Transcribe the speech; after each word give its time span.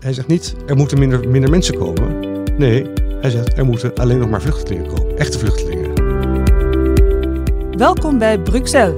Hij 0.00 0.12
zegt 0.12 0.26
niet, 0.26 0.54
er 0.66 0.76
moeten 0.76 0.98
minder, 0.98 1.28
minder 1.28 1.50
mensen 1.50 1.78
komen. 1.78 2.42
Nee, 2.56 2.86
hij 3.20 3.30
zegt, 3.30 3.58
er 3.58 3.64
moeten 3.64 3.94
alleen 3.94 4.18
nog 4.18 4.28
maar 4.28 4.42
vluchtelingen 4.42 4.94
komen. 4.94 5.18
Echte 5.18 5.38
vluchtelingen. 5.38 5.94
Welkom 7.78 8.18
bij 8.18 8.38
Bruxelles, 8.38 8.94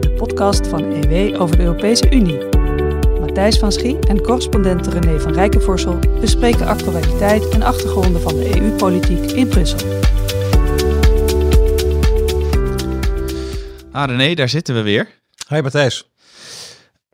de 0.00 0.14
podcast 0.16 0.66
van 0.66 0.82
EW 0.82 1.40
over 1.40 1.56
de 1.56 1.62
Europese 1.62 2.10
Unie. 2.10 2.38
Matthijs 3.20 3.58
van 3.58 3.72
Schie 3.72 3.98
en 3.98 4.22
correspondent 4.22 4.86
René 4.86 5.20
van 5.20 5.32
Rijkenvorsel 5.32 5.98
bespreken 6.20 6.66
actualiteit 6.66 7.48
en 7.48 7.62
achtergronden 7.62 8.20
van 8.20 8.34
de 8.36 8.60
EU-politiek 8.60 9.30
in 9.30 9.48
Brussel. 9.48 10.00
Ah 13.92 14.08
René, 14.08 14.34
daar 14.34 14.48
zitten 14.48 14.74
we 14.74 14.82
weer. 14.82 15.08
Hi 15.48 15.60
Matthijs. 15.60 16.11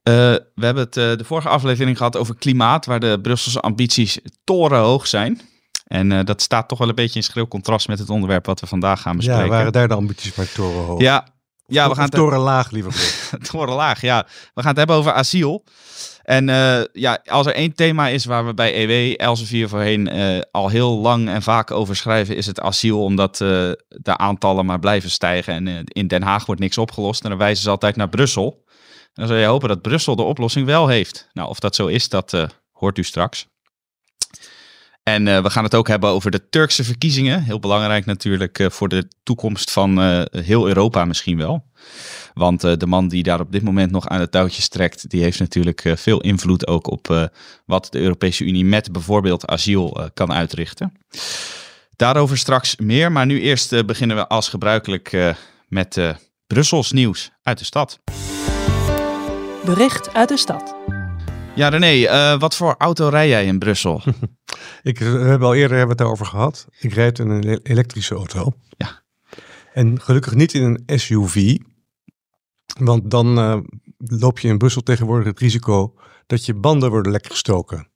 Uh, 0.08 0.14
we 0.54 0.64
hebben 0.64 0.84
het 0.84 0.96
uh, 0.96 1.16
de 1.16 1.24
vorige 1.24 1.48
aflevering 1.48 1.96
gehad 1.96 2.16
over 2.16 2.36
klimaat, 2.36 2.86
waar 2.86 3.00
de 3.00 3.18
Brusselse 3.22 3.60
ambities 3.60 4.18
torenhoog 4.44 5.06
zijn. 5.06 5.40
En 5.86 6.10
uh, 6.10 6.24
dat 6.24 6.42
staat 6.42 6.68
toch 6.68 6.78
wel 6.78 6.88
een 6.88 6.94
beetje 6.94 7.18
in 7.18 7.24
schril 7.24 7.48
contrast 7.48 7.88
met 7.88 7.98
het 7.98 8.10
onderwerp 8.10 8.46
wat 8.46 8.60
we 8.60 8.66
vandaag 8.66 9.00
gaan 9.00 9.16
bespreken. 9.16 9.44
Ja, 9.44 9.50
waren 9.50 9.72
daar 9.72 9.88
de 9.88 9.94
ambities 9.94 10.34
maar 10.34 10.52
torenhoog? 10.52 11.00
Ja, 11.00 11.26
ja 11.66 11.88
we 11.88 11.94
gaan 11.94 12.04
het... 12.04 12.12
torenlaag 12.12 12.70
liever 12.70 12.94
torenlaag, 13.50 14.00
ja. 14.00 14.26
We 14.54 14.60
gaan 14.60 14.68
het 14.68 14.78
hebben 14.78 14.96
over 14.96 15.12
asiel. 15.12 15.64
En 16.22 16.48
uh, 16.48 16.80
ja, 16.92 17.18
als 17.24 17.46
er 17.46 17.54
één 17.54 17.74
thema 17.74 18.08
is 18.08 18.24
waar 18.24 18.46
we 18.46 18.54
bij 18.54 18.74
EW 18.74 19.14
Elsevier 19.16 19.68
voorheen 19.68 20.16
uh, 20.16 20.40
al 20.50 20.68
heel 20.68 20.98
lang 20.98 21.28
en 21.28 21.42
vaak 21.42 21.70
over 21.70 21.96
schrijven, 21.96 22.36
is 22.36 22.46
het 22.46 22.60
asiel. 22.60 23.02
Omdat 23.02 23.40
uh, 23.40 23.48
de 23.88 24.16
aantallen 24.16 24.66
maar 24.66 24.78
blijven 24.78 25.10
stijgen 25.10 25.54
en 25.54 25.84
in 25.84 26.06
Den 26.06 26.22
Haag 26.22 26.46
wordt 26.46 26.60
niks 26.60 26.78
opgelost. 26.78 27.22
En 27.22 27.28
dan 27.28 27.38
wijzen 27.38 27.62
ze 27.62 27.70
altijd 27.70 27.96
naar 27.96 28.08
Brussel. 28.08 28.64
Dan 29.18 29.26
zou 29.26 29.38
je 29.38 29.46
hopen 29.46 29.68
dat 29.68 29.82
Brussel 29.82 30.16
de 30.16 30.22
oplossing 30.22 30.66
wel 30.66 30.88
heeft. 30.88 31.28
Nou, 31.32 31.48
of 31.48 31.58
dat 31.58 31.74
zo 31.74 31.86
is, 31.86 32.08
dat 32.08 32.46
hoort 32.72 32.98
u 32.98 33.02
straks. 33.02 33.46
En 35.02 35.26
uh, 35.26 35.42
we 35.42 35.50
gaan 35.50 35.64
het 35.64 35.74
ook 35.74 35.88
hebben 35.88 36.10
over 36.10 36.30
de 36.30 36.48
Turkse 36.48 36.84
verkiezingen. 36.84 37.42
Heel 37.42 37.58
belangrijk 37.58 38.06
natuurlijk 38.06 38.58
uh, 38.58 38.70
voor 38.70 38.88
de 38.88 39.08
toekomst 39.22 39.70
van 39.70 39.98
heel 40.30 40.68
Europa 40.68 41.04
misschien 41.04 41.36
wel. 41.36 41.64
Want 42.34 42.60
de 42.60 42.86
man 42.86 43.08
die 43.08 43.22
daar 43.22 43.40
op 43.40 43.52
dit 43.52 43.62
moment 43.62 43.90
nog 43.90 44.08
aan 44.08 44.20
het 44.20 44.30
touwtje 44.30 44.68
trekt, 44.68 45.10
die 45.10 45.22
heeft 45.22 45.38
natuurlijk 45.38 45.92
veel 45.94 46.20
invloed 46.20 46.66
ook 46.66 46.90
op 46.90 47.30
wat 47.64 47.88
de 47.90 47.98
Europese 47.98 48.44
Unie 48.44 48.64
met 48.64 48.92
bijvoorbeeld 48.92 49.46
asiel 49.46 50.10
kan 50.14 50.32
uitrichten. 50.32 50.92
Daarover 51.96 52.38
straks 52.38 52.76
meer, 52.76 53.12
maar 53.12 53.26
nu 53.26 53.40
eerst 53.40 53.86
beginnen 53.86 54.16
we 54.16 54.28
als 54.28 54.48
gebruikelijk 54.48 55.34
met 55.68 56.00
Brussels 56.46 56.92
nieuws 56.92 57.30
uit 57.42 57.58
de 57.58 57.64
stad. 57.64 58.00
Bericht 59.74 60.14
uit 60.14 60.28
de 60.28 60.36
stad. 60.36 60.74
Ja, 61.54 61.68
René, 61.68 61.92
uh, 61.92 62.40
wat 62.40 62.56
voor 62.56 62.74
auto 62.78 63.08
rij 63.08 63.28
jij 63.28 63.44
in 63.46 63.58
Brussel? 63.58 64.02
ik, 64.82 64.98
we 64.98 65.04
hebben 65.04 65.48
al 65.48 65.54
eerder 65.54 65.70
hebben 65.70 65.88
het 65.88 65.98
daarover 65.98 66.26
gehad. 66.26 66.66
Ik 66.78 66.92
rijd 66.92 67.18
in 67.18 67.28
een 67.28 67.60
elektrische 67.62 68.14
auto. 68.14 68.52
Ja. 68.76 69.02
En 69.72 70.00
gelukkig 70.00 70.34
niet 70.34 70.52
in 70.52 70.82
een 70.86 70.98
SUV. 70.98 71.56
Want 72.78 73.10
dan 73.10 73.38
uh, 73.38 73.58
loop 73.96 74.38
je 74.38 74.48
in 74.48 74.58
Brussel 74.58 74.82
tegenwoordig 74.82 75.26
het 75.26 75.40
risico 75.40 75.94
dat 76.26 76.46
je 76.46 76.54
banden 76.54 76.90
worden 76.90 77.12
lekker 77.12 77.30
gestoken. 77.30 77.88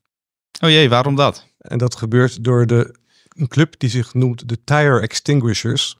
Oh 0.61 0.71
jee, 0.71 0.89
waarom 0.89 1.15
dat? 1.15 1.47
En 1.59 1.79
dat 1.79 1.97
gebeurt 1.97 2.45
door 2.45 2.67
de, 2.67 2.95
een 3.29 3.49
club 3.49 3.75
die 3.79 3.91
zich 3.91 4.15
noemt 4.15 4.49
de 4.49 4.65
Tire 4.65 5.01
Extinguishers. 5.01 5.97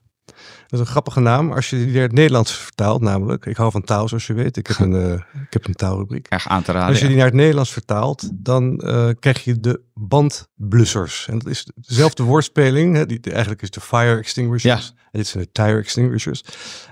Dat 0.67 0.79
is 0.79 0.79
een 0.79 0.91
grappige 0.91 1.19
naam 1.19 1.51
als 1.51 1.69
je 1.69 1.75
die 1.75 1.93
naar 1.93 2.01
het 2.01 2.11
Nederlands 2.11 2.57
vertaalt, 2.57 3.01
namelijk. 3.01 3.45
Ik 3.45 3.57
hou 3.57 3.71
van 3.71 3.83
taal, 3.83 4.07
zoals 4.07 4.27
je 4.27 4.33
weet. 4.33 4.57
Ik 4.57 4.67
heb 4.67 4.79
een, 4.85 4.91
uh, 4.91 5.13
ik 5.13 5.53
heb 5.53 5.67
een 5.67 5.73
taalrubriek. 5.73 6.27
Erg 6.27 6.47
aan 6.47 6.63
te 6.63 6.71
raden. 6.71 6.89
Als 6.89 6.99
je 6.99 7.07
die 7.07 7.15
naar 7.15 7.25
het 7.25 7.33
Nederlands 7.33 7.71
vertaalt, 7.71 8.29
dan 8.33 8.81
uh, 8.85 9.09
krijg 9.19 9.43
je 9.43 9.59
de 9.59 9.81
bandblussers. 9.93 11.27
En 11.27 11.39
dat 11.39 11.47
is 11.47 11.67
dezelfde 11.75 12.23
woordspeling. 12.23 12.95
Hè, 12.95 13.05
die, 13.05 13.19
eigenlijk 13.21 13.61
is 13.61 13.69
de 13.69 13.81
fire 13.81 14.17
extinguishers. 14.17 14.85
Ja. 14.85 14.91
En 15.11 15.19
dit 15.19 15.27
zijn 15.27 15.43
de 15.43 15.51
tire 15.51 15.77
extinguishers. 15.77 16.43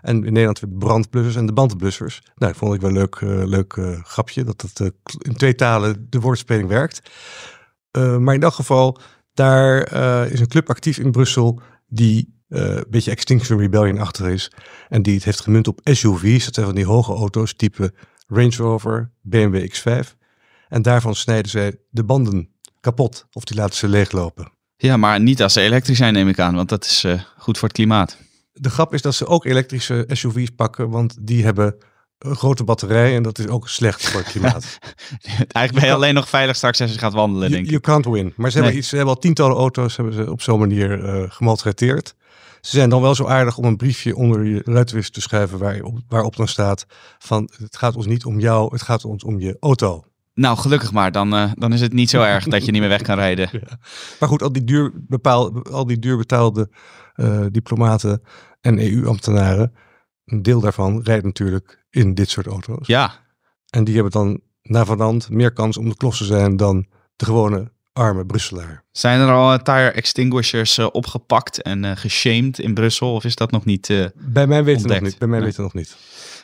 En 0.02 0.15
in 0.15 0.33
Nederland 0.33 0.59
hebben 0.59 0.80
we 0.80 0.86
brandblussers 0.86 1.36
en 1.36 1.45
de 1.45 1.53
bandblussers. 1.53 2.21
Nou, 2.23 2.52
dat 2.52 2.61
vond 2.61 2.73
ik 2.73 2.81
wel 2.81 2.89
een 2.89 2.95
leuk, 2.95 3.20
uh, 3.20 3.45
leuk 3.45 3.80
grapje. 4.03 4.43
Dat 4.43 4.61
het 4.61 4.93
in 5.17 5.33
twee 5.33 5.55
talen 5.55 6.08
de 6.09 6.20
woordspeling 6.20 6.67
werkt. 6.67 7.02
maar 7.92 8.33
in 8.33 8.43
elk 8.43 8.53
geval, 8.53 8.99
daar 9.33 9.93
is 10.31 10.39
een 10.39 10.47
club 10.47 10.70
actief 10.70 10.97
in 10.97 11.11
Brussel 11.11 11.61
die 11.87 12.40
een 12.52 12.86
beetje 12.89 13.12
Extinction 13.12 13.60
Rebellion 13.60 14.00
achter 14.00 14.30
is. 14.30 14.52
En 14.89 15.02
die 15.02 15.16
het 15.16 15.23
heeft 15.23 15.42
gemunt 15.42 15.67
op 15.67 15.80
SUV's. 15.84 16.45
Dat 16.45 16.54
zijn 16.54 16.66
van 16.66 16.76
die 16.76 16.86
hoge 16.86 17.14
auto's 17.14 17.54
type 17.54 17.94
Range 18.28 18.56
Rover, 18.56 19.12
BMW 19.22 19.67
X5. 19.73 20.20
En 20.70 20.82
daarvan 20.82 21.16
snijden 21.16 21.52
zij 21.52 21.76
de 21.89 22.04
banden 22.04 22.50
kapot 22.80 23.28
of 23.32 23.44
die 23.44 23.58
laten 23.58 23.76
ze 23.76 23.88
leeglopen. 23.88 24.52
Ja, 24.78 24.98
maar 24.98 25.20
niet 25.20 25.42
als 25.42 25.54
ze 25.54 25.62
elektrisch 25.62 25.98
zijn 25.98 26.14
neem 26.14 26.28
ik 26.28 26.39
aan, 26.39 26.56
want 26.56 26.70
dat 26.70 26.86
is 26.86 27.04
uh, 27.04 27.22
goed 27.38 27.58
voor 27.58 27.67
het 27.67 27.78
klimaat. 27.78 28.17
De 28.54 28.70
grap 28.70 28.94
is 28.94 29.02
dat 29.02 29.16
ze 29.16 29.28
ook 29.28 29.45
elektrische 29.45 30.06
SUV's 30.08 30.50
pakken, 30.50 30.89
want 30.89 31.18
die 31.20 31.44
hebben 31.44 31.76
een 32.18 32.36
grote 32.36 32.64
batterij 32.64 33.16
en 33.16 33.23
dat 33.23 33.39
is 33.39 33.48
ook 33.48 33.70
slecht 33.70 34.10
voor 34.10 34.20
het 34.20 34.30
klimaat. 34.30 34.66
Eigenlijk 35.28 35.73
ben 35.73 35.86
je 35.86 35.94
alleen 35.94 36.14
nog 36.14 36.30
veilig 36.30 36.56
straks 36.56 36.82
als 36.82 36.92
je 36.92 37.00
gaat 37.00 37.14
wandelen, 37.14 37.50
you, 37.50 37.52
denk 37.52 37.64
ik. 37.64 37.70
You 37.70 37.82
can't 37.82 38.16
win. 38.16 38.33
Maar 38.36 38.52
ze, 38.52 38.56
nee. 38.56 38.64
hebben, 38.66 38.78
iets, 38.78 38.89
ze 38.89 38.95
hebben 38.95 39.14
al 39.14 39.22
tientallen 39.22 39.58
auto's 39.58 39.95
hebben 39.95 40.14
ze 40.14 40.32
op 40.32 40.42
zo'n 40.42 40.60
manier 40.60 41.04
uh, 41.04 41.23
gemaltreteerd. 41.28 42.16
Ze 42.61 42.76
zijn 42.76 42.89
dan 42.89 43.02
wel 43.02 43.16
zo 43.16 43.26
aardig 43.26 43.58
om 43.58 43.66
een 43.66 43.77
briefje 43.77 44.16
onder 44.16 44.45
je 44.45 44.61
ruitwis 44.66 45.10
te 45.10 45.22
schrijven 45.22 45.60
waarop, 45.60 45.99
waarop 46.08 46.36
dan 46.36 46.48
staat 46.48 46.86
van 47.20 47.49
het 47.58 47.77
gaat 47.77 47.95
ons 47.95 48.05
niet 48.05 48.26
om 48.26 48.39
jou, 48.39 48.72
het 48.72 48.82
gaat 48.82 49.05
ons 49.05 49.23
om 49.23 49.39
je 49.39 49.58
auto. 49.60 50.04
Nou, 50.33 50.58
gelukkig 50.58 50.92
maar. 50.92 51.11
Dan, 51.11 51.33
uh, 51.33 51.52
dan 51.55 51.73
is 51.73 51.82
het 51.82 51.94
niet 51.94 52.10
zo 52.10 52.21
erg 52.21 52.45
dat 52.45 52.66
je 52.66 52.71
niet 52.71 52.82
meer 52.82 52.89
weg 52.89 53.02
kan 53.02 53.16
rijden. 53.16 53.50
Ja. 53.61 53.77
Maar 54.20 54.30
goed, 54.30 54.42
al 54.42 54.52
die 54.52 54.64
duur, 54.64 54.92
bepaal, 54.95 55.64
al 55.64 55.86
die 55.86 56.00
duur 56.00 56.17
betaalde 56.17 56.70
uh, 57.16 57.45
diplomaten 57.52 58.21
en 58.61 58.80
EU-ambtenaren, 58.80 59.73
een 60.26 60.42
deel 60.42 60.60
daarvan 60.60 61.02
rijdt 61.04 61.26
natuurlijk 61.26 61.86
in 61.89 62.14
dit 62.14 62.30
soort 62.30 62.48
auto's. 62.48 62.88
Ja. 62.88 63.14
En 63.70 63.83
die 63.83 63.94
hebben 63.94 64.11
dan 64.11 64.42
navenant 64.61 65.30
meer 65.30 65.54
kans 65.54 65.77
om 65.77 65.89
de 65.89 65.95
klos 65.95 66.17
te 66.17 66.26
zijn 66.26 66.58
dan 66.58 66.88
de 67.16 67.26
gewone 67.26 67.71
arme 67.93 68.25
Brusselaar. 68.25 68.83
Zijn 68.91 69.19
er 69.19 69.31
al 69.31 69.53
uh, 69.53 69.59
tire 69.59 69.91
extinguishers 69.91 70.77
uh, 70.77 70.87
opgepakt 70.91 71.61
en 71.61 71.83
uh, 71.83 71.91
geshamed 71.95 72.59
in 72.59 72.73
Brussel? 72.73 73.13
Of 73.13 73.23
is 73.23 73.35
dat 73.35 73.52
nog 73.52 73.65
niet 73.65 74.11
Bij 74.15 74.47
mij 74.47 74.63
weten 74.63 74.87
nog 74.87 75.02
niet. 75.02 75.17
Bij 75.17 75.27
mij 75.27 75.37
nee. 75.37 75.47
weten 75.47 75.63
nog 75.63 75.73
niet. 75.73 75.95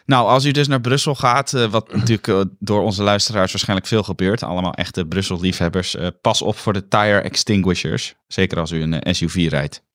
Nou, 0.05 0.27
als 0.27 0.45
u 0.45 0.51
dus 0.51 0.67
naar 0.67 0.81
Brussel 0.81 1.15
gaat, 1.15 1.51
wat 1.51 1.93
natuurlijk 1.93 2.49
door 2.59 2.81
onze 2.81 3.03
luisteraars 3.03 3.51
waarschijnlijk 3.51 3.87
veel 3.87 4.03
gebeurt, 4.03 4.43
allemaal 4.43 4.73
echte 4.73 5.05
Brussel-liefhebbers, 5.05 5.95
pas 6.21 6.41
op 6.41 6.57
voor 6.57 6.73
de 6.73 6.87
tire 6.87 7.19
extinguishers. 7.19 8.15
Zeker 8.27 8.59
als 8.59 8.71
u 8.71 8.81
een 8.81 9.15
SUV 9.15 9.47
rijdt. 9.49 9.85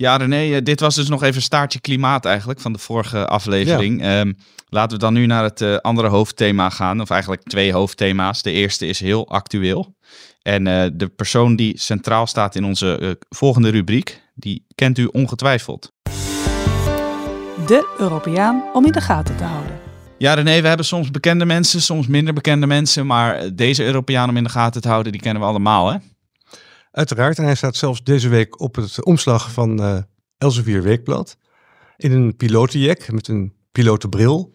Ja, 0.00 0.16
René, 0.16 0.62
dit 0.62 0.80
was 0.80 0.94
dus 0.94 1.08
nog 1.08 1.22
even 1.22 1.42
staartje 1.42 1.80
klimaat 1.80 2.24
eigenlijk 2.24 2.60
van 2.60 2.72
de 2.72 2.78
vorige 2.78 3.26
aflevering. 3.26 4.02
Ja. 4.02 4.20
Um, 4.20 4.36
laten 4.68 4.98
we 4.98 5.04
dan 5.04 5.12
nu 5.12 5.26
naar 5.26 5.42
het 5.42 5.60
uh, 5.60 5.76
andere 5.76 6.08
hoofdthema 6.08 6.70
gaan, 6.70 7.00
of 7.00 7.10
eigenlijk 7.10 7.42
twee 7.42 7.72
hoofdthema's. 7.72 8.42
De 8.42 8.50
eerste 8.50 8.86
is 8.86 9.00
heel 9.00 9.28
actueel. 9.28 9.96
En 10.42 10.66
uh, 10.66 10.84
de 10.92 11.08
persoon 11.08 11.56
die 11.56 11.78
centraal 11.78 12.26
staat 12.26 12.54
in 12.54 12.64
onze 12.64 12.98
uh, 13.00 13.10
volgende 13.28 13.68
rubriek, 13.70 14.22
die 14.34 14.66
kent 14.74 14.98
u 14.98 15.08
ongetwijfeld. 15.12 15.92
De 17.66 17.94
Europeaan 17.98 18.62
om 18.72 18.86
in 18.86 18.92
de 18.92 19.00
gaten 19.00 19.36
te 19.36 19.44
houden. 19.44 19.78
Ja, 20.18 20.34
René, 20.34 20.60
we 20.60 20.68
hebben 20.68 20.86
soms 20.86 21.10
bekende 21.10 21.44
mensen, 21.44 21.82
soms 21.82 22.06
minder 22.06 22.34
bekende 22.34 22.66
mensen. 22.66 23.06
Maar 23.06 23.54
deze 23.54 23.84
Europeaan 23.84 24.28
om 24.28 24.36
in 24.36 24.44
de 24.44 24.50
gaten 24.50 24.80
te 24.80 24.88
houden, 24.88 25.12
die 25.12 25.20
kennen 25.20 25.42
we 25.42 25.48
allemaal, 25.48 25.92
hè? 25.92 25.98
Uiteraard. 26.98 27.38
En 27.38 27.44
hij 27.44 27.54
staat 27.54 27.76
zelfs 27.76 28.02
deze 28.02 28.28
week 28.28 28.60
op 28.60 28.74
het 28.74 29.04
omslag 29.04 29.52
van 29.52 29.82
uh, 29.82 29.98
Elsevier 30.38 30.82
Weekblad. 30.82 31.36
In 31.96 32.12
een 32.12 32.36
pilotenjek 32.36 33.12
met 33.12 33.28
een 33.28 33.54
pilotenbril. 33.72 34.54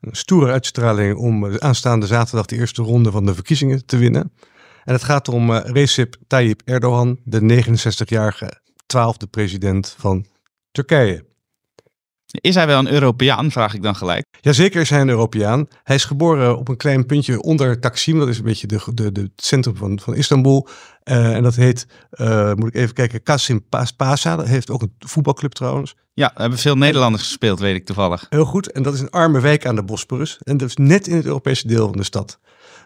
Een 0.00 0.16
stoere 0.16 0.52
uitstraling 0.52 1.16
om 1.16 1.58
aanstaande 1.58 2.06
zaterdag 2.06 2.46
de 2.46 2.56
eerste 2.56 2.82
ronde 2.82 3.10
van 3.10 3.26
de 3.26 3.34
verkiezingen 3.34 3.86
te 3.86 3.96
winnen. 3.96 4.32
En 4.84 4.92
het 4.92 5.04
gaat 5.04 5.28
om 5.28 5.50
uh, 5.50 5.60
Recep 5.64 6.16
Tayyip 6.26 6.62
Erdogan, 6.64 7.20
de 7.24 7.62
69-jarige 7.64 8.60
twaalfde 8.86 9.26
president 9.26 9.94
van 9.98 10.26
Turkije. 10.70 11.28
Is 12.30 12.54
hij 12.54 12.66
wel 12.66 12.78
een 12.78 12.92
Europeaan, 12.92 13.50
vraag 13.50 13.74
ik 13.74 13.82
dan 13.82 13.96
gelijk. 13.96 14.26
Jazeker 14.40 14.80
is 14.80 14.90
hij 14.90 15.00
een 15.00 15.08
Europeaan. 15.08 15.66
Hij 15.82 15.96
is 15.96 16.04
geboren 16.04 16.58
op 16.58 16.68
een 16.68 16.76
klein 16.76 17.06
puntje 17.06 17.42
onder 17.42 17.80
Taksim. 17.80 18.18
Dat 18.18 18.28
is 18.28 18.38
een 18.38 18.44
beetje 18.44 18.66
de, 18.66 18.80
de, 18.94 19.12
de, 19.12 19.20
het 19.20 19.30
centrum 19.36 19.76
van, 19.76 20.00
van 20.00 20.14
Istanbul. 20.14 20.68
Uh, 21.10 21.34
en 21.34 21.42
dat 21.42 21.54
heet, 21.54 21.86
uh, 22.10 22.54
moet 22.54 22.68
ik 22.68 22.74
even 22.74 22.94
kijken, 22.94 23.22
Kasim 23.22 23.64
Pasa. 23.96 24.36
Dat 24.36 24.46
heeft 24.46 24.70
ook 24.70 24.82
een 24.82 24.94
voetbalclub 24.98 25.52
trouwens. 25.52 25.94
Ja, 26.14 26.30
we 26.34 26.40
hebben 26.40 26.58
veel 26.58 26.76
Nederlanders 26.76 27.22
gespeeld, 27.22 27.58
weet 27.58 27.76
ik 27.76 27.86
toevallig. 27.86 28.26
Heel 28.30 28.44
goed. 28.44 28.72
En 28.72 28.82
dat 28.82 28.94
is 28.94 29.00
een 29.00 29.10
arme 29.10 29.40
wijk 29.40 29.66
aan 29.66 29.74
de 29.74 29.82
Bosporus. 29.82 30.38
En 30.42 30.56
dat 30.56 30.68
is 30.68 30.76
net 30.76 31.06
in 31.06 31.16
het 31.16 31.24
Europese 31.24 31.66
deel 31.66 31.88
van 31.88 31.96
de 31.96 32.02
stad. 32.02 32.38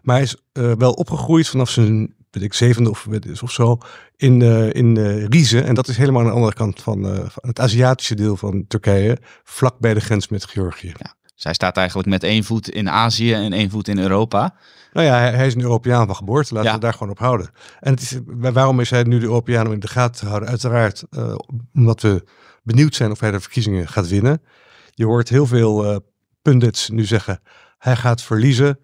Maar 0.03 0.15
hij 0.15 0.25
is 0.25 0.37
uh, 0.53 0.73
wel 0.73 0.93
opgegroeid 0.93 1.49
vanaf 1.49 1.71
zijn 1.71 2.15
weet 2.33 2.43
ik, 2.43 2.55
zevende 2.55 2.91
of, 2.91 3.07
of 3.43 3.53
zo, 3.53 3.79
in, 4.17 4.41
uh, 4.41 4.73
in 4.73 4.97
uh, 4.97 5.27
Rize. 5.27 5.61
En 5.61 5.75
dat 5.75 5.89
is 5.89 5.97
helemaal 5.97 6.21
aan 6.21 6.27
de 6.27 6.35
andere 6.35 6.55
kant 6.55 6.83
van, 6.83 7.07
uh, 7.07 7.15
van 7.15 7.49
het 7.49 7.61
Aziatische 7.61 8.15
deel 8.15 8.37
van 8.37 8.65
Turkije, 8.69 9.19
vlak 9.45 9.79
bij 9.79 9.95
de 9.95 10.01
grens 10.01 10.29
met 10.29 10.45
Georgië. 10.45 10.93
Ja. 10.97 11.15
Zij 11.43 11.53
staat 11.55 11.77
eigenlijk 11.77 12.09
met 12.09 12.23
één 12.23 12.45
voet 12.45 12.69
in 12.69 12.91
Azië 12.91 13.33
en 13.33 13.53
één 13.53 13.71
voet 13.71 13.89
in 13.89 13.99
Europa. 13.99 14.55
Nou 14.93 15.07
ja, 15.07 15.19
hij, 15.19 15.47
is 15.47 15.55
een 15.55 15.61
Europeaan 15.61 16.07
van 16.07 16.17
geboorte. 16.17 16.55
Laten 16.55 16.69
Ja. 16.69 16.75
we 16.77 16.83
daar 16.83 16.93
gewoon 16.93 17.11
op 17.11 17.19
houden. 17.19 17.51
En 17.81 17.93
het 17.93 18.03
is, 18.03 18.19
waarom 18.27 18.81
is 18.81 18.91
hij 18.91 19.03
nu 19.03 19.19
de 19.19 19.25
Europeaan 19.25 19.67
om 19.67 19.73
in 19.73 19.81
de 19.81 19.89
gaten 19.89 20.21
te 20.21 20.27
houden? 20.27 20.49
Uiteraard 20.49 21.05
eh, 21.11 21.35
omdat 21.75 22.01
we 22.01 22.25
benieuwd 22.63 22.95
zijn 22.95 23.11
of 23.11 23.21
hij 23.21 23.31
de 23.31 23.41
verkiezingen 23.41 23.89
gaat 23.89 24.09
winnen. 24.09 24.43
Je 24.91 25.05
hoort 25.05 25.29
heel 25.29 25.47
veel 25.47 25.85
eh, 25.85 25.97
pundits 26.43 26.89
nu 26.89 27.05
zeggen, 27.05 27.41
hij 27.79 27.97
gaat 27.97 28.23
verliezen. 28.23 28.79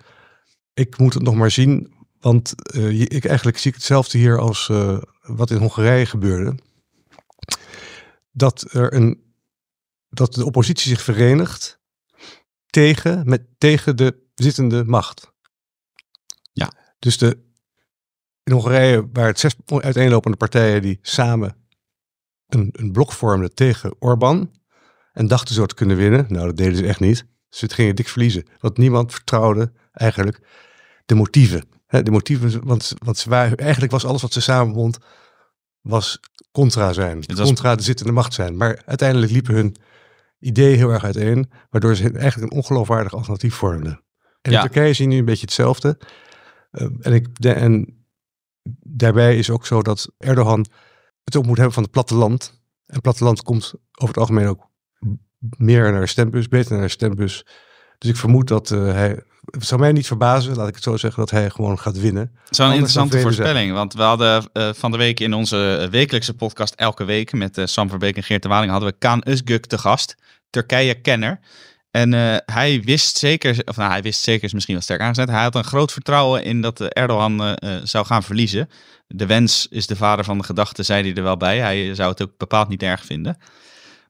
Ik 0.74 0.98
moet 0.98 1.14
het 1.14 1.22
nog 1.22 1.34
maar 1.34 1.50
zien, 1.50 1.92
want 2.20 2.54
eh, 2.74 3.00
ik 3.00 3.24
eigenlijk 3.24 3.58
zie 3.58 3.70
ik 3.70 3.76
hetzelfde 3.76 4.18
hier 4.18 4.38
als 4.38 4.70
wat 5.22 5.50
in 5.50 5.58
Hongarije 5.58 6.06
gebeurde. 6.06 6.54
Dat, 8.32 8.66
er 8.72 8.94
een, 8.94 9.22
dat 10.08 10.34
de 10.34 10.44
oppositie 10.44 10.88
zich 10.88 11.02
verenigt 11.02 11.77
tegen, 12.70 13.28
met, 13.28 13.42
tegen 13.58 13.96
de 13.96 14.26
zittende 14.34 14.84
macht. 14.84 15.32
Ja. 16.52 16.72
Dus 16.98 17.18
de, 17.18 17.46
in 18.42 18.52
Hongarije 18.52 19.08
waren 19.12 19.30
het 19.30 19.38
zes 19.38 19.56
uiteenlopende 19.66 20.36
partijen 20.36 20.82
die 20.82 20.98
samen 21.02 21.56
een, 22.46 22.68
een 22.72 22.92
blok 22.92 23.12
vormden 23.12 23.54
tegen 23.54 23.94
Orbán. 23.98 24.56
En 25.12 25.26
dachten 25.26 25.54
zo 25.54 25.66
te 25.66 25.74
kunnen 25.74 25.96
winnen. 25.96 26.26
Nou, 26.28 26.46
dat 26.46 26.56
deden 26.56 26.76
ze 26.76 26.86
echt 26.86 27.00
niet. 27.00 27.26
Ze 27.48 27.68
gingen 27.68 27.96
dik 27.96 28.08
verliezen. 28.08 28.46
Want 28.58 28.76
niemand 28.78 29.12
vertrouwde 29.12 29.72
eigenlijk 29.92 30.40
de 31.06 31.14
motieven. 31.14 31.68
De 31.86 32.10
motieven, 32.10 32.64
want, 32.66 32.94
want 33.04 33.18
ze 33.18 33.28
waren, 33.28 33.56
eigenlijk 33.56 33.92
was 33.92 34.04
alles 34.04 34.22
wat 34.22 34.32
ze 34.32 34.40
samenbond, 34.40 34.98
was 35.80 36.20
contra 36.52 36.92
zijn. 36.92 37.22
Was- 37.26 37.46
Contra 37.46 37.74
de 37.74 37.82
zittende 37.82 38.12
macht 38.12 38.34
zijn. 38.34 38.56
Maar 38.56 38.82
uiteindelijk 38.86 39.32
liepen 39.32 39.54
hun 39.54 39.76
ideeën 40.38 40.76
heel 40.76 40.90
erg 40.90 41.04
uiteen. 41.04 41.50
Waardoor 41.70 41.94
ze 41.94 42.12
eigenlijk 42.12 42.52
een 42.52 42.58
ongeloofwaardig 42.58 43.14
alternatief 43.14 43.54
vormden. 43.54 44.02
En 44.42 44.50
Ja. 44.52 44.62
in 44.62 44.70
Turkije 44.70 44.92
zie 44.92 45.04
je 45.04 45.12
nu 45.12 45.18
een 45.18 45.24
beetje 45.24 45.44
hetzelfde. 45.44 45.98
Eh, 46.70 46.86
en, 47.00 47.12
ik, 47.12 47.40
de, 47.40 47.52
en 47.52 48.02
daarbij 48.82 49.38
is 49.38 49.50
ook 49.50 49.66
zo 49.66 49.82
dat 49.82 50.12
Erdogan 50.18 50.66
het 51.24 51.36
ook 51.36 51.46
moet 51.46 51.56
hebben 51.56 51.74
van 51.74 51.82
het 51.82 51.92
platteland. 51.92 52.60
En 52.86 53.00
platteland 53.00 53.42
komt 53.42 53.74
over 53.74 54.08
het 54.14 54.16
algemeen 54.16 54.46
ook 54.46 54.70
meer 55.56 55.92
naar 55.92 56.00
de 56.00 56.06
stembus, 56.06 56.48
beter 56.48 56.72
naar 56.72 56.82
de 56.82 56.88
stembus. 56.88 57.46
Dus 57.98 58.10
ik 58.10 58.16
vermoed 58.16 58.48
dat 58.48 58.70
eh, 58.70 58.92
hij. 58.92 59.22
Het 59.50 59.66
zou 59.66 59.80
mij 59.80 59.92
niet 59.92 60.06
verbazen, 60.06 60.56
laat 60.56 60.68
ik 60.68 60.74
het 60.74 60.82
zo 60.82 60.96
zeggen, 60.96 61.20
dat 61.20 61.30
hij 61.30 61.50
gewoon 61.50 61.78
gaat 61.78 62.00
winnen. 62.00 62.22
Het 62.22 62.50
is 62.50 62.58
wel 62.58 62.66
een 62.66 62.72
Anders 62.72 62.94
interessante 62.94 63.20
voorspelling. 63.20 63.72
Want 63.72 63.94
we 63.94 64.02
hadden 64.02 64.44
eh, 64.52 64.70
van 64.72 64.90
de 64.90 64.96
week 64.96 65.20
in 65.20 65.34
onze 65.34 65.88
wekelijkse 65.90 66.34
podcast 66.34 66.74
Elke 66.74 67.04
Week 67.04 67.32
met 67.32 67.58
eh, 67.58 67.66
Sam 67.66 67.88
Verbeek 67.88 68.16
en 68.16 68.22
Geert 68.22 68.42
de 68.42 68.48
Waling 68.48 68.70
hadden 68.70 68.88
we 68.88 68.98
Kaan 68.98 69.22
Özgök 69.28 69.60
te 69.60 69.78
gast. 69.78 70.16
Turkije-kenner. 70.50 71.40
En 71.90 72.14
eh, 72.14 72.36
hij 72.44 72.82
wist 72.84 73.18
zeker, 73.18 73.62
of 73.64 73.76
nou 73.76 73.90
hij 73.90 74.02
wist 74.02 74.20
zeker 74.20 74.44
is 74.44 74.52
misschien 74.52 74.74
wel 74.74 74.82
sterk 74.82 75.00
aangezet. 75.00 75.28
Hij 75.28 75.42
had 75.42 75.54
een 75.54 75.64
groot 75.64 75.92
vertrouwen 75.92 76.44
in 76.44 76.60
dat 76.60 76.80
eh, 76.80 76.86
Erdogan 76.90 77.42
eh, 77.42 77.52
eh, 77.76 77.80
zou 77.84 78.06
gaan 78.06 78.22
verliezen. 78.22 78.68
De 79.06 79.26
wens 79.26 79.66
is 79.70 79.86
de 79.86 79.96
vader 79.96 80.24
van 80.24 80.38
de 80.38 80.44
gedachte, 80.44 80.82
zei 80.82 81.02
hij 81.02 81.14
er 81.14 81.22
wel 81.22 81.36
bij. 81.36 81.58
Hij 81.58 81.94
zou 81.94 82.10
het 82.10 82.22
ook 82.22 82.36
bepaald 82.36 82.68
niet 82.68 82.82
erg 82.82 83.04
vinden. 83.04 83.38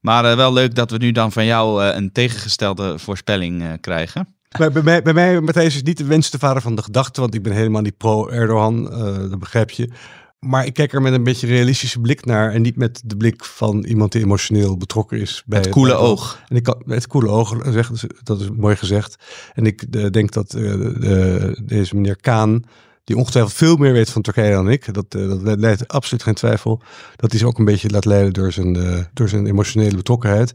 Maar 0.00 0.24
eh, 0.24 0.36
wel 0.36 0.52
leuk 0.52 0.74
dat 0.74 0.90
we 0.90 0.96
nu 0.96 1.12
dan 1.12 1.32
van 1.32 1.44
jou 1.44 1.84
eh, 1.84 1.94
een 1.94 2.12
tegengestelde 2.12 2.98
voorspelling 2.98 3.62
eh, 3.62 3.72
krijgen. 3.80 4.36
Maar 4.58 4.72
bij 4.72 4.82
mij, 4.82 5.02
bij 5.02 5.12
mij, 5.12 5.40
Matthijs, 5.40 5.74
is 5.74 5.82
niet 5.82 5.98
de 5.98 6.04
wens 6.04 6.30
de 6.30 6.38
vader 6.38 6.62
van 6.62 6.74
de 6.74 6.82
gedachte, 6.82 7.20
want 7.20 7.34
ik 7.34 7.42
ben 7.42 7.52
helemaal 7.52 7.82
niet 7.82 7.96
pro-Erdogan, 7.96 8.92
eh, 8.92 8.98
dat 9.30 9.38
begrijp 9.38 9.70
je. 9.70 9.90
Maar 10.38 10.66
ik 10.66 10.74
kijk 10.74 10.92
er 10.92 11.02
met 11.02 11.12
een 11.12 11.22
beetje 11.24 11.46
realistische 11.46 12.00
blik 12.00 12.24
naar 12.24 12.50
en 12.52 12.62
niet 12.62 12.76
met 12.76 13.02
de 13.04 13.16
blik 13.16 13.44
van 13.44 13.84
iemand 13.84 14.12
die 14.12 14.22
emotioneel 14.22 14.76
betrokken 14.76 15.20
is. 15.20 15.42
Bij 15.46 15.58
Het 15.58 15.68
koele 15.68 15.92
bij- 15.92 16.00
oog. 16.00 16.40
En 16.48 16.56
ik 16.56 16.62
kan 16.62 16.82
met 16.84 17.06
koele 17.06 17.46
zeggen, 17.72 17.94
dat 17.94 18.10
is- 18.10 18.18
dat 18.22 18.40
is 18.40 18.48
mooi 18.56 18.76
gezegd. 18.76 19.16
En 19.54 19.66
ik 19.66 19.82
eh, 19.90 20.06
denk 20.10 20.32
dat 20.32 20.54
eh, 20.54 20.62
de- 20.62 21.60
deze 21.64 21.94
meneer 21.94 22.16
Kaan, 22.16 22.62
die 23.04 23.16
ongetwijfeld 23.16 23.54
veel 23.54 23.76
meer 23.76 23.92
weet 23.92 24.10
van 24.10 24.22
Turkije 24.22 24.50
dan 24.52 24.68
ik, 24.70 24.94
dat, 24.94 25.04
eh, 25.14 25.28
dat 25.28 25.42
le- 25.42 25.54
leidt 25.56 25.88
absoluut 25.88 26.22
geen 26.22 26.34
twijfel, 26.34 26.82
dat 27.16 27.30
hij 27.30 27.38
zich 27.38 27.48
ook 27.48 27.58
een 27.58 27.64
beetje 27.64 27.90
laat 27.90 28.04
leiden 28.04 28.32
door 28.32 28.52
zijn, 28.52 28.76
eh, 28.76 28.98
door 29.12 29.28
zijn 29.28 29.46
emotionele 29.46 29.96
betrokkenheid. 29.96 30.54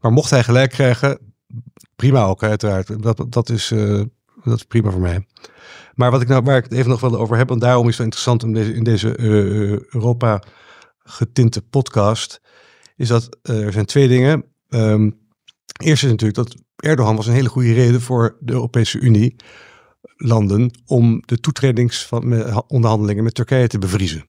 Maar 0.00 0.12
mocht 0.12 0.30
hij 0.30 0.44
gelijk 0.44 0.70
krijgen, 0.70 1.18
prima 2.04 2.24
ook 2.24 2.42
uiteraard. 2.42 3.02
Dat, 3.02 3.26
dat, 3.28 3.48
is, 3.50 3.70
eh, 3.70 4.02
dat 4.44 4.56
is 4.56 4.64
prima 4.64 4.90
voor 4.90 5.00
mij. 5.00 5.26
Maar 5.94 6.10
wat 6.10 6.20
ik 6.20 6.28
nou, 6.28 6.42
waar 6.42 6.56
ik 6.56 6.64
het 6.64 6.72
even 6.72 6.90
nog 6.90 7.00
wel 7.00 7.18
over 7.18 7.36
heb, 7.36 7.50
en 7.50 7.58
daarom 7.58 7.88
is 7.88 7.96
het 7.96 8.04
interessant 8.04 8.42
om 8.42 8.52
deze, 8.52 8.74
in 8.74 8.84
deze 8.84 9.16
eh, 9.16 9.26
Europa 9.94 10.42
getinte 10.98 11.62
podcast, 11.62 12.40
is 12.96 13.08
dat 13.08 13.38
eh, 13.42 13.64
er 13.64 13.72
zijn 13.72 13.84
twee 13.84 14.08
dingen. 14.08 14.44
Ehm 14.68 15.10
eerst 15.82 16.02
is 16.02 16.10
natuurlijk 16.10 16.34
dat 16.34 16.54
Erdogan 16.76 17.16
was 17.16 17.26
een 17.26 17.32
hele 17.32 17.48
goede 17.48 17.72
reden 17.72 18.00
voor 18.00 18.36
de 18.40 18.52
Europese 18.52 18.98
Unie 18.98 19.36
landen 20.16 20.70
om 20.86 21.22
de 21.26 21.38
toetredingsonderhandelingen 21.40 23.24
met 23.24 23.34
Turkije 23.34 23.66
te 23.66 23.78
bevriezen. 23.78 24.28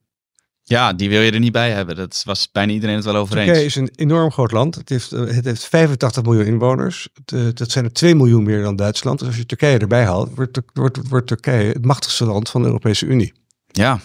Ja, 0.68 0.94
die 0.94 1.10
wil 1.10 1.22
je 1.22 1.32
er 1.32 1.40
niet 1.40 1.52
bij 1.52 1.72
hebben. 1.72 1.96
Dat 1.96 2.22
was 2.26 2.52
bijna 2.52 2.72
iedereen 2.72 2.96
het 2.96 3.06
wel 3.06 3.16
over 3.16 3.36
Turkije 3.36 3.56
eens. 3.56 3.66
is 3.66 3.76
een 3.76 3.92
enorm 3.96 4.32
groot 4.32 4.52
land. 4.52 4.76
Het 4.76 4.90
heeft, 4.90 5.12
eh, 5.12 5.26
het 5.26 5.46
heeft 5.46 5.66
85 5.66 6.24
miljoen 6.24 6.46
inwoners. 6.46 7.10
Het, 7.14 7.32
eh, 7.32 7.48
dat 7.54 7.72
zijn 7.72 7.86
er 7.86 7.94
2 7.94 8.16
miljoen 8.16 8.44
meer 8.44 8.62
dan 8.62 8.76
Duitsland. 8.76 9.20
Dus 9.20 9.28
als 9.28 9.38
je 9.38 9.46
Turkije 9.46 9.78
erbij 9.78 10.06
haalt, 10.06 10.36
wordt, 10.36 10.62
wordt, 10.74 11.08
wordt 11.10 11.28
Turkije 11.28 11.72
het 11.72 11.86
machtigste 11.86 12.26
land 12.26 12.50
van 12.50 12.62
de 12.62 12.68
Europese 12.68 13.06
Unie. 13.06 13.34
Ja, 13.68 14.00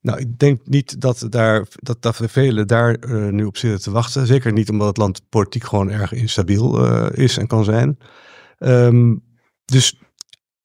Nou, 0.00 0.18
ik 0.18 0.38
denk 0.38 0.60
niet 0.64 1.00
dat, 1.00 1.26
daar, 1.28 1.66
dat, 1.72 2.02
dat 2.02 2.20
velen 2.22 2.66
daar 2.66 2.94
eh, 2.94 3.28
nu 3.28 3.44
op 3.44 3.56
zitten 3.56 3.80
te 3.80 3.90
wachten. 3.90 4.26
Zeker 4.26 4.52
niet 4.52 4.70
omdat 4.70 4.86
het 4.88 4.96
land 4.96 5.22
politiek 5.28 5.64
gewoon 5.64 5.90
erg 5.90 6.12
instabiel 6.12 6.86
is 7.10 7.36
en 7.36 7.46
kan 7.46 7.64
zijn. 7.64 7.98
Ehm, 8.58 9.16
dus 9.64 9.98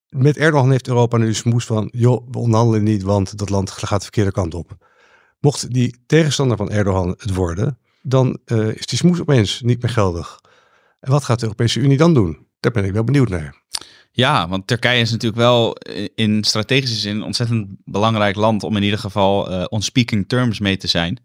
met 0.10 0.38
Erdogan 0.38 0.72
heeft 0.72 0.88
Europa 0.88 1.18
nu 1.18 1.33
smoes 1.33 1.66
van... 1.66 1.90
joh, 1.92 2.28
we 2.31 2.38
onderhandelen 2.38 2.83
niet, 2.83 3.04
want 3.04 3.38
dat 3.38 3.50
land 3.50 3.72
gaat 3.72 3.98
de 3.98 4.04
verkeerde 4.04 4.31
kant 4.31 4.54
op. 4.54 4.78
Mocht 5.47 5.73
die 5.73 5.95
tegenstander 6.05 6.57
van 6.57 6.69
Erdogan 6.71 7.09
het 7.17 7.33
worden... 7.33 7.77
dan 8.01 8.39
eh, 8.45 8.67
is 8.67 8.85
die 8.85 8.97
smoes 8.97 9.19
opeens 9.21 9.61
niet 9.61 9.81
meer 9.81 9.91
geldig. 9.91 10.39
En 10.99 11.11
wat 11.11 11.23
gaat 11.23 11.38
de 11.39 11.44
Europese 11.45 11.79
Unie 11.79 11.97
dan 11.97 12.13
doen? 12.13 12.47
Daar 12.59 12.71
ben 12.71 12.85
ik 12.85 12.91
wel 12.94 13.03
benieuwd 13.03 13.29
naar. 13.29 13.63
Ja, 14.11 14.47
want 14.47 14.67
Turkije 14.67 15.01
is 15.01 15.11
natuurlijk 15.11 15.41
wel 15.41 15.77
in 16.15 16.44
strategische 16.44 16.95
zin 16.95 17.15
een 17.15 17.23
ontzettend 17.23 17.67
belangrijk 17.85 18.35
land 18.35 18.63
om 18.63 18.75
in 18.77 18.83
ieder 18.83 18.99
geval 18.99 19.51
eh 19.51 19.65
on 19.69 19.81
speaking 19.81 20.27
terms 20.27 20.59
mee 20.59 20.77
te 20.77 20.88
zijn. 20.88 21.19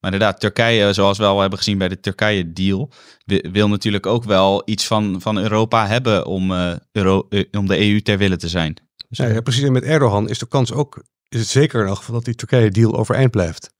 Maar 0.00 0.12
inderdaad, 0.12 0.40
Turkije, 0.40 0.92
zoals 0.92 1.18
we 1.18 1.24
al 1.24 1.40
hebben 1.40 1.58
gezien 1.58 1.78
bij 1.78 1.88
de 1.88 2.00
Turkije-deal, 2.00 2.90
wi- 3.24 3.48
wil 3.52 3.68
natuurlijk 3.68 4.06
ook 4.06 4.24
wel 4.24 4.62
iets 4.64 4.86
van, 4.86 5.20
van 5.20 5.38
Europa 5.38 5.86
hebben 5.86 6.26
om, 6.26 6.52
eh, 6.52 6.72
Euro, 6.92 7.26
eh, 7.28 7.44
om 7.50 7.66
de 7.66 7.78
EU 7.80 8.00
ter 8.02 8.18
wille 8.18 8.36
te 8.36 8.48
zijn. 8.48 8.74
Dus, 9.08 9.18
Ja, 9.18 9.26
ja, 9.26 9.40
precies. 9.40 9.62
En 9.62 9.72
met 9.72 9.82
Erdogan 9.82 10.28
is 10.28 10.38
de 10.38 10.48
kans 10.48 10.72
ook, 10.72 11.02
is 11.34 11.40
het 11.40 11.48
zeker 11.48 11.86
elk 11.86 11.96
geval 11.96 12.14
dat 12.14 12.24
die 12.24 12.34
Turkije-deal 12.34 12.96
overeind 12.96 13.30
blijft. 13.30 13.72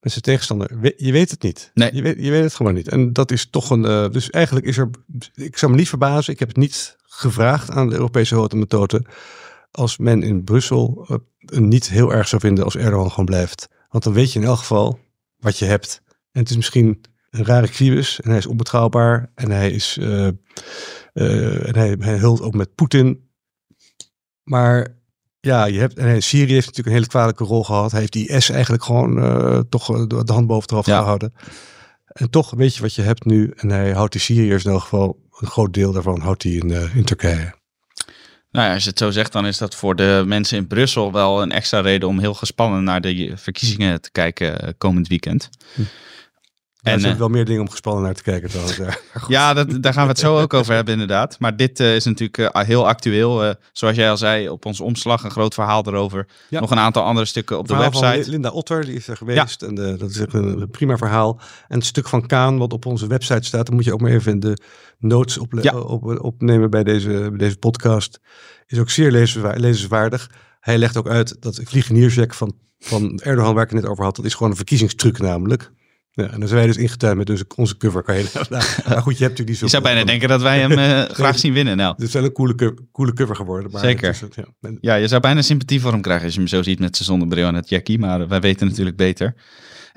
Met 0.00 0.12
zijn 0.12 0.24
tegenstander. 0.24 0.94
Je 0.96 1.12
weet 1.12 1.30
het 1.30 1.42
niet. 1.42 1.70
Nee. 1.74 1.94
Je, 1.94 2.02
weet, 2.02 2.16
je 2.24 2.30
weet 2.30 2.42
het 2.42 2.54
gewoon 2.54 2.74
niet. 2.74 2.88
En 2.88 3.12
dat 3.12 3.30
is 3.30 3.50
toch 3.50 3.70
een. 3.70 3.84
eh, 3.84 4.08
dus 4.10 4.30
eigenlijk 4.30 4.66
is 4.66 4.76
er. 4.78 4.90
Ik 5.34 5.58
zou 5.58 5.72
me 5.72 5.78
niet 5.78 5.88
verbazen. 5.88 6.32
Ik 6.32 6.38
heb 6.38 6.48
het 6.48 6.56
niet 6.56 6.96
gevraagd 7.02 7.70
aan 7.70 7.88
de 7.88 7.94
Europese 7.94 8.34
hote 8.34 8.56
methode. 8.56 9.04
Als 9.70 9.98
men 9.98 10.22
in 10.22 10.44
Brussel 10.44 11.06
eh, 11.08 11.58
niet 11.58 11.88
heel 11.88 12.12
erg 12.12 12.28
zou 12.28 12.40
vinden 12.42 12.64
als 12.64 12.76
Erdogan 12.76 13.10
gewoon 13.10 13.24
blijft. 13.24 13.68
Want 13.88 14.04
dan 14.04 14.12
weet 14.12 14.32
je 14.32 14.38
in 14.38 14.44
elk 14.46 14.58
geval 14.58 14.98
wat 15.38 15.58
je 15.58 15.64
hebt. 15.64 16.02
En 16.32 16.40
het 16.40 16.50
is 16.50 16.56
misschien 16.56 17.00
een 17.30 17.44
rare 17.44 17.68
kriebus. 17.68 18.20
En 18.20 18.28
hij 18.28 18.38
is 18.38 18.46
onbetrouwbaar. 18.46 19.32
En 19.34 19.50
hij 19.50 19.70
is. 19.70 19.96
eh, 20.00 20.26
en 21.68 21.74
hij, 21.76 21.96
hij 21.98 22.18
hult 22.18 22.40
ook 22.40 22.54
met 22.54 22.74
Poetin. 22.74 23.30
Maar 24.42 24.96
ja, 25.40 25.64
je 25.64 25.78
hebt, 25.78 25.98
hij- 25.98 26.20
Syrië 26.20 26.52
heeft 26.52 26.66
natuurlijk 26.66 26.86
een 26.86 26.92
hele 27.02 27.06
kwalijke 27.06 27.44
rol 27.44 27.64
gehad. 27.64 27.90
Hij 27.90 28.00
heeft 28.00 28.12
die 28.12 28.28
IS 28.28 28.50
eigenlijk 28.50 28.84
gewoon 28.84 29.18
eh, 29.22 29.60
toch 29.68 29.94
eh, 29.94 30.06
de 30.06 30.32
hand 30.32 30.46
boven 30.46 30.62
het 30.62 30.70
hoofd 30.70 30.86
Ja. 30.86 30.98
gehouden. 30.98 31.32
En 32.06 32.30
toch 32.30 32.50
weet 32.50 32.74
je 32.74 32.80
wat 32.82 32.94
je 32.94 33.02
hebt 33.02 33.24
nu. 33.24 33.52
En 33.56 33.68
hij 33.68 33.92
houdt 33.92 34.12
die 34.12 34.20
Syriërs 34.20 34.64
in 34.64 34.70
elk 34.70 34.80
geval, 34.80 35.18
een 35.38 35.46
groot 35.48 35.74
deel 35.74 35.92
daarvan 35.92 36.20
houdt 36.20 36.42
hij 36.42 36.52
in, 36.52 36.70
eh, 36.72 36.96
in 36.96 37.04
Turkije. 37.04 37.56
Nou 38.50 38.66
ja, 38.66 38.74
als 38.74 38.82
je 38.84 38.88
het 38.90 38.98
zo 38.98 39.10
zegt, 39.10 39.32
dan 39.32 39.46
is 39.46 39.58
dat 39.58 39.74
voor 39.74 39.96
de 39.96 40.22
mensen 40.26 40.56
in 40.58 40.66
Brussel 40.66 41.12
wel 41.12 41.42
een 41.42 41.52
extra 41.52 41.80
reden 41.80 42.08
om 42.08 42.18
heel 42.18 42.34
gespannen 42.34 42.84
naar 42.84 43.00
de 43.00 43.32
verkiezingen 43.34 44.00
te 44.00 44.10
kijken 44.10 44.74
komend 44.78 45.08
weekend. 45.08 45.48
En 46.88 46.94
er 46.94 46.96
En, 46.96 47.00
zijn 47.00 47.12
eh, 47.12 47.18
wel 47.18 47.28
meer 47.28 47.44
dingen 47.44 47.60
om 47.60 47.70
gespannen 47.70 48.02
naar 48.02 48.14
te 48.14 48.22
kijken. 48.22 48.50
Ja. 49.28 49.54
Dat, 49.54 49.82
daar 49.82 49.92
gaan 49.92 50.02
we 50.02 50.08
het 50.08 50.18
zo 50.18 50.38
ook 50.38 50.54
over 50.54 50.74
hebben, 50.74 50.92
inderdaad. 50.92 51.36
Maar 51.38 51.56
dit 51.56 51.80
eh, 51.80 51.94
is 51.94 52.04
natuurlijk 52.04 52.38
eh, 52.38 52.62
heel 52.66 52.86
actueel. 52.88 53.54
Zoals 53.72 53.96
jij 53.96 54.10
al 54.10 54.16
zei, 54.16 54.48
op 54.48 54.66
onze 54.66 54.82
omslag 54.84 55.24
een 55.24 55.30
groot 55.30 55.54
verhaal 55.54 55.86
erover. 55.86 56.26
Ja. 56.48 56.60
Nog 56.60 56.70
een 56.70 56.78
aantal 56.78 57.02
andere 57.02 57.26
stukken 57.26 57.58
op 57.58 57.68
de 57.68 57.74
van 57.74 57.82
website. 57.82 58.30
Linda 58.30 58.50
Otter, 58.50 58.84
die 58.84 58.94
is 58.94 59.08
er 59.08 59.16
geweest. 59.16 59.62
En 59.62 59.74
dat 59.74 60.10
is 60.10 60.18
echt 60.18 60.32
een, 60.34 60.68
prima 60.70 60.96
verhaal. 60.96 61.40
En 61.68 61.76
het 61.76 61.86
stuk 61.86 62.08
van 62.08 62.26
Kaan, 62.26 62.58
wat 62.58 62.72
op 62.72 62.86
onze 62.86 63.06
website 63.06 63.46
staat, 63.46 63.66
dat 63.66 63.74
moet 63.74 63.84
je 63.84 63.92
ook 63.92 64.00
maar 64.00 64.10
even 64.10 64.32
in 64.32 64.40
de 64.40 64.58
notes 64.98 65.38
op, 65.38 65.52
Ja. 65.60 65.78
op, 65.78 66.18
opnemen 66.24 66.70
bij 66.70 66.84
deze, 66.84 67.08
bij 67.08 67.38
deze 67.38 67.56
podcast. 67.56 68.20
Is 68.66 68.78
ook 68.78 68.90
zeer 68.90 69.10
lezenswa- 69.10 69.54
lezenswaardig. 69.56 70.30
Hij 70.60 70.78
legt 70.78 70.96
ook 70.96 71.08
uit 71.08 71.36
dat 71.40 71.54
de 71.54 71.64
vliegeniersjack 71.66 72.34
van, 72.34 72.52
van 72.78 73.20
Erdogan, 73.20 73.54
waar 73.54 73.64
ik 73.64 73.70
het 73.70 73.80
net 73.80 73.90
over 73.90 74.04
had, 74.04 74.16
dat 74.16 74.24
is 74.24 74.34
gewoon 74.34 74.50
een 74.50 74.56
verkiezingstruc 74.56 75.18
namelijk. 75.18 75.70
Ja, 76.18 76.30
en 76.30 76.38
dan 76.40 76.48
zijn 76.48 76.60
wij 76.60 76.66
dus 76.66 76.76
ingetuind 76.76 77.16
met 77.16 77.26
dus 77.26 77.42
onze 77.56 77.76
cover. 77.76 78.02
Kan 78.02 78.16
je, 78.16 78.22
nou, 78.32 78.64
maar 78.88 79.02
goed, 79.02 79.18
je 79.18 79.24
hebt 79.24 79.38
natuurlijk 79.38 79.48
niet 79.48 79.58
zo... 79.58 79.64
Je 79.64 79.70
zou 79.70 79.82
bijna 79.82 80.04
denken 80.04 80.28
dat 80.28 80.42
wij 80.42 80.58
hem 80.60 80.72
uh, 80.72 81.02
graag 81.18 81.38
zien 81.38 81.52
winnen. 81.52 81.76
Nou. 81.76 81.92
Het 81.92 82.02
is 82.02 82.12
wel 82.12 82.24
een 82.24 82.32
coole, 82.32 82.54
co 82.54 82.74
coole 82.92 83.12
cover 83.12 83.36
geworden. 83.36 83.70
Maar 83.70 83.80
Zeker. 83.80 84.10
Is, 84.10 84.22
ja. 84.34 84.44
En, 84.60 84.78
ja, 84.80 84.94
je 84.94 85.08
zou 85.08 85.20
bijna 85.20 85.42
sympathie 85.42 85.80
voor 85.80 85.92
hem 85.92 86.00
krijgen 86.00 86.24
als 86.24 86.34
je 86.34 86.40
hem 86.40 86.48
zo 86.48 86.62
ziet 86.62 86.78
met 86.78 86.96
zijn 86.96 87.08
zonnebril 87.08 87.46
en 87.46 87.54
het 87.54 87.68
jackie. 87.68 87.98
Maar 87.98 88.28
wij 88.28 88.40
weten 88.40 88.66
natuurlijk 88.66 88.96
beter. 88.96 89.34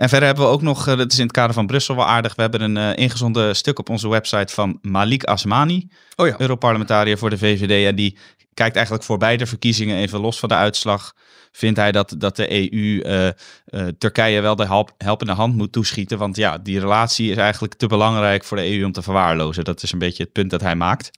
En 0.01 0.09
verder 0.09 0.27
hebben 0.27 0.45
we 0.45 0.51
ook 0.51 0.61
nog, 0.61 0.87
uh, 0.87 0.97
dat 0.97 1.11
is 1.11 1.17
in 1.17 1.23
het 1.23 1.31
kader 1.31 1.53
van 1.53 1.67
Brussel 1.67 1.95
wel 1.95 2.07
aardig, 2.07 2.35
we 2.35 2.41
hebben 2.41 2.61
een 2.61 2.77
uh, 2.77 3.03
ingezonden 3.03 3.55
stuk 3.55 3.79
op 3.79 3.89
onze 3.89 4.09
website 4.09 4.53
van 4.53 4.79
Malik 4.81 5.23
Asmani, 5.23 5.89
oh 6.15 6.27
ja. 6.27 6.35
Europarlementariër 6.37 7.17
voor 7.17 7.29
de 7.29 7.37
VVD. 7.37 7.85
En 7.85 7.95
die 7.95 8.17
kijkt 8.53 8.75
eigenlijk 8.75 9.05
voor 9.05 9.17
beide 9.17 9.45
verkiezingen, 9.45 9.97
even 9.97 10.19
los 10.19 10.39
van 10.39 10.49
de 10.49 10.55
uitslag, 10.55 11.13
vindt 11.51 11.79
hij 11.79 11.91
dat, 11.91 12.15
dat 12.17 12.35
de 12.35 12.51
EU 12.51 12.69
uh, 12.71 13.25
uh, 13.25 13.87
Turkije 13.97 14.41
wel 14.41 14.55
de 14.55 14.65
help, 14.65 14.93
helpende 14.97 15.33
hand 15.33 15.55
moet 15.55 15.71
toeschieten. 15.71 16.17
Want 16.17 16.35
ja, 16.35 16.57
die 16.57 16.79
relatie 16.79 17.31
is 17.31 17.37
eigenlijk 17.37 17.73
te 17.73 17.87
belangrijk 17.87 18.43
voor 18.43 18.57
de 18.57 18.77
EU 18.77 18.85
om 18.85 18.91
te 18.91 19.01
verwaarlozen. 19.01 19.63
Dat 19.63 19.83
is 19.83 19.91
een 19.91 19.99
beetje 19.99 20.23
het 20.23 20.31
punt 20.31 20.49
dat 20.49 20.61
hij 20.61 20.75
maakt. 20.75 21.11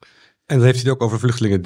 En 0.46 0.58
dan 0.58 0.66
heeft 0.66 0.82
hij 0.82 0.90
het 0.90 1.02
ook 1.02 1.08
over 1.08 1.20
vluchtelingen. 1.20 1.64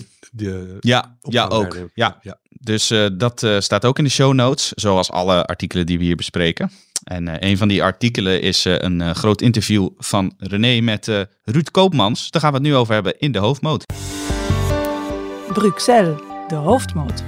Ja, 0.80 1.18
ja, 1.22 1.46
ook. 1.46 1.78
Ja. 1.94 2.20
ja. 2.22 2.38
Dus 2.50 2.92
uh, 2.92 3.08
dat 3.14 3.44
uh, 3.44 3.60
staat 3.60 3.86
ook 3.86 3.98
in 3.98 4.04
de 4.04 4.10
show 4.10 4.34
notes, 4.34 4.72
zoals 4.72 5.12
alle 5.12 5.46
artikelen 5.46 5.86
die 5.86 5.98
we 5.98 6.04
hier 6.04 6.16
bespreken. 6.16 6.72
En 7.04 7.28
uh, 7.28 7.34
een 7.40 7.58
van 7.58 7.68
die 7.68 7.84
artikelen 7.84 8.42
is 8.42 8.66
een 8.66 9.16
groot 9.16 9.42
interview 9.42 9.90
van 9.98 10.34
René 10.38 10.82
met 10.82 11.08
Ruud 11.44 11.72
Koopmans. 11.72 12.32
Daar 12.32 12.42
gaan 12.42 12.52
we 12.52 12.58
het 12.58 12.68
nu 12.68 12.76
over 12.76 12.94
hebben 12.94 13.20
in 13.20 13.32
de 13.32 13.40
hoofdmoot. 13.40 13.86
Bruxelles, 15.54 16.20
de 16.48 16.56
hoofdmoot. 16.56 17.24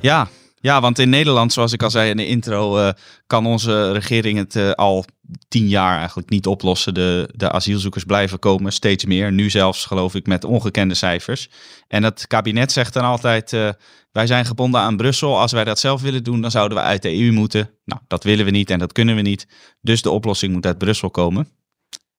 Ja, 0.00 0.28
ja, 0.62 0.80
want 0.80 0.98
in 0.98 1.08
Nederland, 1.08 1.52
zoals 1.52 1.72
ik 1.72 1.82
al 1.82 1.90
zei 1.90 2.10
in 2.10 2.16
de 2.16 2.26
intro, 2.26 2.78
uh, 2.78 2.90
kan 3.26 3.46
onze 3.46 3.92
regering 3.92 4.38
het 4.38 4.54
uh, 4.54 4.70
al 4.70 5.04
tien 5.48 5.68
jaar 5.68 5.98
eigenlijk 5.98 6.30
niet 6.30 6.46
oplossen. 6.46 6.94
De, 6.94 7.28
de 7.34 7.50
asielzoekers 7.50 8.04
blijven 8.04 8.38
komen, 8.38 8.72
steeds 8.72 9.04
meer. 9.04 9.32
Nu 9.32 9.50
zelfs, 9.50 9.84
geloof 9.84 10.14
ik, 10.14 10.26
met 10.26 10.44
ongekende 10.44 10.94
cijfers. 10.94 11.48
En 11.88 12.02
het 12.02 12.26
kabinet 12.26 12.72
zegt 12.72 12.92
dan 12.92 13.04
altijd, 13.04 13.52
uh, 13.52 13.68
wij 14.12 14.26
zijn 14.26 14.44
gebonden 14.44 14.80
aan 14.80 14.96
Brussel. 14.96 15.38
Als 15.38 15.52
wij 15.52 15.64
dat 15.64 15.78
zelf 15.78 16.00
willen 16.02 16.24
doen, 16.24 16.40
dan 16.40 16.50
zouden 16.50 16.78
we 16.78 16.84
uit 16.84 17.02
de 17.02 17.20
EU 17.20 17.32
moeten. 17.32 17.70
Nou, 17.84 18.00
dat 18.06 18.24
willen 18.24 18.44
we 18.44 18.50
niet 18.50 18.70
en 18.70 18.78
dat 18.78 18.92
kunnen 18.92 19.16
we 19.16 19.22
niet. 19.22 19.46
Dus 19.80 20.02
de 20.02 20.10
oplossing 20.10 20.52
moet 20.52 20.66
uit 20.66 20.78
Brussel 20.78 21.10
komen. 21.10 21.48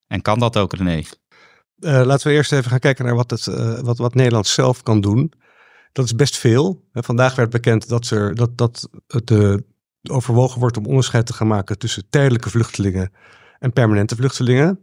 En 0.08 0.22
kan 0.22 0.40
dat 0.40 0.58
ook, 0.58 0.74
René? 0.74 1.04
laten 1.76 2.28
we 2.28 2.34
eerst 2.34 2.52
even 2.52 2.70
gaan 2.70 2.80
kijken 2.80 3.06
naar 3.06 3.16
wat, 3.16 3.30
het, 3.30 3.46
wat, 3.82 3.98
wat 3.98 4.14
Nederland 4.14 4.48
zelf 4.48 4.84
kan 4.84 5.02
doen. 5.02 5.34
Dat 5.94 6.06
is 6.06 6.16
best 6.16 6.38
veel. 6.38 6.90
Vandaag 6.92 7.36
werd 7.36 7.50
bekend 7.50 7.88
dat, 7.88 8.10
er, 8.10 8.36
dat, 8.36 8.58
dat 8.58 8.90
het 9.08 9.32
uh, 9.32 9.56
overwogen 10.10 10.60
wordt 10.60 10.78
om 10.78 10.86
onderscheid 10.86 11.26
te 11.26 11.34
gaan 11.34 11.48
maken 11.48 11.78
tussen 11.78 12.10
tijdelijke 12.10 12.50
vluchtelingen 12.50 13.12
en 13.60 13.74
permanente 13.74 14.16
vluchtelingen. 14.16 14.80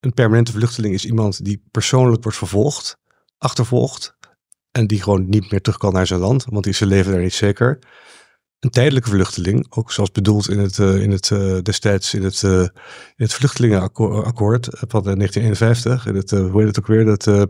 Een 0.00 0.14
permanente 0.14 0.52
vluchteling 0.52 0.94
is 0.94 1.04
iemand 1.04 1.44
die 1.44 1.62
persoonlijk 1.70 2.22
wordt 2.22 2.38
vervolgd, 2.38 2.98
achtervolgd 3.38 4.16
en 4.70 4.86
die 4.86 5.02
gewoon 5.02 5.28
niet 5.28 5.50
meer 5.50 5.60
terug 5.60 5.78
kan 5.78 5.92
naar 5.92 6.06
zijn 6.06 6.20
land, 6.20 6.44
want 6.44 6.64
die 6.64 6.72
zijn 6.72 6.88
leven 6.88 7.12
daar 7.12 7.22
niet 7.22 7.32
zeker. 7.32 7.78
Een 8.58 8.70
tijdelijke 8.70 9.08
vluchteling, 9.08 9.66
ook 9.70 9.92
zoals 9.92 10.12
bedoeld 10.12 10.48
in 10.48 10.58
het, 10.58 10.78
uh, 10.78 11.02
in 11.02 11.10
het 11.10 11.30
uh, 11.30 11.58
destijds 11.62 12.14
in 12.14 12.22
het, 12.22 12.42
in 12.42 12.70
het 13.16 13.34
vluchtelingenakkoord 13.34 14.68
van 14.70 15.02
1951, 15.02 16.06
in 16.06 16.14
het, 16.14 16.30
hoe 16.30 16.58
heet 16.58 16.66
het 16.66 16.78
ook 16.78 16.86
weer, 16.86 17.04
dat 17.04 17.48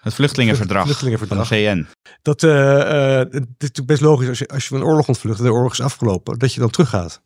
het 0.00 0.14
vluchtelingenverdrag, 0.14 0.84
vluchtelingenverdrag. 0.84 1.48
van 1.48 1.56
de 1.56 1.64
VN. 1.64 1.86
Dat 2.22 2.42
uh, 2.42 2.50
uh, 2.50 3.18
het 3.18 3.34
is 3.34 3.40
natuurlijk 3.58 3.86
best 3.86 4.00
logisch 4.00 4.28
als 4.28 4.38
je, 4.38 4.48
als 4.48 4.62
je 4.62 4.68
van 4.68 4.80
een 4.80 4.86
oorlog 4.86 5.08
ontvlucht 5.08 5.38
en 5.38 5.44
de 5.44 5.52
oorlog 5.52 5.72
is 5.72 5.80
afgelopen, 5.80 6.38
dat 6.38 6.54
je 6.54 6.60
dan 6.60 6.70
teruggaat. 6.70 7.22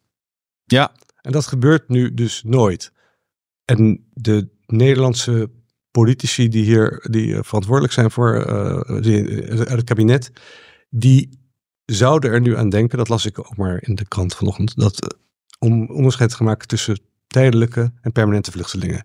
Ja. 0.64 0.92
En 1.20 1.32
dat 1.32 1.46
gebeurt 1.46 1.88
nu 1.88 2.14
dus 2.14 2.42
nooit. 2.44 2.92
En 3.64 4.06
de 4.12 4.48
Nederlandse 4.66 5.50
politici 5.90 6.48
die 6.48 6.64
hier 6.64 7.06
die 7.10 7.42
verantwoordelijk 7.42 7.92
zijn 7.92 8.10
voor 8.10 8.46
uh, 8.46 9.00
die, 9.00 9.24
het 9.44 9.84
kabinet, 9.84 10.32
die 10.90 11.40
zouden 11.84 12.30
er 12.30 12.40
nu 12.40 12.56
aan 12.56 12.68
denken, 12.68 12.98
dat 12.98 13.08
las 13.08 13.26
ik 13.26 13.38
ook 13.38 13.56
maar 13.56 13.82
in 13.82 13.94
de 13.94 14.08
krant 14.08 14.34
vanochtend, 14.34 14.76
dat 14.76 15.16
om 15.58 15.90
onderscheid 15.90 16.36
te 16.36 16.42
maken 16.42 16.68
tussen 16.68 17.00
tijdelijke 17.26 17.92
en 18.00 18.12
permanente 18.12 18.50
vluchtelingen. 18.50 19.04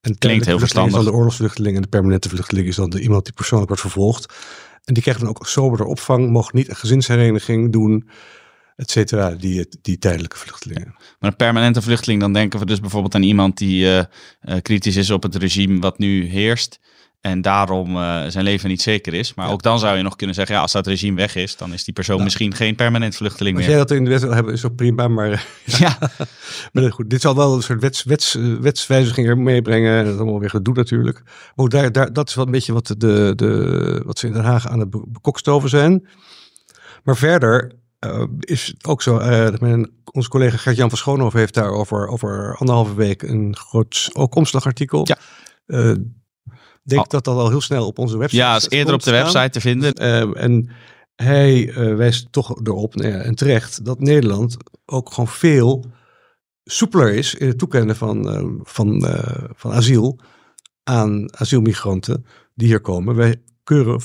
En 0.00 0.18
Klinkt 0.18 0.46
heel 0.46 0.58
verstandig. 0.58 0.94
Dan 0.94 1.04
de 1.04 1.12
oorlogsvluchteling 1.12 1.76
en 1.76 1.82
de 1.82 1.88
permanente 1.88 2.28
vluchteling 2.28 2.66
is 2.66 2.76
dan 2.76 2.90
de, 2.90 3.00
iemand 3.00 3.24
die 3.24 3.32
persoonlijk 3.32 3.68
wordt 3.68 3.82
vervolgd. 3.82 4.34
En 4.84 4.94
die 4.94 5.02
krijgen 5.02 5.24
dan 5.24 5.34
ook 5.34 5.46
sobere 5.46 5.84
opvang, 5.84 6.30
mogen 6.30 6.56
niet 6.56 6.68
een 6.68 6.76
gezinshereniging 6.76 7.72
doen, 7.72 8.08
et 8.76 8.90
cetera, 8.90 9.30
die, 9.34 9.66
die 9.82 9.98
tijdelijke 9.98 10.36
vluchtelingen. 10.36 10.94
Maar 11.18 11.30
een 11.30 11.36
permanente 11.36 11.82
vluchteling, 11.82 12.20
dan 12.20 12.32
denken 12.32 12.58
we 12.58 12.66
dus 12.66 12.80
bijvoorbeeld 12.80 13.14
aan 13.14 13.22
iemand 13.22 13.56
die 13.58 13.84
uh, 13.84 13.96
uh, 13.96 14.04
kritisch 14.62 14.96
is 14.96 15.10
op 15.10 15.22
het 15.22 15.36
regime 15.36 15.80
wat 15.80 15.98
nu 15.98 16.24
heerst. 16.24 16.78
En 17.20 17.40
daarom 17.40 17.96
uh, 17.96 18.24
zijn 18.26 18.44
leven 18.44 18.68
niet 18.68 18.82
zeker 18.82 19.14
is. 19.14 19.34
Maar 19.34 19.46
ja. 19.46 19.52
ook 19.52 19.62
dan 19.62 19.78
zou 19.78 19.96
je 19.96 20.02
nog 20.02 20.16
kunnen 20.16 20.34
zeggen, 20.34 20.54
ja, 20.54 20.60
als 20.60 20.72
dat 20.72 20.86
regime 20.86 21.16
weg 21.16 21.34
is, 21.34 21.56
dan 21.56 21.72
is 21.72 21.84
die 21.84 21.94
persoon 21.94 22.14
nou, 22.14 22.26
misschien 22.26 22.54
geen 22.54 22.74
permanent 22.74 23.16
vluchteling 23.16 23.56
als 23.56 23.66
meer. 23.66 23.78
Als 23.78 23.88
jij 23.88 23.96
dat 23.96 23.98
in 23.98 24.04
de 24.04 24.10
wet 24.10 24.22
wil 24.22 24.34
hebben, 24.34 24.52
is 24.52 24.64
ook 24.64 24.74
prima. 24.76 25.08
Maar, 25.08 25.46
ja. 25.64 25.98
maar 26.72 26.92
goed, 26.92 27.10
dit 27.10 27.20
zal 27.20 27.36
wel 27.36 27.54
een 27.54 27.62
soort 27.62 27.80
wets, 27.80 28.04
wets, 28.04 28.34
wetswijziging 28.60 29.36
meebrengen. 29.36 29.98
En 29.98 30.04
dat 30.04 30.14
is 30.14 30.20
allemaal 30.20 30.40
weer 30.40 30.50
gedoe 30.50 30.74
natuurlijk. 30.74 31.22
Maar 31.24 31.64
ook 31.64 31.70
daar, 31.70 31.92
daar, 31.92 32.12
dat 32.12 32.28
is 32.28 32.34
wel 32.34 32.44
een 32.44 32.50
beetje 32.50 32.72
wat, 32.72 32.94
de, 32.98 33.32
de, 33.36 34.02
wat 34.04 34.18
ze 34.18 34.26
in 34.26 34.32
Den 34.32 34.44
Haag 34.44 34.68
aan 34.68 34.80
het 34.80 34.90
bekokstoven 34.90 35.68
zijn. 35.68 36.08
Maar 37.04 37.16
verder 37.16 37.72
uh, 38.06 38.24
is 38.40 38.66
het 38.66 38.86
ook 38.86 39.02
zo, 39.02 39.20
uh, 39.20 39.84
onze 40.12 40.28
collega 40.28 40.56
Gert-Jan 40.56 40.88
van 40.88 40.98
Schoonhoven 40.98 41.38
heeft 41.38 41.54
daar 41.54 41.70
over, 41.70 42.08
over 42.08 42.56
anderhalve 42.56 42.94
week 42.94 43.22
een 43.22 43.56
groot 43.56 44.10
ook 44.12 44.34
omslagartikel. 44.34 45.06
Ja. 45.06 45.18
Uh, 45.66 45.96
denk 46.88 47.02
oh. 47.02 47.08
dat 47.08 47.24
dat 47.24 47.36
al 47.36 47.48
heel 47.48 47.60
snel 47.60 47.86
op 47.86 47.98
onze 47.98 48.18
website 48.18 48.42
Ja, 48.42 48.56
is 48.56 48.68
eerder 48.68 48.94
op 48.94 49.02
de 49.02 49.10
website 49.10 49.50
te 49.50 49.60
vinden. 49.60 50.02
Uh, 50.02 50.42
en 50.42 50.70
hij 51.14 51.66
uh, 51.66 51.94
wijst 51.96 52.26
toch 52.30 52.60
erop, 52.62 52.96
uh, 52.96 53.26
en 53.26 53.34
terecht, 53.34 53.84
dat 53.84 54.00
Nederland 54.00 54.56
ook 54.86 55.12
gewoon 55.12 55.28
veel 55.28 55.84
soepeler 56.64 57.14
is 57.14 57.34
in 57.34 57.46
het 57.46 57.58
toekennen 57.58 57.96
van, 57.96 58.34
uh, 58.34 58.50
van, 58.62 59.06
van 59.54 59.72
asiel 59.72 60.18
aan 60.84 61.38
asielmigranten 61.38 62.26
die 62.54 62.68
hier 62.68 62.80
komen. 62.80 63.14
Wij 63.14 63.42
keuren 63.68 64.00
85% 64.00 64.04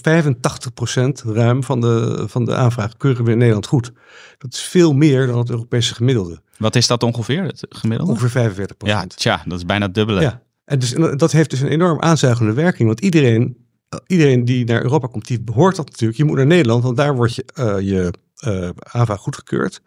ruim 1.25 1.63
van 1.63 1.81
de, 1.81 2.23
van 2.27 2.45
de 2.45 2.55
aanvraag 2.55 2.97
keuren 2.97 3.25
we 3.25 3.31
in 3.31 3.37
Nederland 3.37 3.67
goed. 3.67 3.91
Dat 4.37 4.53
is 4.53 4.61
veel 4.61 4.93
meer 4.93 5.27
dan 5.27 5.37
het 5.37 5.49
Europese 5.49 5.95
gemiddelde. 5.95 6.41
Wat 6.57 6.75
is 6.75 6.87
dat 6.87 7.03
ongeveer, 7.03 7.43
het 7.43 7.65
gemiddelde? 7.69 8.11
Ongeveer 8.11 8.51
45%. 8.51 8.53
Ja, 8.77 9.05
tja, 9.07 9.43
dat 9.45 9.57
is 9.57 9.65
bijna 9.65 9.85
het 9.85 9.95
dubbele. 9.95 10.21
Ja. 10.21 10.42
En 10.65 10.79
dus, 10.79 10.91
dat 11.15 11.31
heeft 11.31 11.49
dus 11.49 11.59
een 11.59 11.67
enorm 11.67 12.01
aanzuigende 12.01 12.53
werking. 12.53 12.87
Want 12.87 12.99
iedereen, 12.99 13.67
iedereen 14.07 14.45
die 14.45 14.65
naar 14.65 14.83
Europa 14.83 15.07
komt, 15.07 15.27
die 15.27 15.41
behoort 15.41 15.75
dat 15.75 15.89
natuurlijk. 15.89 16.17
Je 16.17 16.25
moet 16.25 16.37
naar 16.37 16.45
Nederland, 16.45 16.83
want 16.83 16.97
daar 16.97 17.15
wordt 17.15 17.35
je, 17.35 17.45
uh, 17.59 17.79
je 17.79 18.13
uh, 18.47 18.69
aanvraag 18.77 19.19
goedgekeurd. 19.19 19.81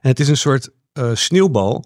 En 0.00 0.08
het 0.08 0.20
is 0.20 0.28
een 0.28 0.36
soort 0.36 0.68
uh, 0.92 1.14
sneeuwbal. 1.14 1.84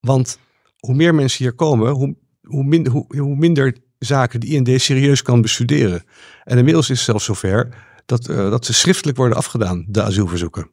Want 0.00 0.38
hoe 0.78 0.94
meer 0.94 1.14
mensen 1.14 1.44
hier 1.44 1.54
komen, 1.54 1.92
hoe, 1.92 2.16
hoe, 2.42 2.64
minder, 2.64 2.92
hoe, 2.92 3.18
hoe 3.18 3.36
minder 3.36 3.76
zaken 3.98 4.40
de 4.40 4.46
IND 4.46 4.80
serieus 4.80 5.22
kan 5.22 5.40
bestuderen. 5.40 6.04
En 6.44 6.58
inmiddels 6.58 6.90
is 6.90 6.96
het 6.96 7.06
zelfs 7.06 7.24
zover 7.24 7.84
dat, 8.06 8.24
dat 8.24 8.64
ze 8.66 8.72
schriftelijk 8.72 9.16
worden 9.16 9.36
afgedaan, 9.36 9.84
de 9.88 10.02
asielverzoeken. 10.02 10.70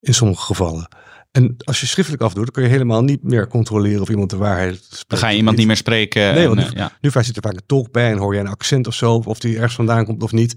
In 0.00 0.14
sommige 0.14 0.42
gevallen. 0.42 0.88
En 1.34 1.56
als 1.64 1.80
je 1.80 1.86
schriftelijk 1.86 2.22
afdoet, 2.22 2.44
dan 2.44 2.52
kun 2.52 2.62
je 2.62 2.68
helemaal 2.68 3.02
niet 3.02 3.22
meer 3.22 3.48
controleren 3.48 4.00
of 4.00 4.08
iemand 4.08 4.30
de 4.30 4.36
waarheid 4.36 4.76
spreekt. 4.84 5.08
Dan 5.08 5.18
ga 5.18 5.28
je 5.28 5.36
iemand 5.36 5.56
niet 5.56 5.66
meer 5.66 5.76
spreken. 5.76 6.34
Nee, 6.34 6.46
want 6.48 6.60
en, 6.60 6.66
nu, 6.66 6.78
ja. 6.78 6.92
nu 7.00 7.10
zit 7.10 7.36
er 7.36 7.42
vaak 7.42 7.52
een 7.52 7.66
tolk 7.66 7.92
bij 7.92 8.10
en 8.10 8.18
hoor 8.18 8.34
je 8.34 8.40
een 8.40 8.46
accent 8.46 8.86
of 8.86 8.94
zo, 8.94 9.22
of 9.24 9.38
die 9.38 9.54
ergens 9.54 9.74
vandaan 9.74 10.04
komt 10.04 10.22
of 10.22 10.32
niet. 10.32 10.54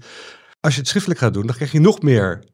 Als 0.60 0.74
je 0.74 0.80
het 0.80 0.88
schriftelijk 0.88 1.20
gaat 1.20 1.34
doen, 1.34 1.46
dan 1.46 1.54
krijg 1.54 1.72
je 1.72 1.80
nog 1.80 2.02
meer 2.02 2.44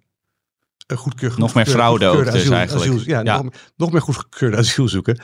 goedkeur, 0.95 1.33
Nog 1.37 1.55
meer 1.55 1.67
fraude 1.67 2.07
ook 2.07 2.25
dus 2.25 2.35
asiel, 2.35 2.53
eigenlijk. 2.53 2.91
Asiel, 2.91 3.03
ja, 3.07 3.21
ja. 3.21 3.43
Nog, 3.43 3.53
nog, 3.77 3.93
meer 3.93 4.01
goedgekeurde 4.01 4.57
asielzoeken. 4.57 5.19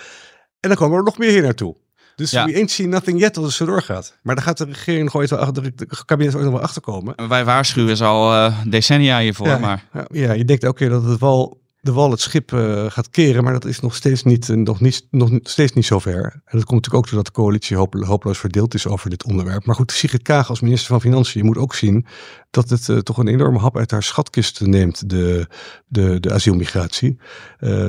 En 0.60 0.68
dan 0.68 0.76
komen 0.76 0.98
er 0.98 1.04
nog 1.04 1.18
meer 1.18 1.30
hier 1.30 1.42
naartoe. 1.42 1.76
Dus 2.16 2.30
ja. 2.30 2.46
we 2.46 2.54
ain't 2.54 2.70
seen 2.70 2.88
nothing 2.88 3.20
yet 3.20 3.36
als 3.36 3.46
het 3.46 3.54
zo 3.54 3.64
doorgaat. 3.64 4.18
Maar 4.22 4.34
dan 4.34 4.44
gaat 4.44 4.58
de 4.58 4.64
regering 4.64 5.04
nog 5.04 5.16
ooit 5.16 5.30
wel 5.30 5.38
achter, 5.38 5.76
de 5.76 5.86
kabinet 6.04 6.34
ooit 6.34 6.44
nog 6.44 6.52
wel 6.52 6.62
achterkomen. 6.62 7.28
Wij 7.28 7.44
waarschuwen 7.44 7.96
ze 7.96 8.04
al 8.04 8.34
uh, 8.34 8.58
decennia 8.66 9.20
hiervoor. 9.20 9.46
Ja, 9.46 9.58
maar... 9.58 9.84
ja, 9.92 10.06
ja, 10.12 10.32
je 10.32 10.44
denkt 10.44 10.64
elke 10.64 10.78
keer 10.78 10.88
dat 10.88 11.04
het 11.04 11.20
wel 11.20 11.59
de 11.80 11.92
wal 11.92 12.10
het 12.10 12.20
schip 12.20 12.52
uh, 12.52 12.90
gaat 12.90 13.10
keren, 13.10 13.44
maar 13.44 13.52
dat 13.52 13.64
is 13.64 13.80
nog 13.80 13.94
steeds 13.94 14.22
niet, 14.22 14.48
uh, 14.48 14.56
nog 14.56 14.80
niet, 14.80 15.06
nog 15.10 15.30
steeds 15.42 15.72
niet 15.72 15.84
zover. 15.84 16.22
En 16.22 16.58
dat 16.58 16.64
komt 16.64 16.70
natuurlijk 16.70 16.94
ook 16.94 17.06
doordat 17.06 17.26
de 17.26 17.32
coalitie 17.32 17.76
hopeloos 17.76 18.38
verdeeld 18.38 18.74
is 18.74 18.86
over 18.86 19.10
dit 19.10 19.24
onderwerp. 19.24 19.64
Maar 19.64 19.74
goed, 19.74 19.92
Sigrid 19.92 20.22
Kaag 20.22 20.48
als 20.48 20.60
minister 20.60 20.88
van 20.88 21.00
Financiën 21.00 21.44
moet 21.44 21.58
ook 21.58 21.74
zien 21.74 22.06
dat 22.50 22.70
het 22.70 22.88
uh, 22.88 22.98
toch 22.98 23.18
een 23.18 23.28
enorme 23.28 23.58
hap 23.58 23.76
uit 23.76 23.90
haar 23.90 24.02
schatkist 24.02 24.60
neemt, 24.60 25.10
de, 25.10 25.46
de, 25.86 26.20
de 26.20 26.32
asielmigratie. 26.32 27.18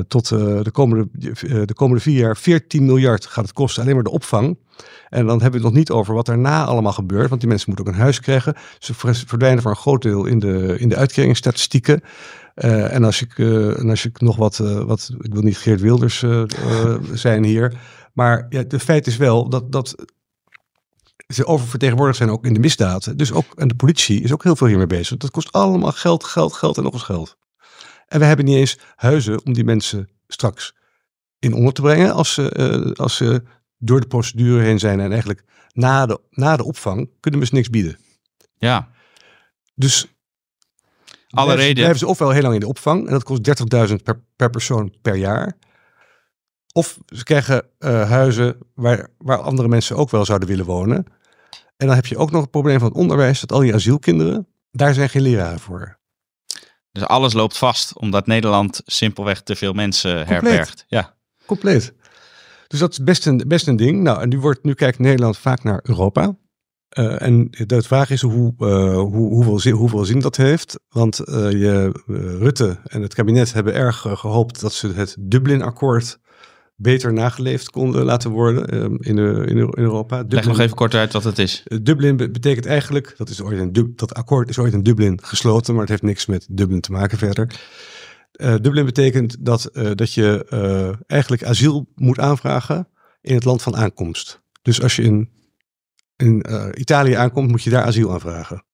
tot 0.08 0.28
de, 0.30 0.70
komende, 0.72 1.08
de 1.66 1.74
komende 1.74 2.02
vier 2.02 2.18
jaar 2.18 2.38
14 2.38 2.86
miljard 2.86 3.26
gaat 3.26 3.44
het 3.44 3.54
kosten, 3.54 3.82
alleen 3.82 3.96
maar 3.96 4.04
de 4.04 4.10
opvang. 4.10 4.58
En 5.10 5.26
dan 5.26 5.42
hebben 5.42 5.60
we 5.60 5.66
het 5.66 5.76
nog 5.76 5.84
niet 5.84 5.92
over 5.92 6.14
wat 6.14 6.26
daarna 6.26 6.66
allemaal 6.66 6.94
gebeurt. 6.94 7.30
Want 7.30 7.42
die 7.42 7.50
mensen 7.50 7.70
moeten 7.70 7.88
ook 7.88 7.94
een 7.94 8.02
huis 8.02 8.20
krijgen. 8.20 8.56
Ze 8.80 8.94
verdwijnen 8.94 9.62
voor 9.62 9.72
een 9.72 9.78
groot 9.78 10.02
deel 10.02 10.26
in 10.26 10.40
de, 10.40 10.76
in 10.80 10.90
de 10.90 10.96
uitkeringsstatistieken. 10.96 12.02
Uh, 12.56 12.94
en 12.94 13.04
als 13.04 13.22
ik, 13.22 13.38
en 13.38 13.90
als 13.90 14.06
ik 14.06 14.22
nog 14.22 14.36
wat, 14.36 14.60
uh, 14.60 14.84
wat, 14.84 15.12
ik 15.20 15.34
wil 15.34 15.42
niet 15.42 15.58
Geert 15.58 15.82
Wilders 15.82 16.24
zijn 17.14 17.44
hier, 17.44 17.80
maar 18.14 18.46
ja, 18.50 18.64
de 18.64 18.80
feit 18.80 19.08
is 19.08 19.18
wel 19.18 19.50
dat, 19.50 19.72
dat 19.72 19.96
ze 21.28 21.46
oververtegenwoordigd 21.46 22.18
zijn 22.18 22.30
ook 22.30 22.46
in 22.46 22.54
de 22.54 22.60
misdaad. 22.60 23.18
Dus 23.18 23.32
ook, 23.32 23.46
en 23.56 23.68
de 23.68 23.76
politie 23.76 24.22
is 24.22 24.34
ook 24.34 24.44
heel 24.44 24.56
veel 24.56 24.68
hiermee 24.68 24.88
bezig. 24.88 25.18
Dat 25.18 25.32
kost 25.32 25.52
allemaal 25.52 25.92
geld, 25.92 26.24
geld, 26.24 26.54
geld 26.54 26.78
en 26.78 26.84
nog 26.84 26.94
eens 26.94 27.04
geld. 27.04 27.38
En 28.08 28.20
we 28.20 28.26
hebben 28.26 28.46
niet 28.46 28.58
eens 28.58 28.80
huizen 28.96 29.46
om 29.46 29.54
die 29.54 29.64
mensen 29.64 30.10
straks 30.28 30.76
in 31.40 31.54
onder 31.54 31.74
te 31.74 31.82
brengen 31.82 32.14
als 32.14 32.34
ze, 32.34 32.94
als 32.96 33.16
ze 33.16 33.44
door 33.84 34.00
de 34.00 34.08
procedure 34.08 34.64
heen 34.64 34.80
zijn 34.80 35.00
en 35.00 35.10
eigenlijk 35.10 35.44
na 35.74 36.06
de, 36.06 36.20
na 36.30 36.58
de 36.58 36.64
opvang 36.64 37.10
kunnen 37.20 37.40
we 37.40 37.46
ze 37.46 37.54
niks 37.54 37.70
bieden. 37.70 37.98
Ja. 38.58 38.90
Dus 39.76 40.08
alle 41.30 41.56
reden. 41.56 41.74
blijven 41.74 42.00
ze 42.00 42.08
ofwel 42.08 42.30
heel 42.30 42.42
lang 42.42 42.54
in 42.54 42.60
de 42.60 42.68
opvang 42.68 43.06
en 43.06 43.12
dat 43.12 43.24
kost 43.24 43.48
30.000 43.90 43.96
per, 44.04 44.24
per 44.36 44.50
persoon 44.50 44.94
per 45.02 45.16
jaar. 45.16 45.58
Of 46.74 46.98
ze 47.06 47.24
krijgen 47.24 47.66
uh, 47.80 48.10
huizen 48.10 48.58
waar, 48.74 49.08
waar 49.18 49.38
andere 49.38 49.68
mensen 49.68 49.96
ook 49.96 50.10
wel 50.10 50.26
zouden 50.26 50.48
willen 50.48 50.66
wonen. 50.66 51.06
En 51.78 51.88
dan 51.88 51.96
heb 51.96 52.06
je 52.06 52.18
ook 52.18 52.32
nog 52.32 52.42
het 52.42 52.52
probleem 52.52 52.80
van 52.80 52.88
het 52.88 52.98
onderwijs, 52.98 53.40
dat 53.40 53.52
al 53.52 53.60
die 53.60 53.74
asielkinderen, 53.74 54.48
daar 54.72 54.94
zijn 54.94 55.10
geen 55.10 55.22
leraren 55.22 55.60
voor. 55.60 56.00
Dus 56.92 57.04
alles 57.04 57.34
loopt 57.34 57.58
vast, 57.58 57.98
omdat 57.98 58.28
Nederland 58.28 58.82
simpelweg 58.86 59.42
te 59.42 59.56
veel 59.56 59.74
mensen 59.74 60.18
Compleet. 60.18 60.42
herbergt. 60.42 60.86
Ja. 60.88 61.16
Compleet. 61.46 61.94
Dus 62.72 62.80
dat 62.80 62.92
is 62.92 63.04
best 63.04 63.26
een, 63.26 63.44
best 63.48 63.68
een 63.68 63.76
ding. 63.76 64.02
Nou, 64.02 64.22
en 64.22 64.30
nu, 64.30 64.40
wordt, 64.40 64.64
nu 64.64 64.74
kijkt 64.74 65.00
Nederland 65.00 65.38
vaak 65.38 65.64
naar 65.64 65.80
Europa. 65.84 66.36
Uh, 66.98 67.22
en 67.22 67.48
de 67.50 67.82
vraag 67.82 68.10
is 68.10 68.22
hoe, 68.22 68.54
uh, 68.60 68.94
hoe, 68.94 69.30
hoeveel, 69.30 69.60
zin, 69.60 69.74
hoeveel 69.74 70.06
zin 70.06 70.20
dat 70.20 70.38
heeft. 70.38 70.80
Want 70.90 71.20
uh, 71.20 71.52
je, 71.52 71.92
Rutte 72.40 72.78
en 72.84 73.02
het 73.02 73.14
kabinet 73.14 73.54
hebben 73.54 73.74
erg 73.74 74.06
gehoopt 74.14 74.62
dat 74.62 74.74
ze 74.74 74.88
het 74.88 75.16
Dublin-akkoord 75.20 76.20
beter 76.76 77.14
nageleefd 77.14 77.70
konden 77.70 78.06
laten 78.06 78.32
worden 78.32 78.68
in, 78.68 78.98
in, 79.00 79.48
in, 79.48 79.72
Europa. 79.72 80.18
Dublin, 80.18 80.40
Leg 80.40 80.48
nog 80.48 80.60
even 80.60 80.76
kort 80.76 80.94
uit 80.94 81.14
wat 81.14 81.24
het 81.24 81.40
is. 81.40 81.64
Dublin 81.82 82.18
betekent 82.18 82.66
eigenlijk, 82.66 83.14
dat, 83.18 83.30
is 83.30 83.42
ooit 83.42 83.60
een, 83.60 83.94
dat 83.96 84.14
akkoord 84.14 84.50
is 84.50 84.60
ooit 84.60 84.74
in 84.74 84.84
Dublin 84.84 85.20
gesloten, 85.24 85.74
maar 85.74 85.82
het 85.82 85.90
heeft 85.90 86.04
niks 86.04 86.26
met 86.26 86.48
Dublin 86.50 86.82
te 86.82 86.92
maken 86.92 87.18
verder. 87.18 87.60
Uh, 88.32 88.56
Dublin 88.56 88.86
betekent 88.86 89.46
dat, 89.46 89.70
uh, 89.74 89.92
dat 89.96 90.14
je 90.14 90.48
uh, 90.50 90.96
eigenlijk 91.08 91.44
asiel 91.44 91.92
moet 91.96 92.20
aanvragen 92.20 92.88
in 93.22 93.36
het 93.36 93.44
land 93.44 93.62
van 93.62 93.76
aankomst. 93.76 94.42
Dus 94.62 94.82
als 94.82 94.96
je 94.96 95.02
in, 95.02 95.30
in 96.16 96.46
Italië 96.80 97.14
aankomt, 97.14 97.50
moet 97.50 97.64
je 97.64 97.70
daar 97.70 97.84
asiel 97.84 98.12
aanvragen. 98.12 98.66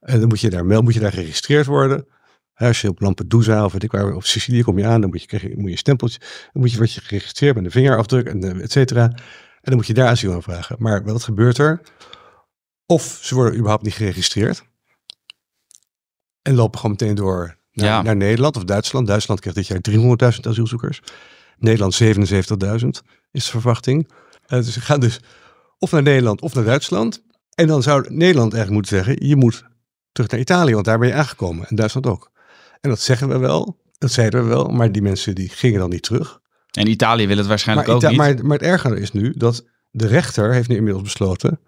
En 0.00 0.20
dan 0.20 0.28
moet 0.28 0.40
je 0.40 0.50
daar, 0.50 0.82
moet 0.82 0.94
je 0.94 1.00
daar 1.00 1.12
geregistreerd 1.12 1.66
worden. 1.66 2.06
Als 2.54 2.80
je 2.80 2.88
op 2.88 3.00
Lampedusa 3.00 3.64
of 3.64 3.74
ik 3.74 3.90
waar, 3.90 4.14
op 4.14 4.24
Sicilië 4.24 4.62
kom 4.62 4.78
je 4.78 4.86
aan, 4.86 5.00
dan 5.00 5.10
moet 5.10 5.20
je, 5.20 5.26
krijg 5.26 5.42
je, 5.42 5.56
moet 5.56 5.70
je 5.70 5.76
stempeltje, 5.76 6.18
dan 6.18 6.62
moet 6.62 6.70
je, 6.70 6.76
word 6.76 6.92
je 6.92 7.00
geregistreerd 7.00 7.54
met 7.54 7.64
een 7.64 7.70
vingerafdruk 7.70 8.26
en 8.26 8.60
et 8.60 8.72
cetera. 8.72 9.02
En 9.04 9.72
dan 9.72 9.76
moet 9.76 9.86
je 9.86 9.94
daar 9.94 10.08
asiel 10.08 10.32
aanvragen. 10.32 10.76
Maar 10.78 11.04
wat 11.04 11.22
gebeurt 11.22 11.58
er? 11.58 11.80
Of 12.86 13.18
ze 13.22 13.34
worden 13.34 13.54
überhaupt 13.54 13.82
niet 13.82 13.94
geregistreerd 13.94 14.64
en 16.42 16.54
lopen 16.54 16.78
gewoon 16.78 16.96
meteen 16.98 17.14
door 17.14 17.55
naar, 17.76 17.88
ja. 17.88 18.02
naar 18.02 18.16
Nederland 18.16 18.56
of 18.56 18.64
Duitsland. 18.64 19.06
Duitsland 19.06 19.40
krijgt 19.40 19.58
dit 19.58 19.66
jaar 19.66 20.32
300.000 20.34 20.40
asielzoekers. 20.40 21.00
Nederland 21.58 22.02
77.000 22.02 22.08
is 23.30 23.44
de 23.44 23.50
verwachting. 23.50 24.08
Uh, 24.08 24.58
dus 24.58 24.72
ze 24.72 24.80
gaan 24.80 25.00
dus 25.00 25.20
of 25.78 25.90
naar 25.90 26.02
Nederland 26.02 26.40
of 26.40 26.54
naar 26.54 26.64
Duitsland. 26.64 27.22
En 27.54 27.66
dan 27.66 27.82
zou 27.82 28.00
Nederland 28.00 28.54
eigenlijk 28.54 28.70
moeten 28.70 28.96
zeggen, 28.96 29.28
je 29.28 29.36
moet 29.36 29.64
terug 30.12 30.30
naar 30.30 30.40
Italië, 30.40 30.72
want 30.72 30.84
daar 30.84 30.98
ben 30.98 31.08
je 31.08 31.14
aangekomen. 31.14 31.68
En 31.68 31.76
Duitsland 31.76 32.06
ook. 32.06 32.30
En 32.80 32.90
dat 32.90 33.00
zeggen 33.00 33.28
we 33.28 33.38
wel, 33.38 33.80
dat 33.98 34.12
zeiden 34.12 34.42
we 34.42 34.48
wel, 34.48 34.68
maar 34.68 34.92
die 34.92 35.02
mensen 35.02 35.34
die 35.34 35.48
gingen 35.48 35.80
dan 35.80 35.90
niet 35.90 36.02
terug. 36.02 36.40
En 36.70 36.90
Italië 36.90 37.26
wil 37.26 37.36
het 37.36 37.46
waarschijnlijk 37.46 37.88
maar 37.88 37.96
ook 37.96 38.02
niet. 38.02 38.16
Maar, 38.16 38.44
maar 38.44 38.58
het 38.58 38.66
ergere 38.66 39.00
is 39.00 39.12
nu 39.12 39.32
dat 39.36 39.64
de 39.90 40.06
rechter 40.06 40.52
heeft 40.52 40.68
nu 40.68 40.76
inmiddels 40.76 41.04
besloten 41.04 41.60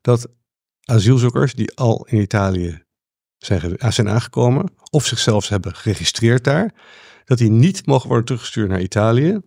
dat 0.00 0.26
asielzoekers 0.84 1.54
die 1.54 1.74
al 1.74 2.06
in 2.10 2.20
Italië 2.20 2.84
zijn, 3.38 3.76
zijn 3.92 4.08
aangekomen 4.08 4.70
of 4.90 5.06
zichzelf 5.06 5.48
hebben 5.48 5.74
geregistreerd 5.74 6.44
daar, 6.44 6.74
dat 7.24 7.38
die 7.38 7.50
niet 7.50 7.86
mogen 7.86 8.08
worden 8.08 8.26
teruggestuurd 8.26 8.68
naar 8.68 8.80
Italië. 8.80 9.40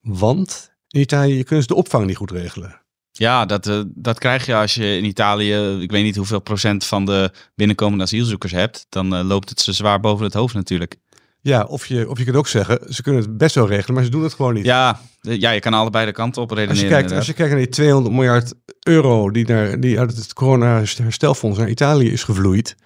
Want 0.00 0.72
in 0.88 1.00
Italië 1.00 1.42
kunnen 1.42 1.62
ze 1.62 1.72
de 1.72 1.80
opvang 1.80 2.06
niet 2.06 2.16
goed 2.16 2.30
regelen. 2.30 2.82
Ja, 3.12 3.46
dat, 3.46 3.66
uh, 3.66 3.82
dat 3.86 4.18
krijg 4.18 4.46
je 4.46 4.54
als 4.54 4.74
je 4.74 4.96
in 4.96 5.04
Italië, 5.04 5.80
ik 5.80 5.90
weet 5.90 6.04
niet 6.04 6.16
hoeveel 6.16 6.40
procent 6.40 6.84
van 6.84 7.04
de 7.04 7.32
binnenkomende 7.54 8.04
asielzoekers 8.04 8.52
hebt. 8.52 8.86
Dan 8.88 9.14
uh, 9.14 9.24
loopt 9.24 9.48
het 9.48 9.60
ze 9.60 9.72
zwaar 9.72 10.00
boven 10.00 10.24
het 10.24 10.34
hoofd 10.34 10.54
natuurlijk. 10.54 10.96
Ja, 11.40 11.64
of 11.64 11.86
je, 11.86 12.08
of 12.08 12.18
je 12.18 12.24
kunt 12.24 12.36
ook 12.36 12.48
zeggen, 12.48 12.94
ze 12.94 13.02
kunnen 13.02 13.22
het 13.22 13.38
best 13.38 13.54
wel 13.54 13.68
regelen, 13.68 13.94
maar 13.94 14.04
ze 14.04 14.10
doen 14.10 14.22
het 14.22 14.34
gewoon 14.34 14.54
niet. 14.54 14.64
Ja, 14.64 15.00
ja 15.20 15.50
je 15.50 15.60
kan 15.60 15.74
allebei 15.74 16.06
de 16.06 16.12
kanten 16.12 16.42
op 16.42 16.50
redeneren. 16.50 16.82
Als 16.82 16.88
je 16.88 16.88
kijkt, 16.88 17.12
als 17.12 17.26
je 17.26 17.32
kijkt 17.32 17.50
naar 17.50 17.60
die 17.60 17.68
200 17.68 18.14
miljard 18.14 18.54
euro 18.82 19.30
die, 19.30 19.46
naar, 19.46 19.80
die 19.80 19.98
uit 19.98 20.16
het 20.16 20.32
corona-herstelfonds 20.32 21.58
naar 21.58 21.68
Italië 21.68 22.10
is 22.10 22.24
gevloeid. 22.24 22.76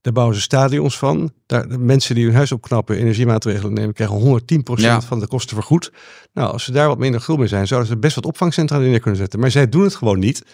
Daar 0.00 0.12
bouwen 0.12 0.36
ze 0.36 0.42
stadions 0.42 0.98
van. 0.98 1.32
Daar, 1.46 1.68
de 1.68 1.78
mensen 1.78 2.14
die 2.14 2.24
hun 2.24 2.34
huis 2.34 2.52
opknappen, 2.52 2.96
energiemaatregelen 2.96 3.72
nemen, 3.72 3.94
krijgen 3.94 4.40
110% 4.40 4.40
ja. 4.74 5.00
van 5.00 5.20
de 5.20 5.26
kosten 5.26 5.56
vergoed. 5.56 5.92
Nou, 6.32 6.52
als 6.52 6.64
ze 6.64 6.72
daar 6.72 6.88
wat 6.88 6.98
minder 6.98 7.20
gul 7.20 7.36
mee 7.36 7.46
zijn, 7.46 7.66
zouden 7.66 7.88
ze 7.88 7.96
best 7.96 8.14
wat 8.14 8.26
opvangcentra 8.26 8.78
neer 8.78 9.00
kunnen 9.00 9.20
zetten. 9.20 9.40
Maar 9.40 9.50
zij 9.50 9.68
doen 9.68 9.82
het 9.82 9.96
gewoon 9.96 10.18
niet. 10.18 10.44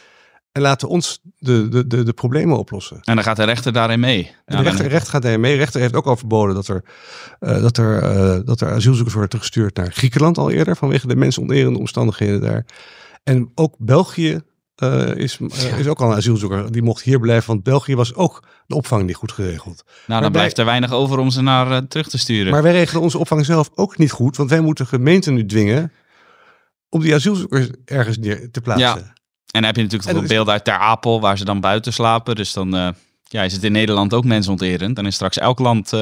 En 0.55 0.63
laten 0.63 0.89
ons 0.89 1.21
de, 1.39 1.69
de, 1.69 1.87
de, 1.87 2.03
de 2.03 2.13
problemen 2.13 2.59
oplossen. 2.59 2.99
En 3.03 3.15
dan 3.15 3.25
gaat 3.25 3.37
de 3.37 3.45
rechter 3.45 3.73
daarin 3.73 4.01
mee. 4.01 4.31
En 4.45 4.57
de 4.57 4.63
rechter, 4.63 4.87
rechter 4.87 5.11
gaat 5.11 5.23
daarin 5.23 5.41
mee. 5.41 5.53
De 5.53 5.59
rechter 5.59 5.81
heeft 5.81 5.95
ook 5.95 6.07
al 6.07 6.17
verboden 6.17 6.55
dat 6.55 6.69
er, 6.69 6.85
uh, 7.41 7.61
dat, 7.61 7.77
er, 7.77 8.03
uh, 8.03 8.39
dat 8.45 8.61
er 8.61 8.73
asielzoekers 8.73 9.13
worden 9.13 9.31
teruggestuurd 9.31 9.77
naar 9.77 9.93
Griekenland 9.93 10.39
al 10.39 10.51
eerder. 10.51 10.77
Vanwege 10.77 11.07
de 11.07 11.17
mensonterende 11.17 11.79
omstandigheden 11.79 12.41
daar. 12.41 12.67
En 13.25 13.51
ook 13.55 13.75
België 13.79 14.41
uh, 14.83 15.15
is, 15.15 15.39
uh, 15.39 15.79
is 15.79 15.87
ook 15.87 16.01
al 16.01 16.11
een 16.11 16.17
asielzoeker. 16.17 16.73
Die 16.73 16.83
mocht 16.83 17.03
hier 17.03 17.21
blijven, 17.21 17.47
want 17.47 17.63
België 17.63 17.97
was 17.97 18.15
ook 18.15 18.45
de 18.67 18.75
opvang 18.75 19.07
niet 19.07 19.17
goed 19.17 19.33
geregeld. 19.33 19.85
Nou, 20.07 20.23
dan 20.23 20.33
blijft 20.33 20.59
er 20.59 20.65
weinig 20.65 20.93
over 20.93 21.19
om 21.19 21.31
ze 21.31 21.43
naar 21.43 21.71
uh, 21.71 21.77
terug 21.77 22.09
te 22.09 22.19
sturen. 22.19 22.53
Maar 22.53 22.63
wij 22.63 22.73
regelen 22.73 23.03
onze 23.03 23.19
opvang 23.19 23.45
zelf 23.45 23.71
ook 23.75 23.99
niet 23.99 24.13
goed, 24.13 24.37
want 24.37 24.51
wij 24.51 24.61
moeten 24.61 24.87
gemeenten 24.87 25.35
nu 25.35 25.47
dwingen 25.47 25.93
om 26.89 27.01
die 27.01 27.15
asielzoekers 27.15 27.69
ergens 27.85 28.19
neer 28.19 28.51
te 28.51 28.61
plaatsen. 28.61 28.87
Ja. 28.89 29.13
En 29.55 29.61
dan 29.61 29.65
heb 29.65 29.77
je 29.77 29.83
natuurlijk 29.83 30.13
nog 30.13 30.23
is... 30.23 30.29
beelden 30.29 30.53
uit 30.53 30.65
Ter 30.65 30.79
Apel, 30.79 31.21
waar 31.21 31.39
ze 31.39 31.45
dan 31.45 31.61
buiten 31.61 31.93
slapen. 31.93 32.35
Dus 32.35 32.53
dan 32.53 32.95
ja, 33.23 33.43
is 33.43 33.53
het 33.53 33.65
in 33.65 33.73
Nederland 33.73 34.15
ook 34.15 34.25
mensonterend. 34.25 34.97
Dan 34.97 35.07
is 35.07 35.15
straks 35.15 35.39
elk 35.39 35.59
land 35.59 35.93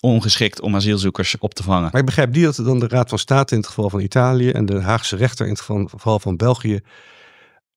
ongeschikt 0.00 0.60
om 0.60 0.74
asielzoekers 0.74 1.38
op 1.38 1.54
te 1.54 1.62
vangen. 1.62 1.88
Maar 1.92 2.00
ik 2.00 2.06
begrijp 2.06 2.34
niet 2.34 2.44
dat 2.44 2.56
dan 2.56 2.78
de 2.78 2.88
Raad 2.88 3.08
van 3.08 3.18
State 3.18 3.54
in 3.54 3.60
het 3.60 3.68
geval 3.68 3.90
van 3.90 4.00
Italië 4.00 4.50
en 4.50 4.66
de 4.66 4.80
Haagse 4.80 5.16
rechter 5.16 5.46
in 5.46 5.52
het 5.52 5.60
geval 5.60 6.18
van 6.18 6.36
België 6.36 6.80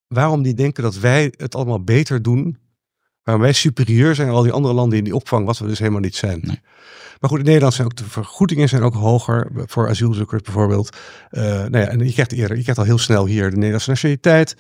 waarom 0.08 0.42
die 0.42 0.54
denken 0.54 0.84
dat 0.84 0.96
wij 0.96 1.34
het 1.38 1.56
allemaal 1.56 1.84
beter 1.84 2.22
doen. 2.22 2.58
Waarom 3.30 3.48
wij 3.48 3.54
superieur 3.54 4.15
zijn 4.15 4.28
aan 4.28 4.34
al 4.34 4.44
die 4.44 4.52
andere 4.52 4.74
landen 4.74 4.98
in 4.98 5.04
die 5.04 5.15
opvang, 5.15 5.46
wat 5.46 5.58
we 5.58 5.68
dus 5.68 5.80
helemaal 5.80 6.00
niet 6.00 6.15
zijn. 6.15 6.39
Nee. 6.42 6.60
Maar 7.20 7.30
goed, 7.30 7.39
in 7.39 7.46
Nederland 7.46 7.74
zijn 7.74 7.88
ook 7.88 7.96
de 7.96 8.04
vergoedingen 8.04 8.70
zijn 8.70 8.82
ook 8.82 8.94
hoger 8.94 9.52
voor 9.54 9.89
asielzoekers 9.89 10.42
bijvoorbeeld. 10.42 10.98
Uh, 11.32 11.44
nou 11.44 11.78
ja, 11.78 11.88
en 11.88 12.06
je 12.06 12.12
krijgt 12.12 12.32
eerder, 12.32 12.56
je 12.56 12.62
krijgt 12.62 12.80
al 12.80 12.86
heel 12.86 12.98
snel 12.98 13.26
hier 13.26 13.50
de 13.50 13.56
Nederlandse 13.56 13.89
nationaliteit. 13.89 14.56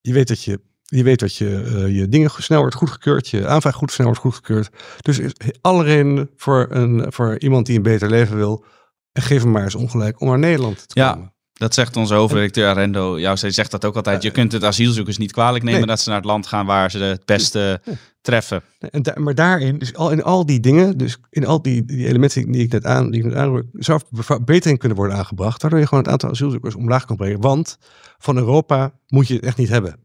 Je 0.00 0.12
weet 0.12 0.28
dat 0.28 0.42
je, 0.42 0.60
je, 0.82 1.02
weet 1.02 1.18
dat 1.18 1.36
je, 1.36 1.62
uh, 1.66 1.96
je 1.96 2.08
dingen 2.08 2.30
snel 2.30 2.60
wordt 2.60 2.74
goedgekeurd, 2.74 3.28
je 3.28 3.46
aanvraag 3.46 3.74
goed 3.74 3.92
snel 3.92 4.06
wordt 4.06 4.20
goedgekeurd. 4.20 4.68
Dus 5.00 5.18
is 5.18 5.32
alle 5.60 5.84
redenen 5.84 6.30
voor, 6.36 6.66
een, 6.70 7.12
voor 7.12 7.38
iemand 7.38 7.66
die 7.66 7.76
een 7.76 7.82
beter 7.82 8.08
leven 8.08 8.36
wil. 8.36 8.64
En 9.12 9.22
geef 9.22 9.42
hem 9.42 9.50
maar 9.50 9.62
eens 9.62 9.74
ongelijk 9.74 10.20
om 10.20 10.28
naar 10.28 10.38
Nederland 10.38 10.88
te 10.88 11.00
ja. 11.00 11.32
Dat 11.58 11.74
zegt 11.74 11.96
onze 11.96 12.14
hoofdredacteur 12.14 12.68
Arendo. 12.68 13.20
Jou, 13.20 13.36
zij 13.36 13.50
zegt 13.50 13.70
dat 13.70 13.84
ook 13.84 13.96
altijd. 13.96 14.22
Je 14.22 14.30
kunt 14.30 14.52
het 14.52 14.64
asielzoekers 14.64 15.16
niet 15.16 15.32
kwalijk 15.32 15.64
nemen 15.64 15.80
nee. 15.80 15.88
dat 15.88 16.00
ze 16.00 16.08
naar 16.08 16.18
het 16.18 16.26
land 16.26 16.46
gaan 16.46 16.66
waar 16.66 16.90
ze 16.90 16.98
het 16.98 17.24
beste 17.24 17.80
nee. 17.84 17.96
treffen. 18.20 18.62
En 18.78 19.02
da 19.02 19.12
maar 19.16 19.34
daarin, 19.34 19.78
dus 19.78 19.94
al 19.94 20.10
in 20.10 20.22
al 20.22 20.46
die 20.46 20.60
dingen, 20.60 20.98
dus 20.98 21.16
in 21.30 21.46
al 21.46 21.62
die, 21.62 21.84
die 21.84 22.06
elementen 22.06 22.52
die 22.52 22.62
ik 22.62 22.72
net 22.72 22.84
aan, 22.84 23.10
die 23.10 23.20
ik 23.20 23.26
net 23.26 23.36
aanroer, 23.36 23.64
zou 23.72 24.00
verbetering 24.12 24.78
kunnen 24.78 24.98
worden 24.98 25.16
aangebracht, 25.16 25.62
waardoor 25.62 25.80
je 25.80 25.86
gewoon 25.86 26.02
het 26.02 26.12
aantal 26.12 26.30
asielzoekers 26.30 26.74
omlaag 26.74 27.04
kan 27.04 27.16
brengen. 27.16 27.40
Want 27.40 27.78
van 28.18 28.36
Europa 28.36 28.92
moet 29.08 29.28
je 29.28 29.34
het 29.34 29.44
echt 29.44 29.56
niet 29.56 29.68
hebben. 29.68 29.96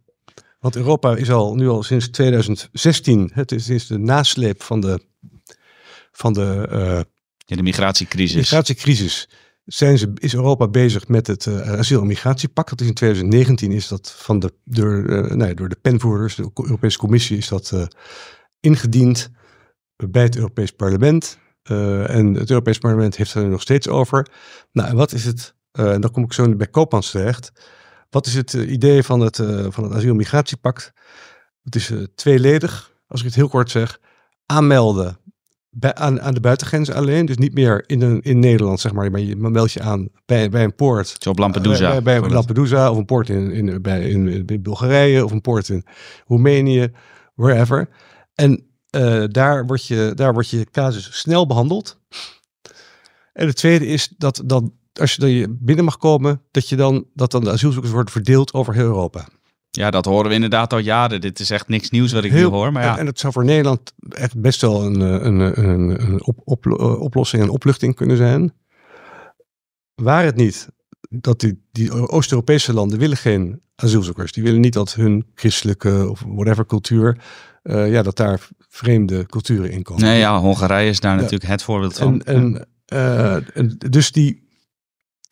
Want 0.59 0.75
Europa 0.75 1.15
is 1.15 1.31
al 1.31 1.55
nu 1.55 1.69
al 1.69 1.83
sinds 1.83 2.09
2016, 2.09 3.31
het 3.33 3.51
is, 3.51 3.69
is 3.69 3.87
de 3.87 3.97
nasleep 3.97 4.63
van 4.63 4.81
de, 4.81 4.99
van 6.11 6.33
de, 6.33 6.67
uh, 6.71 7.01
ja, 7.45 7.55
de 7.55 7.63
migratiecrisis. 7.63 8.35
migratiecrisis 8.35 9.29
zijn 9.73 9.97
ze, 9.97 10.11
is 10.15 10.33
Europa 10.33 10.67
bezig 10.67 11.07
met 11.07 11.27
het 11.27 11.45
uh, 11.45 11.71
asiel- 11.71 12.01
en 12.01 12.07
migratiepact. 12.07 12.69
Dat 12.69 12.81
is 12.81 12.87
in 12.87 12.93
2019 12.93 13.71
is 13.71 13.87
dat 13.87 14.11
van 14.17 14.39
de, 14.39 14.53
door, 14.63 15.05
nee, 15.35 15.53
door 15.53 15.69
de 15.69 15.77
penvoerders, 15.81 16.35
de 16.35 16.51
Europese 16.53 16.97
Commissie, 16.97 17.37
is 17.37 17.47
dat 17.47 17.71
uh, 17.73 17.83
ingediend 18.59 19.29
bij 19.95 20.23
het 20.23 20.35
Europees 20.35 20.71
Parlement. 20.71 21.37
en 21.63 22.33
het 22.33 22.49
Europees 22.49 22.77
Parlement 22.77 23.15
heeft 23.15 23.33
er 23.33 23.47
nog 23.47 23.61
steeds 23.61 23.87
over. 23.87 24.31
Nou, 24.71 24.89
en 24.89 24.95
wat 24.95 25.11
is 25.11 25.25
het, 25.25 25.55
en 25.71 26.01
dan 26.01 26.11
kom 26.11 26.23
ik 26.23 26.33
zo 26.33 26.55
bij 26.55 26.67
Koopmans 26.67 27.11
terecht. 27.11 27.51
Wat 28.09 28.25
is 28.25 28.33
het 28.33 28.53
idee 28.53 29.03
van 29.03 29.19
het, 29.19 29.35
van 29.69 29.83
het 29.83 29.93
asiel- 29.93 30.09
en 30.09 30.15
migratiepact? 30.15 30.93
Het 31.63 31.75
is 31.75 31.91
tweeledig, 32.15 32.91
als 33.07 33.19
ik 33.19 33.25
het 33.25 33.35
heel 33.35 33.49
kort 33.49 33.71
zeg. 33.71 33.99
Aanmelden 34.45 35.17
bij, 35.71 35.95
aan, 35.95 36.21
aan 36.21 36.33
de 36.33 36.39
buitengrenzen 36.39 36.95
alleen. 36.95 37.25
Dus 37.25 37.37
niet 37.37 37.53
meer 37.53 37.83
in, 37.85 38.01
een, 38.01 38.21
in 38.21 38.39
Nederland, 38.39 38.79
zeg 38.79 38.93
maar. 38.93 39.11
Maar 39.11 39.19
je 39.19 39.35
meld 39.35 39.71
je 39.71 39.81
aan 39.81 40.09
bij, 40.25 40.49
bij 40.49 40.63
een 40.63 40.75
poort. 40.75 41.15
Zo 41.19 41.29
op 41.29 41.37
Lampedusa. 41.37 42.01
Bij, 42.01 42.21
bij 42.21 42.29
Lampedusa 42.29 42.91
of 42.91 42.97
een 42.97 43.05
poort 43.05 43.29
in, 43.29 43.51
in, 43.51 43.81
bij, 43.81 44.09
in, 44.09 44.47
in 44.47 44.61
Bulgarije 44.61 45.25
of 45.25 45.31
een 45.31 45.41
poort 45.41 45.69
in 45.69 45.85
Roemenië, 46.27 46.91
wherever. 47.35 47.89
En 48.35 48.65
uh, 48.95 49.23
daar, 49.27 49.65
wordt 49.65 49.85
je, 49.85 50.11
daar 50.15 50.33
wordt 50.33 50.49
je 50.49 50.67
casus 50.71 51.19
snel 51.19 51.47
behandeld. 51.47 51.99
En 53.33 53.47
het 53.47 53.55
tweede 53.55 53.85
is 53.85 54.13
dat, 54.17 54.41
dat 54.45 54.63
als 54.93 55.13
je 55.13 55.21
dan 55.21 55.57
binnen 55.59 55.85
mag 55.85 55.97
komen, 55.97 56.41
dat, 56.51 56.69
je 56.69 56.75
dan, 56.75 57.05
dat 57.13 57.31
dan 57.31 57.43
de 57.43 57.51
asielzoekers 57.51 57.93
worden 57.93 58.11
verdeeld 58.11 58.53
over 58.53 58.73
heel 58.73 58.83
Europa. 58.83 59.27
Ja, 59.71 59.91
dat 59.91 60.05
horen 60.05 60.27
we 60.27 60.33
inderdaad 60.33 60.73
al 60.73 60.79
jaren. 60.79 61.21
Dit 61.21 61.39
is 61.39 61.49
echt 61.49 61.67
niks 61.67 61.89
nieuws 61.89 62.11
wat 62.11 62.23
ik 62.23 62.31
Heel, 62.31 62.49
nu 62.49 62.55
hoor. 62.55 62.71
Maar 62.71 62.83
ja. 62.83 62.97
En 62.97 63.05
het 63.05 63.19
zou 63.19 63.33
voor 63.33 63.45
Nederland 63.45 63.93
echt 64.09 64.41
best 64.41 64.61
wel 64.61 64.83
een, 64.83 65.01
eh, 65.01 65.25
een, 65.25 65.39
een, 65.39 66.01
een 66.01 66.23
op, 66.23 66.41
op, 66.43 66.65
eh, 66.65 67.01
oplossing 67.01 67.43
en 67.43 67.49
opluchting 67.49 67.95
kunnen 67.95 68.17
zijn. 68.17 68.53
Waar 69.95 70.23
het 70.23 70.35
niet 70.35 70.67
dat 71.09 71.39
die, 71.39 71.67
die 71.71 71.91
Oost-Europese 72.09 72.73
landen 72.73 72.99
willen 72.99 73.17
geen 73.17 73.61
asielzoekers. 73.75 74.31
Die 74.31 74.43
willen 74.43 74.61
niet 74.61 74.73
dat 74.73 74.93
hun 74.93 75.25
christelijke 75.35 76.09
of 76.09 76.23
whatever 76.27 76.65
cultuur, 76.65 77.17
uh, 77.63 77.91
ja, 77.91 78.01
dat 78.01 78.17
daar 78.17 78.47
vreemde 78.59 79.25
culturen 79.25 79.71
in 79.71 79.83
komen. 79.83 80.03
Nee, 80.03 80.19
ja, 80.19 80.39
Hongarije 80.39 80.89
is 80.89 80.99
daar 80.99 81.15
natuurlijk 81.15 81.45
het 81.49 81.63
voorbeeld 81.63 81.97
van. 81.97 82.21
En, 82.21 82.67
en, 82.85 83.45
en 83.53 83.75
dus 83.77 84.11
die, 84.11 84.47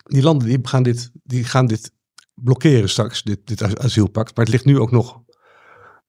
die 0.03 0.21
landen 0.21 0.47
die 0.47 0.59
gaan 0.61 0.83
dit, 0.83 1.11
die 1.23 1.43
gaan 1.43 1.67
dit 1.67 1.91
blokkeren 2.43 2.89
straks, 2.89 3.23
dit, 3.23 3.39
dit 3.43 3.79
asielpact. 3.79 4.35
Maar 4.35 4.45
het 4.45 4.53
ligt 4.53 4.65
nu 4.65 4.79
ook 4.79 4.91
nog 4.91 5.21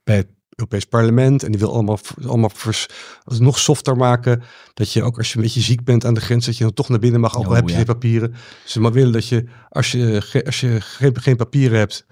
bij 0.05 0.17
het 0.17 0.29
Europees 0.61 0.85
Parlement. 0.85 1.43
En 1.43 1.51
die 1.51 1.61
wil 1.61 1.73
allemaal, 1.73 1.99
allemaal 2.27 2.51
vers, 2.55 2.87
nog 3.25 3.59
softer 3.59 3.97
maken. 3.97 4.43
Dat 4.75 4.93
je 4.93 5.03
ook 5.03 5.19
als 5.19 5.31
je 5.31 5.37
een 5.37 5.43
beetje 5.43 5.61
ziek 5.61 5.85
bent 5.85 6.05
aan 6.05 6.15
de 6.15 6.21
grens, 6.21 6.47
dat 6.47 6.57
je 6.57 6.65
dan 6.65 6.73
toch 6.73 6.89
naar 6.89 6.99
binnen 6.99 7.21
mag. 7.21 7.39
Ook 7.39 7.47
al 7.47 7.55
heb 7.55 7.69
je 7.69 7.75
geen 7.75 7.85
papieren. 7.85 8.35
Ze 8.65 8.81
maar 8.81 8.93
willen 8.93 9.13
dat 9.13 9.29
je, 9.29 9.45
als 9.69 9.93
je, 9.93 10.43
als 10.45 10.61
je 10.61 10.81
geen, 10.81 11.21
geen 11.21 11.37
papieren 11.37 11.79
hebt, 11.79 12.07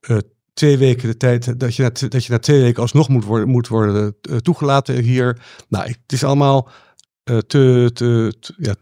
uh, 0.00 0.18
twee 0.54 0.78
weken 0.78 1.08
de 1.08 1.16
tijd, 1.16 1.60
dat 1.60 1.76
je, 1.76 1.82
na, 1.82 2.08
dat 2.08 2.24
je 2.24 2.32
na 2.32 2.38
twee 2.38 2.60
weken 2.60 2.82
alsnog 2.82 3.08
moet 3.08 3.24
worden, 3.24 3.48
moet 3.48 3.68
worden 3.68 4.16
uh, 4.30 4.36
toegelaten 4.36 5.02
hier. 5.02 5.38
Nou, 5.68 5.86
het 5.86 6.12
is 6.12 6.24
allemaal 6.24 6.68
uh, 7.24 7.38
te, 7.38 7.90
te, 7.92 8.34
te, 8.40 8.54
ja, 8.56 8.74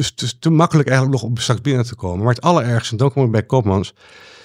te, 0.00 0.14
te, 0.14 0.38
te 0.38 0.50
makkelijk 0.50 0.88
eigenlijk 0.88 1.20
nog 1.20 1.30
om 1.30 1.36
straks 1.36 1.60
binnen 1.60 1.84
te 1.84 1.94
komen. 1.94 2.24
Maar 2.24 2.34
het 2.34 2.44
allerergste, 2.44 2.90
en 2.90 2.96
dan 2.96 3.08
komen 3.08 3.24
we 3.24 3.36
bij 3.36 3.46
Koopmans, 3.46 3.94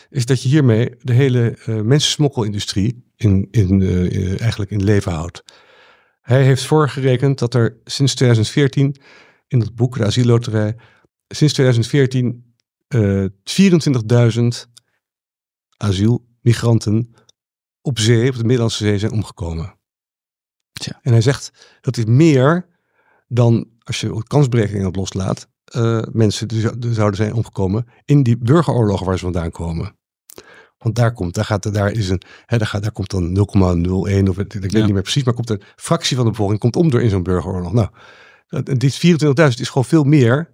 is 0.09 0.25
dat 0.25 0.43
je 0.43 0.49
hiermee 0.49 0.95
de 1.01 1.13
hele 1.13 1.57
uh, 1.67 1.81
mensensmokkelindustrie 1.81 3.03
in, 3.15 3.47
in, 3.51 3.79
uh, 3.79 4.41
eigenlijk 4.41 4.71
in 4.71 4.83
leven 4.83 5.11
houdt. 5.11 5.43
Hij 6.21 6.43
heeft 6.43 6.63
voorgerekend 6.63 7.39
dat 7.39 7.53
er 7.53 7.77
sinds 7.83 8.15
2014 8.15 8.95
in 9.47 9.59
dat 9.59 9.75
boek, 9.75 9.97
de 9.97 10.05
asielloterij, 10.05 10.75
sinds 11.27 11.53
2014 11.53 12.53
uh, 12.95 13.25
24.000 14.35 14.45
asielmigranten 15.77 17.15
op 17.81 17.99
zee, 17.99 18.29
op 18.29 18.35
de 18.35 18.43
Middellandse 18.43 18.83
Zee, 18.83 18.99
zijn 18.99 19.11
omgekomen. 19.11 19.77
Tja. 20.71 20.99
En 21.01 21.11
hij 21.11 21.21
zegt 21.21 21.77
dat 21.81 21.97
is 21.97 22.05
meer 22.05 22.67
dan 23.27 23.67
als 23.89 23.99
je 23.99 24.23
kansberekening 24.27 24.85
op 24.85 24.95
loslaat, 24.95 25.47
uh, 25.75 26.01
mensen 26.11 26.47
die 26.47 26.61
zouden 26.93 27.15
zijn 27.15 27.33
omgekomen 27.33 27.87
in 28.05 28.23
die 28.23 28.37
burgeroorlogen 28.37 29.05
waar 29.05 29.17
ze 29.17 29.23
vandaan 29.23 29.51
komen. 29.51 29.97
Want 30.77 30.95
daar 30.95 31.13
komt, 31.13 31.33
daar 31.33 31.45
gaat, 31.45 31.73
daar 31.73 31.91
is 31.91 32.09
een, 32.09 32.21
hè, 32.45 32.57
daar, 32.57 32.67
gaat, 32.67 32.81
daar 32.81 32.91
komt 32.91 33.09
dan 33.09 33.37
0,01 33.37 34.29
of 34.29 34.37
ik 34.37 34.53
weet 34.53 34.71
niet 34.71 34.93
meer 34.93 35.01
precies, 35.01 35.23
maar 35.23 35.33
komt 35.33 35.49
een 35.49 35.61
fractie 35.75 36.15
van 36.15 36.25
de 36.25 36.31
bevolking 36.31 36.59
komt 36.59 36.75
om 36.75 36.89
door 36.89 37.01
in 37.01 37.09
zo'n 37.09 37.23
burgeroorlog. 37.23 37.73
Nou, 37.73 37.89
dit 38.63 39.05
24.000 39.05 39.59
is 39.59 39.67
gewoon 39.67 39.85
veel 39.85 40.03
meer 40.03 40.49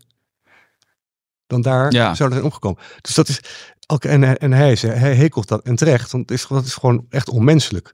dan 1.47 1.61
daar 1.61 1.91
ja. 1.91 2.15
zouden 2.15 2.37
zijn 2.37 2.51
omgekomen. 2.51 2.83
Dus 3.01 3.15
dat 3.15 3.27
is, 3.27 3.39
ook, 3.87 4.03
en, 4.05 4.37
en 4.37 4.51
hij, 4.51 4.77
hij 4.81 5.15
hekelt 5.15 5.47
dat 5.47 5.63
en 5.63 5.75
terecht, 5.75 6.11
want 6.11 6.29
het 6.29 6.39
is, 6.39 6.47
dat 6.47 6.65
is 6.65 6.73
gewoon 6.73 7.05
echt 7.09 7.29
onmenselijk. 7.29 7.93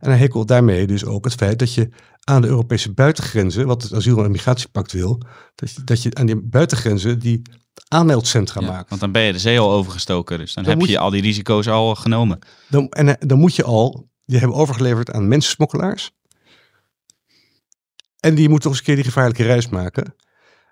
En 0.00 0.10
hij 0.10 0.18
hekelt 0.18 0.48
daarmee 0.48 0.86
dus 0.86 1.04
ook 1.04 1.24
het 1.24 1.34
feit 1.34 1.58
dat 1.58 1.74
je 1.74 1.88
aan 2.28 2.42
de 2.42 2.48
Europese 2.48 2.92
buitengrenzen, 2.92 3.66
wat 3.66 3.82
het 3.82 3.94
asiel- 3.94 4.24
en 4.24 4.30
migratiepact 4.30 4.92
wil, 4.92 5.22
dat 5.54 5.70
je, 5.70 5.84
dat 5.84 6.02
je 6.02 6.14
aan 6.14 6.26
die 6.26 6.36
buitengrenzen 6.36 7.18
die 7.18 7.42
aanmeldcentra 7.88 8.60
maakt. 8.60 8.88
Want 8.88 9.00
dan 9.00 9.12
ben 9.12 9.22
je 9.22 9.32
de 9.32 9.38
zee 9.38 9.58
al 9.58 9.72
overgestoken, 9.72 10.38
dus 10.38 10.54
dan, 10.54 10.64
heb 10.64 10.80
je, 10.80 10.98
al 10.98 11.10
die 11.10 11.22
risico's 11.22 11.68
al 11.68 11.94
genomen. 11.94 12.38
Dan, 12.68 12.88
en 12.88 13.08
eh, 13.08 13.28
dan 13.28 13.38
moet 13.38 13.56
je 13.56 13.64
al, 13.64 14.08
je 14.24 14.38
hebben 14.38 14.56
overgeleverd 14.56 15.10
aan 15.10 15.28
mensensmokkelaars. 15.28 16.10
En 18.20 18.34
die 18.34 18.48
moeten 18.48 18.60
toch 18.60 18.70
eens 18.70 18.78
een 18.78 18.84
keer 18.84 18.94
die 18.94 19.12
gevaarlijke 19.12 19.42
reis 19.42 19.68
maken. 19.68 20.14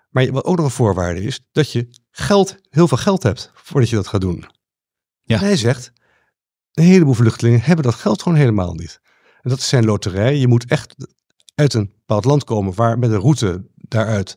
Maar 0.09 0.31
wat 0.31 0.43
ook 0.43 0.55
nog 0.55 0.65
een 0.65 0.71
voorwaarde 0.71 1.21
is, 1.23 1.39
dat 1.51 1.71
je 1.71 1.87
geld, 2.11 2.55
heel 2.69 2.87
veel 2.87 2.97
geld 2.97 3.23
hebt 3.23 3.51
voordat 3.53 3.89
je 3.89 3.95
dat 3.95 4.07
gaat 4.07 4.21
doen. 4.21 4.45
Ja. 5.23 5.39
hij 5.39 5.57
zegt, 5.57 5.91
een 6.73 6.83
heleboel 6.83 7.13
vluchtelingen 7.13 7.61
hebben 7.61 7.85
dat 7.85 7.95
geld 7.95 8.21
gewoon 8.21 8.37
helemaal 8.37 8.73
niet. 8.73 8.99
En 9.41 9.49
dat 9.49 9.59
is 9.59 9.67
zijn 9.67 9.85
loterij. 9.85 10.35
Je 10.35 10.47
moet 10.47 10.65
echt 10.65 10.95
uit 11.59 11.73
een 11.73 11.91
bepaald 11.97 12.25
land 12.25 12.43
komen 12.43 12.73
waar 12.73 12.99
met 12.99 13.11
een 13.11 13.19
route 13.19 13.65
daaruit 13.75 14.35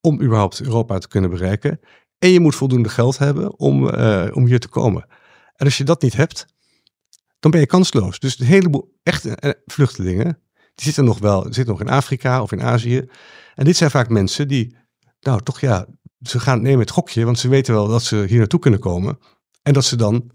om 0.00 0.22
überhaupt 0.22 0.60
Europa 0.60 0.98
te 0.98 1.08
kunnen 1.08 1.30
bereiken. 1.30 1.80
En 2.18 2.28
je 2.28 2.40
moet 2.40 2.54
voldoende 2.54 2.88
geld 2.88 3.18
hebben 3.18 3.58
om, 3.58 3.84
uh, 3.84 4.26
om 4.32 4.46
hier 4.46 4.60
te 4.60 4.68
komen. 4.68 5.06
En 5.56 5.66
als 5.66 5.78
je 5.78 5.84
dat 5.84 6.02
niet 6.02 6.16
hebt, 6.16 6.46
dan 7.38 7.50
ben 7.50 7.60
je 7.60 7.66
kansloos. 7.66 8.18
Dus 8.18 8.40
een 8.40 8.46
heleboel 8.46 8.98
echte 9.02 9.36
eh, 9.36 9.50
vluchtelingen, 9.66 10.38
die 10.74 10.84
zitten 10.84 11.04
nog 11.04 11.18
wel, 11.18 11.42
zitten 11.42 11.66
nog 11.66 11.80
in 11.80 11.88
Afrika 11.88 12.42
of 12.42 12.52
in 12.52 12.62
Azië. 12.62 13.08
En 13.54 13.64
dit 13.64 13.76
zijn 13.76 13.90
vaak 13.90 14.08
mensen 14.08 14.48
die, 14.48 14.76
nou 15.20 15.42
toch 15.42 15.60
ja, 15.60 15.86
ze 16.20 16.40
gaan 16.40 16.62
nemen 16.62 16.80
het 16.80 16.90
gokje, 16.90 17.24
want 17.24 17.38
ze 17.38 17.48
weten 17.48 17.74
wel 17.74 17.88
dat 17.88 18.02
ze 18.02 18.24
hier 18.28 18.38
naartoe 18.38 18.60
kunnen 18.60 18.80
komen. 18.80 19.18
En 19.62 19.72
dat 19.72 19.84
ze 19.84 19.96
dan 19.96 20.30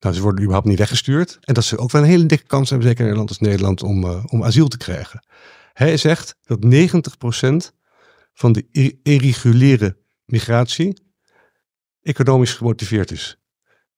nou, 0.00 0.14
ze 0.14 0.20
worden 0.20 0.40
überhaupt 0.40 0.68
niet 0.68 0.78
weggestuurd. 0.78 1.38
En 1.40 1.54
dat 1.54 1.64
ze 1.64 1.78
ook 1.78 1.90
wel 1.90 2.02
een 2.02 2.08
hele 2.08 2.26
dikke 2.26 2.46
kans 2.46 2.70
hebben, 2.70 2.88
zeker 2.88 3.04
in 3.04 3.10
een 3.10 3.16
land 3.16 3.28
als 3.28 3.38
Nederland, 3.38 3.82
om, 3.82 4.04
uh, 4.04 4.24
om 4.26 4.44
asiel 4.44 4.68
te 4.68 4.76
krijgen. 4.76 5.26
Hij 5.72 5.96
zegt 5.96 6.36
dat 6.42 6.64
90% 6.64 7.72
van 8.32 8.52
de 8.52 8.66
irreguliere 9.02 9.96
migratie 10.24 11.04
economisch 12.02 12.54
gemotiveerd 12.54 13.10
is. 13.10 13.38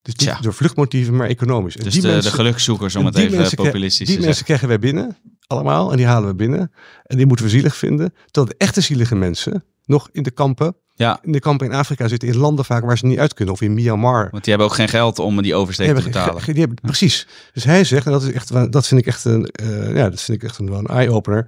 Dus 0.02 0.14
niet 0.14 0.42
door 0.42 0.54
vluchtmotieven, 0.54 1.16
maar 1.16 1.28
economisch. 1.28 1.76
En 1.76 1.84
dus 1.84 1.92
die 1.92 2.02
de, 2.02 2.08
mensen, 2.08 2.30
de 2.30 2.37
gelukszoekers, 2.37 2.96
om 2.96 3.06
het 3.06 3.16
even 3.16 3.54
populistisch 3.54 4.06
te 4.06 4.16
Die 4.16 4.24
mensen 4.24 4.44
krijgen 4.44 4.68
wij 4.68 4.78
binnen, 4.78 5.16
allemaal, 5.46 5.90
en 5.90 5.96
die 5.96 6.06
halen 6.06 6.28
we 6.28 6.34
binnen. 6.34 6.72
En 7.02 7.16
die 7.16 7.26
moeten 7.26 7.44
we 7.44 7.50
zielig 7.50 7.76
vinden. 7.76 8.14
Terwijl 8.30 8.46
de 8.46 8.64
echte 8.64 8.80
zielige 8.80 9.14
mensen 9.14 9.64
nog 9.84 10.08
in 10.12 10.22
de 10.22 10.30
kampen 10.30 10.76
ja. 10.98 11.18
in 11.22 11.32
de 11.32 11.40
kampen 11.40 11.66
in 11.66 11.72
Afrika 11.72 12.08
zitten 12.08 12.28
in 12.28 12.37
landen 12.37 12.64
vaak 12.64 12.84
waar 12.84 12.98
ze 12.98 13.06
niet 13.06 13.18
uit 13.18 13.34
kunnen. 13.34 13.54
Of 13.54 13.61
in 13.61 13.74
Myanmar. 13.74 14.28
Want 14.30 14.44
die 14.44 14.52
hebben 14.52 14.66
ook 14.66 14.76
geen 14.76 14.88
geld 14.88 15.18
om 15.18 15.42
die 15.42 15.54
oversteek 15.54 15.96
te 15.96 16.02
betalen. 16.02 16.44
Die 16.44 16.58
hebben, 16.58 16.76
precies. 16.80 17.26
Dus 17.52 17.64
hij 17.64 17.84
zegt, 17.84 18.06
en 18.06 18.12
dat, 18.12 18.22
is 18.22 18.32
echt, 18.32 18.72
dat 18.72 18.87
vind 18.87 19.00
ik 19.00 19.06
echt 19.06 19.24
een, 19.24 19.50
uh, 19.62 19.96
ja, 19.96 20.11
dat 20.11 20.20
vind 20.20 20.42
ik 20.42 20.48
echt 20.48 20.58
een, 20.58 20.72
een 20.72 20.87
eye-opener. 20.87 21.46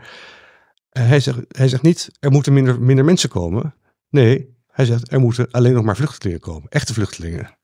Uh, 0.92 1.06
hij, 1.06 1.20
zegt, 1.20 1.38
hij 1.48 1.68
zegt 1.68 1.82
niet, 1.82 2.10
er 2.20 2.30
moeten 2.30 2.52
minder, 2.52 2.80
minder 2.80 3.04
mensen 3.04 3.28
komen. 3.28 3.74
Nee, 4.10 4.56
hij 4.70 4.84
zegt, 4.84 5.12
er 5.12 5.20
moeten 5.20 5.50
alleen 5.50 5.74
nog 5.74 5.84
maar 5.84 5.96
vluchtelingen 5.96 6.40
komen. 6.40 6.68
Echte 6.68 6.94
vluchtelingen. 6.94 7.58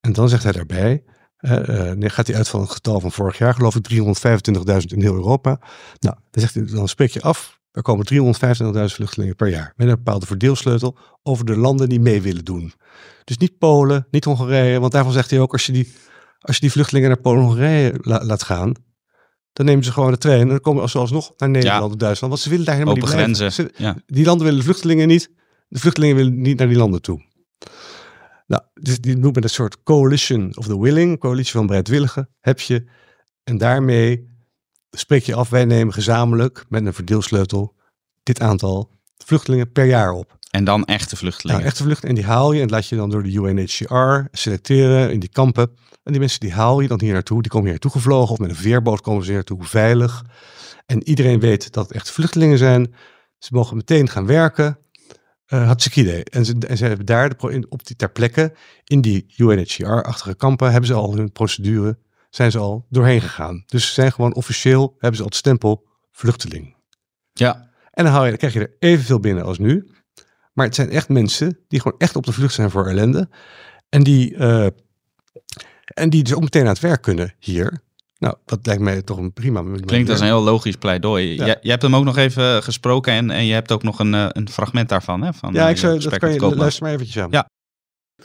En 0.00 0.12
dan 0.12 0.28
zegt 0.28 0.42
hij 0.42 0.52
daarbij, 0.52 1.04
uh, 1.40 1.94
uh, 1.96 2.10
gaat 2.10 2.26
hij 2.26 2.36
uit 2.36 2.48
van 2.48 2.60
een 2.60 2.70
getal 2.70 3.00
van 3.00 3.12
vorig 3.12 3.38
jaar, 3.38 3.54
geloof 3.54 3.76
ik, 3.76 3.92
325.000 3.92 4.76
in 4.86 5.00
heel 5.00 5.14
Europa. 5.14 5.58
Nou, 5.98 6.16
dan, 6.30 6.42
zegt 6.42 6.54
hij, 6.54 6.64
dan 6.64 6.88
spreek 6.88 7.10
je 7.10 7.22
af 7.22 7.62
er 7.74 7.82
komen 7.82 8.06
325.000 8.14 8.20
vluchtelingen 8.84 9.36
per 9.36 9.48
jaar. 9.48 9.72
Met 9.76 9.88
een 9.88 9.94
bepaalde 9.94 10.26
verdeelsleutel 10.26 10.98
over 11.22 11.44
de 11.44 11.56
landen 11.56 11.88
die 11.88 12.00
mee 12.00 12.22
willen 12.22 12.44
doen. 12.44 12.72
Dus 13.24 13.38
niet 13.38 13.58
Polen, 13.58 14.06
niet 14.10 14.24
Hongarije. 14.24 14.80
Want 14.80 14.92
daarvan 14.92 15.12
zegt 15.12 15.30
hij 15.30 15.40
ook, 15.40 15.52
als 15.52 15.66
je 15.66 15.72
die, 15.72 15.92
als 16.40 16.54
je 16.54 16.60
die 16.60 16.70
vluchtelingen 16.70 17.08
naar 17.08 17.20
Polen 17.20 17.40
en 17.40 17.46
Hongarije 17.46 17.98
laat 18.00 18.42
gaan. 18.42 18.72
Dan 19.52 19.66
nemen 19.66 19.84
ze 19.84 19.92
gewoon 19.92 20.10
de 20.10 20.18
trein 20.18 20.40
en 20.40 20.48
dan 20.48 20.60
komen 20.60 20.88
ze 20.88 20.98
alsnog 20.98 21.32
naar 21.36 21.48
Nederland 21.48 21.92
of 21.92 21.98
Duitsland. 21.98 22.32
Want 22.32 22.44
ze 22.44 22.50
willen 22.50 22.64
daar 22.64 22.74
helemaal 22.74 22.96
Open 22.96 23.28
niet 23.28 23.36
grenzen. 23.36 23.70
ja. 23.76 23.96
Die 24.06 24.24
landen 24.24 24.44
willen 24.44 24.60
de 24.60 24.66
vluchtelingen 24.66 25.08
niet. 25.08 25.30
De 25.68 25.78
vluchtelingen 25.78 26.16
willen 26.16 26.40
niet 26.40 26.58
naar 26.58 26.68
die 26.68 26.76
landen 26.76 27.02
toe. 27.02 27.24
Nou, 28.46 28.62
dus 28.74 29.00
die 29.00 29.16
noemt 29.16 29.34
met 29.34 29.44
een 29.44 29.50
soort 29.50 29.82
coalition 29.82 30.56
of 30.56 30.66
the 30.66 30.80
willing, 30.80 31.18
coalitie 31.18 31.52
van 31.52 31.66
bereidwilligen, 31.66 32.30
heb 32.40 32.60
je. 32.60 32.84
En 33.44 33.58
daarmee 33.58 34.33
spreek 34.94 35.24
je 35.24 35.34
af, 35.34 35.48
wij 35.48 35.64
nemen 35.64 35.94
gezamenlijk 35.94 36.64
met 36.68 36.86
een 36.86 36.94
verdeelsleutel 36.94 37.74
dit 38.22 38.40
aantal 38.40 38.90
vluchtelingen 39.16 39.72
per 39.72 39.84
jaar 39.84 40.12
op. 40.12 40.38
En 40.50 40.64
dan 40.64 40.84
echte 40.84 41.16
vluchtelingen? 41.16 41.60
Nou, 41.60 41.72
echte 41.72 41.82
vluchtelingen. 41.82 42.16
En 42.16 42.22
die 42.22 42.32
haal 42.32 42.52
je 42.52 42.60
en 42.60 42.68
laat 42.68 42.86
je 42.86 42.96
dan 42.96 43.10
door 43.10 43.22
de 43.22 43.32
UNHCR 43.32 44.36
selecteren 44.36 45.12
in 45.12 45.20
die 45.20 45.28
kampen. 45.28 45.70
En 46.02 46.12
die 46.12 46.20
mensen 46.20 46.40
die 46.40 46.52
haal 46.52 46.80
je 46.80 46.88
dan 46.88 47.00
hier 47.00 47.12
naartoe. 47.12 47.42
Die 47.42 47.50
komen 47.50 47.70
hier 47.70 47.78
naartoe 47.80 48.00
gevlogen 48.00 48.32
of 48.32 48.38
met 48.38 48.50
een 48.50 48.56
veerboot 48.56 49.00
komen 49.00 49.20
ze 49.20 49.26
hier 49.26 49.36
naartoe 49.36 49.64
veilig. 49.64 50.24
En 50.86 51.08
iedereen 51.08 51.40
weet 51.40 51.72
dat 51.72 51.86
het 51.88 51.96
echte 51.96 52.12
vluchtelingen 52.12 52.58
zijn. 52.58 52.94
Ze 53.38 53.48
mogen 53.52 53.76
meteen 53.76 54.08
gaan 54.08 54.26
werken. 54.26 54.78
Uh, 55.48 55.66
hartstikke 55.66 56.00
idee. 56.00 56.24
En 56.24 56.44
ze, 56.44 56.54
en 56.68 56.76
ze 56.76 56.84
hebben 56.84 57.06
daar 57.06 57.28
de, 57.28 57.66
op 57.68 57.86
die 57.86 57.96
ter 57.96 58.10
plekke, 58.10 58.52
in 58.84 59.00
die 59.00 59.26
UNHCR-achtige 59.36 60.34
kampen, 60.34 60.70
hebben 60.70 60.86
ze 60.86 60.94
al 60.94 61.16
hun 61.16 61.32
procedure 61.32 61.98
zijn 62.34 62.50
ze 62.50 62.58
al 62.58 62.86
doorheen 62.88 63.20
gegaan. 63.20 63.62
Dus 63.66 63.86
ze 63.86 63.92
zijn 63.92 64.12
gewoon 64.12 64.34
officieel, 64.34 64.94
hebben 64.98 65.16
ze 65.16 65.22
al 65.22 65.28
het 65.28 65.36
stempel 65.36 65.86
vluchteling. 66.12 66.76
Ja. 67.32 67.70
En 67.90 68.04
dan, 68.04 68.12
haal 68.12 68.22
je, 68.22 68.28
dan 68.28 68.38
krijg 68.38 68.52
je 68.52 68.60
er 68.60 68.76
evenveel 68.78 69.20
binnen 69.20 69.44
als 69.44 69.58
nu. 69.58 69.90
Maar 70.52 70.66
het 70.66 70.74
zijn 70.74 70.90
echt 70.90 71.08
mensen 71.08 71.58
die 71.68 71.80
gewoon 71.80 71.98
echt 71.98 72.16
op 72.16 72.24
de 72.26 72.32
vlucht 72.32 72.54
zijn 72.54 72.70
voor 72.70 72.86
ellende. 72.86 73.28
En 73.88 74.02
die, 74.02 74.34
uh, 74.34 74.66
en 75.84 76.10
die 76.10 76.22
dus 76.22 76.34
ook 76.34 76.42
meteen 76.42 76.62
aan 76.62 76.68
het 76.68 76.80
werk 76.80 77.02
kunnen 77.02 77.34
hier. 77.38 77.82
Nou, 78.18 78.36
dat 78.44 78.66
lijkt 78.66 78.82
mij 78.82 79.02
toch 79.02 79.18
een 79.18 79.32
prima... 79.32 79.62
Klinkt 79.84 80.10
als 80.10 80.20
een 80.20 80.26
heel 80.26 80.42
logisch 80.42 80.76
pleidooi. 80.76 81.34
Ja. 81.34 81.46
Je, 81.46 81.58
je, 81.60 81.70
hebt 81.70 81.82
hem 81.82 81.96
ook 81.96 82.04
nog 82.04 82.16
even 82.16 82.62
gesproken 82.62 83.12
en, 83.12 83.30
en 83.30 83.44
je 83.44 83.52
hebt 83.52 83.72
ook 83.72 83.82
nog 83.82 83.98
een, 83.98 84.14
eh, 84.14 84.26
een 84.28 84.48
fragment 84.48 84.88
daarvan. 84.88 85.22
Hè, 85.22 85.32
van, 85.32 85.52
ja, 85.52 85.68
ik 85.68 85.76
zou, 85.76 85.98
dat 85.98 86.18
kan 86.18 86.32
je, 86.32 86.56
luister 86.56 86.82
maar 86.82 86.92
eventjes 86.92 87.22
aan. 87.22 87.30
Ja. 87.30 87.48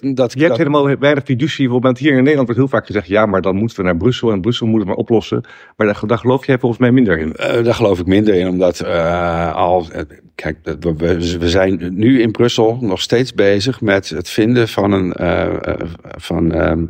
Dat, 0.01 0.33
je 0.33 0.43
hebt 0.43 0.57
helemaal 0.57 0.97
weinig 0.97 1.23
fiducie. 1.23 1.63
Bijvoorbeeld 1.63 1.97
hier 1.97 2.11
in 2.11 2.17
Nederland 2.17 2.47
wordt 2.47 2.59
heel 2.61 2.69
vaak 2.69 2.85
gezegd: 2.85 3.07
ja, 3.07 3.25
maar 3.25 3.41
dan 3.41 3.55
moeten 3.55 3.77
we 3.77 3.83
naar 3.83 3.97
Brussel 3.97 4.31
en 4.31 4.41
Brussel 4.41 4.67
moet 4.67 4.79
het 4.79 4.87
maar 4.87 4.97
oplossen. 4.97 5.43
Maar 5.75 5.87
daar, 5.87 6.01
daar 6.05 6.17
geloof 6.17 6.45
jij 6.45 6.57
volgens 6.59 6.81
mij 6.81 6.91
minder 6.91 7.19
in. 7.19 7.27
Uh, 7.39 7.63
daar 7.63 7.73
geloof 7.73 7.99
ik 7.99 8.05
minder 8.05 8.35
in, 8.35 8.47
omdat 8.47 8.81
uh, 8.81 9.55
al. 9.55 9.87
kijk, 10.35 10.57
we, 10.79 10.95
we, 11.39 11.49
zijn 11.49 11.93
nu 11.93 12.21
in 12.21 12.31
Brussel 12.31 12.77
nog 12.81 13.01
steeds 13.01 13.33
bezig 13.33 13.81
met 13.81 14.09
het 14.09 14.29
vinden 14.29 14.67
van 14.67 14.91
een, 14.91 15.13
uh, 15.19 15.55
van, 16.01 16.61
um, 16.61 16.89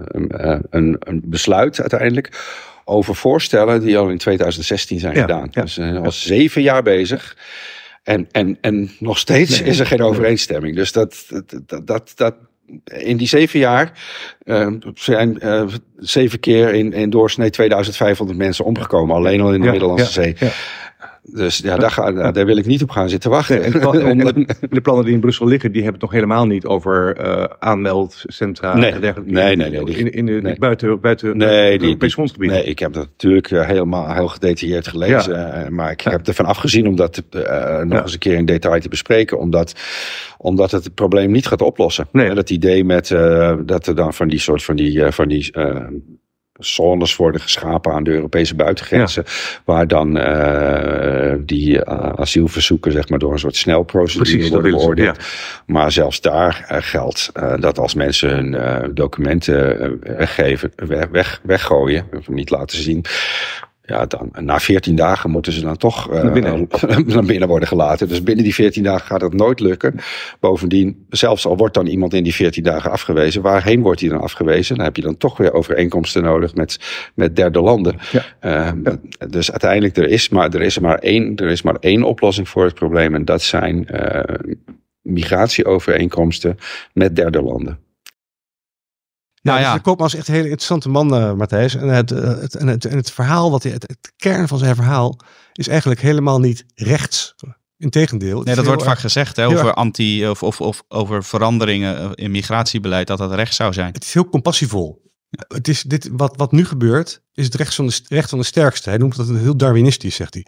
een, 0.69 0.95
een 0.99 1.21
besluit 1.25 1.79
uiteindelijk 1.79 2.31
over 2.85 3.15
voorstellen 3.15 3.81
die 3.81 3.97
al 3.97 4.09
in 4.09 4.17
2016 4.17 4.99
zijn 4.99 5.15
gedaan. 5.15 5.47
Ja. 5.51 5.61
Dus 5.61 5.77
uh, 5.77 6.01
al 6.01 6.11
zeven 6.11 6.61
jaar 6.61 6.83
bezig. 6.83 7.37
En, 8.03 8.27
en, 8.31 8.57
en 8.61 8.91
nog 8.99 9.17
steeds 9.17 9.61
is 9.61 9.79
er 9.79 9.85
geen 9.85 10.01
overeenstemming. 10.01 10.75
Dus 10.75 10.91
dat, 10.91 11.25
dat, 11.65 11.87
dat, 11.87 12.11
dat, 12.15 12.35
in 12.83 13.17
die 13.17 13.27
zeven 13.27 13.59
jaar 13.59 13.91
uh, 14.43 14.67
zijn 14.93 15.39
uh, 15.43 15.63
zeven 15.97 16.39
keer 16.39 16.73
in, 16.73 16.93
in 16.93 17.09
doorsnee 17.09 17.49
2500 17.49 18.37
mensen 18.37 18.65
omgekomen. 18.65 19.15
Alleen 19.15 19.41
al 19.41 19.53
in 19.53 19.59
de 19.59 19.65
ja, 19.65 19.71
Middellandse 19.71 20.11
Zee. 20.11 20.35
Ja. 20.39 20.49
Dus 21.33 21.57
ja, 21.57 21.77
daar, 21.77 21.91
ga, 21.91 22.31
daar, 22.31 22.45
wil 22.45 22.57
ik 22.57 22.65
niet 22.65 22.83
op 22.83 22.89
gaan 22.89 23.09
zitten 23.09 23.29
wachten. 23.29 23.71
de, 23.71 24.45
de, 24.69 24.81
plannen 24.81 25.05
die 25.05 25.13
in 25.13 25.19
Brussel 25.19 25.47
liggen, 25.47 25.71
die 25.71 25.83
hebben 25.83 26.01
het 26.01 26.11
nog 26.11 26.19
helemaal 26.19 26.45
niet 26.45 26.65
over 26.65 27.25
uh, 27.25 27.43
aanmeldcentra 27.59 28.75
nee, 28.75 28.91
en 28.91 29.01
dergelijke. 29.01 29.31
Nee, 29.31 29.55
nee, 29.55 29.69
nee. 29.69 29.97
in, 29.97 30.11
in, 30.11 30.25
de, 30.25 30.55
buiten, 30.59 30.99
buiten 30.99 31.37
nee, 31.37 31.71
het. 31.71 32.37
Nee, 32.37 32.63
ik 32.63 32.79
heb 32.79 32.93
dat 32.93 33.05
natuurlijk 33.05 33.49
helemaal 33.49 34.13
heel 34.13 34.27
gedetailleerd 34.27 34.87
gelezen. 34.87 35.35
Ja. 35.35 35.67
maar 35.69 35.91
ik 35.91 36.01
heb 36.01 36.27
ervan 36.27 36.45
afgezien 36.45 36.87
om 36.87 36.95
dat 36.95 37.23
uh, 37.31 37.81
nog 37.81 38.01
eens 38.01 38.13
een 38.13 38.19
keer 38.19 38.35
in 38.35 38.45
detail 38.45 38.81
te 38.81 38.89
bespreken. 38.89 39.39
Omdat, 39.39 39.73
omdat 40.37 40.71
het 40.71 40.83
het 40.83 40.95
probleem 40.95 41.31
niet 41.31 41.47
gaat 41.47 41.61
oplossen. 41.61 42.07
Nee. 42.11 42.33
dat 42.33 42.49
idee 42.49 42.83
met 42.83 43.07
dat 43.65 43.87
er 43.87 43.95
dan 43.95 44.13
van 44.13 44.27
die 44.27 44.39
soort 44.39 44.63
van 44.63 44.75
die, 44.75 45.11
van 45.11 45.27
die 45.27 45.51
zones 46.59 47.15
worden 47.15 47.41
geschapen 47.41 47.93
aan 47.93 48.03
de 48.03 48.11
Europese 48.11 48.55
buitengrenzen. 48.55 49.23
Waar 49.65 49.87
dan 49.87 50.17
uh, 50.17 51.33
die 51.39 51.75
uh, 51.75 51.83
asielverzoeken 52.15 52.91
zeg 52.91 53.09
maar, 53.09 53.19
door 53.19 53.31
een 53.31 53.39
soort 53.39 53.55
snelprocedure 53.55 54.31
Precies, 54.31 54.49
worden 54.49 54.71
beoordeeld. 54.71 55.15
Ja. 55.15 55.23
Maar 55.65 55.91
zelfs 55.91 56.21
daar 56.21 56.67
uh, 56.71 56.77
geldt 56.79 57.31
dat 57.59 57.79
als 57.79 57.93
mensen 57.93 58.29
hun 58.29 58.93
documenten 58.93 59.97
weggeven, 60.01 60.71
weg, 61.11 61.39
weggooien, 61.43 62.05
of 62.17 62.27
niet 62.27 62.49
laten 62.49 62.77
zien, 62.77 63.05
ja, 63.89 64.05
dan, 64.05 64.31
na 64.39 64.59
14 64.59 64.95
dagen 64.95 65.29
moeten 65.29 65.51
ze 65.51 65.61
dan 65.61 65.77
toch 65.77 66.11
uh, 66.11 66.23
naar, 66.23 66.31
binnen. 66.31 66.67
naar, 67.05 67.25
binnen. 67.25 67.47
worden 67.47 67.67
gelaten. 67.67 68.07
Dus 68.07 68.23
binnen 68.23 68.43
die 68.43 68.53
14 68.53 68.83
dagen 68.83 69.07
gaat 69.07 69.21
het 69.21 69.33
nooit 69.33 69.59
lukken. 69.59 69.95
Bovendien, 70.39 71.05
zelfs 71.09 71.45
al 71.45 71.57
wordt 71.57 71.73
dan 71.73 71.87
iemand 71.87 72.13
in 72.13 72.23
die 72.23 72.33
14 72.33 72.63
dagen 72.63 72.91
afgewezen, 72.91 73.41
waarheen 73.41 73.81
wordt 73.81 73.99
hij 73.99 74.09
dan 74.09 74.21
afgewezen? 74.21 74.75
Dan 74.75 74.85
heb 74.85 74.95
je 74.95 75.01
dan 75.01 75.17
toch 75.17 75.37
weer 75.37 75.53
overeenkomsten 75.53 76.23
nodig 76.23 76.55
met, 76.55 76.79
met 77.15 77.35
derde 77.35 77.61
landen. 77.61 77.95
Ja. 78.11 78.73
Uh, 78.75 78.93
dus 79.29 79.51
uiteindelijk, 79.51 79.97
er 79.97 80.09
is, 80.09 80.29
maar, 80.29 80.53
er, 80.53 80.61
is 80.61 80.79
maar 80.79 80.97
één, 80.97 81.35
er 81.35 81.49
is 81.49 81.61
maar 81.61 81.77
één 81.79 82.03
oplossing 82.03 82.49
voor 82.49 82.63
het 82.65 82.75
probleem. 82.75 83.15
En 83.15 83.25
dat 83.25 83.41
zijn 83.41 83.87
uh, 83.91 84.19
migratieovereenkomsten 85.01 86.57
met 86.93 87.15
derde 87.15 87.41
landen. 87.41 87.79
Nou, 89.41 89.59
ja, 89.59 89.73
dus 89.73 89.83
de 89.83 90.03
is 90.03 90.15
echt 90.15 90.27
een 90.27 90.33
hele 90.33 90.49
interessante 90.49 90.89
man, 90.89 91.13
uh, 91.13 91.33
Matthijs. 91.33 91.75
En 91.75 91.87
het, 91.87 92.11
uh, 92.11 92.19
het, 92.19 92.55
en, 92.55 92.67
het, 92.67 92.85
en 92.85 92.97
het 92.97 93.11
verhaal, 93.11 93.51
wat 93.51 93.63
hij, 93.63 93.71
het, 93.71 93.83
het, 93.87 94.13
kern 94.17 94.47
van 94.47 94.57
zijn 94.57 94.75
verhaal, 94.75 95.19
is 95.53 95.67
eigenlijk 95.67 96.01
helemaal 96.01 96.39
niet 96.39 96.65
rechts. 96.75 97.35
Integendeel. 97.77 98.41
Nee, 98.41 98.55
dat 98.55 98.65
wordt 98.65 98.83
vaak 98.83 98.99
gezegd 98.99 99.35
hè, 99.35 99.47
over 99.47 99.73
anti- 99.73 100.27
of, 100.27 100.43
of, 100.43 100.61
of 100.61 100.83
over 100.87 101.23
veranderingen 101.23 101.97
eh, 101.97 102.09
in 102.13 102.31
migratiebeleid, 102.31 103.07
dat 103.07 103.17
dat 103.17 103.33
rechts 103.33 103.55
zou 103.55 103.73
zijn. 103.73 103.93
Het 103.93 104.03
is 104.03 104.13
heel 104.13 104.29
compassievol. 104.29 105.01
Het 105.47 105.67
is 105.67 105.81
dit, 105.81 106.09
wat, 106.11 106.33
wat 106.37 106.51
nu 106.51 106.65
gebeurt, 106.65 107.21
is 107.33 107.45
het 107.45 107.55
recht 107.55 107.75
van, 107.75 107.87
de, 107.87 108.01
recht 108.07 108.29
van 108.29 108.39
de 108.39 108.45
sterkste. 108.45 108.89
Hij 108.89 108.97
noemt 108.97 109.15
dat 109.15 109.27
heel 109.27 109.57
Darwinistisch, 109.57 110.15
zegt 110.15 110.33
hij. 110.33 110.45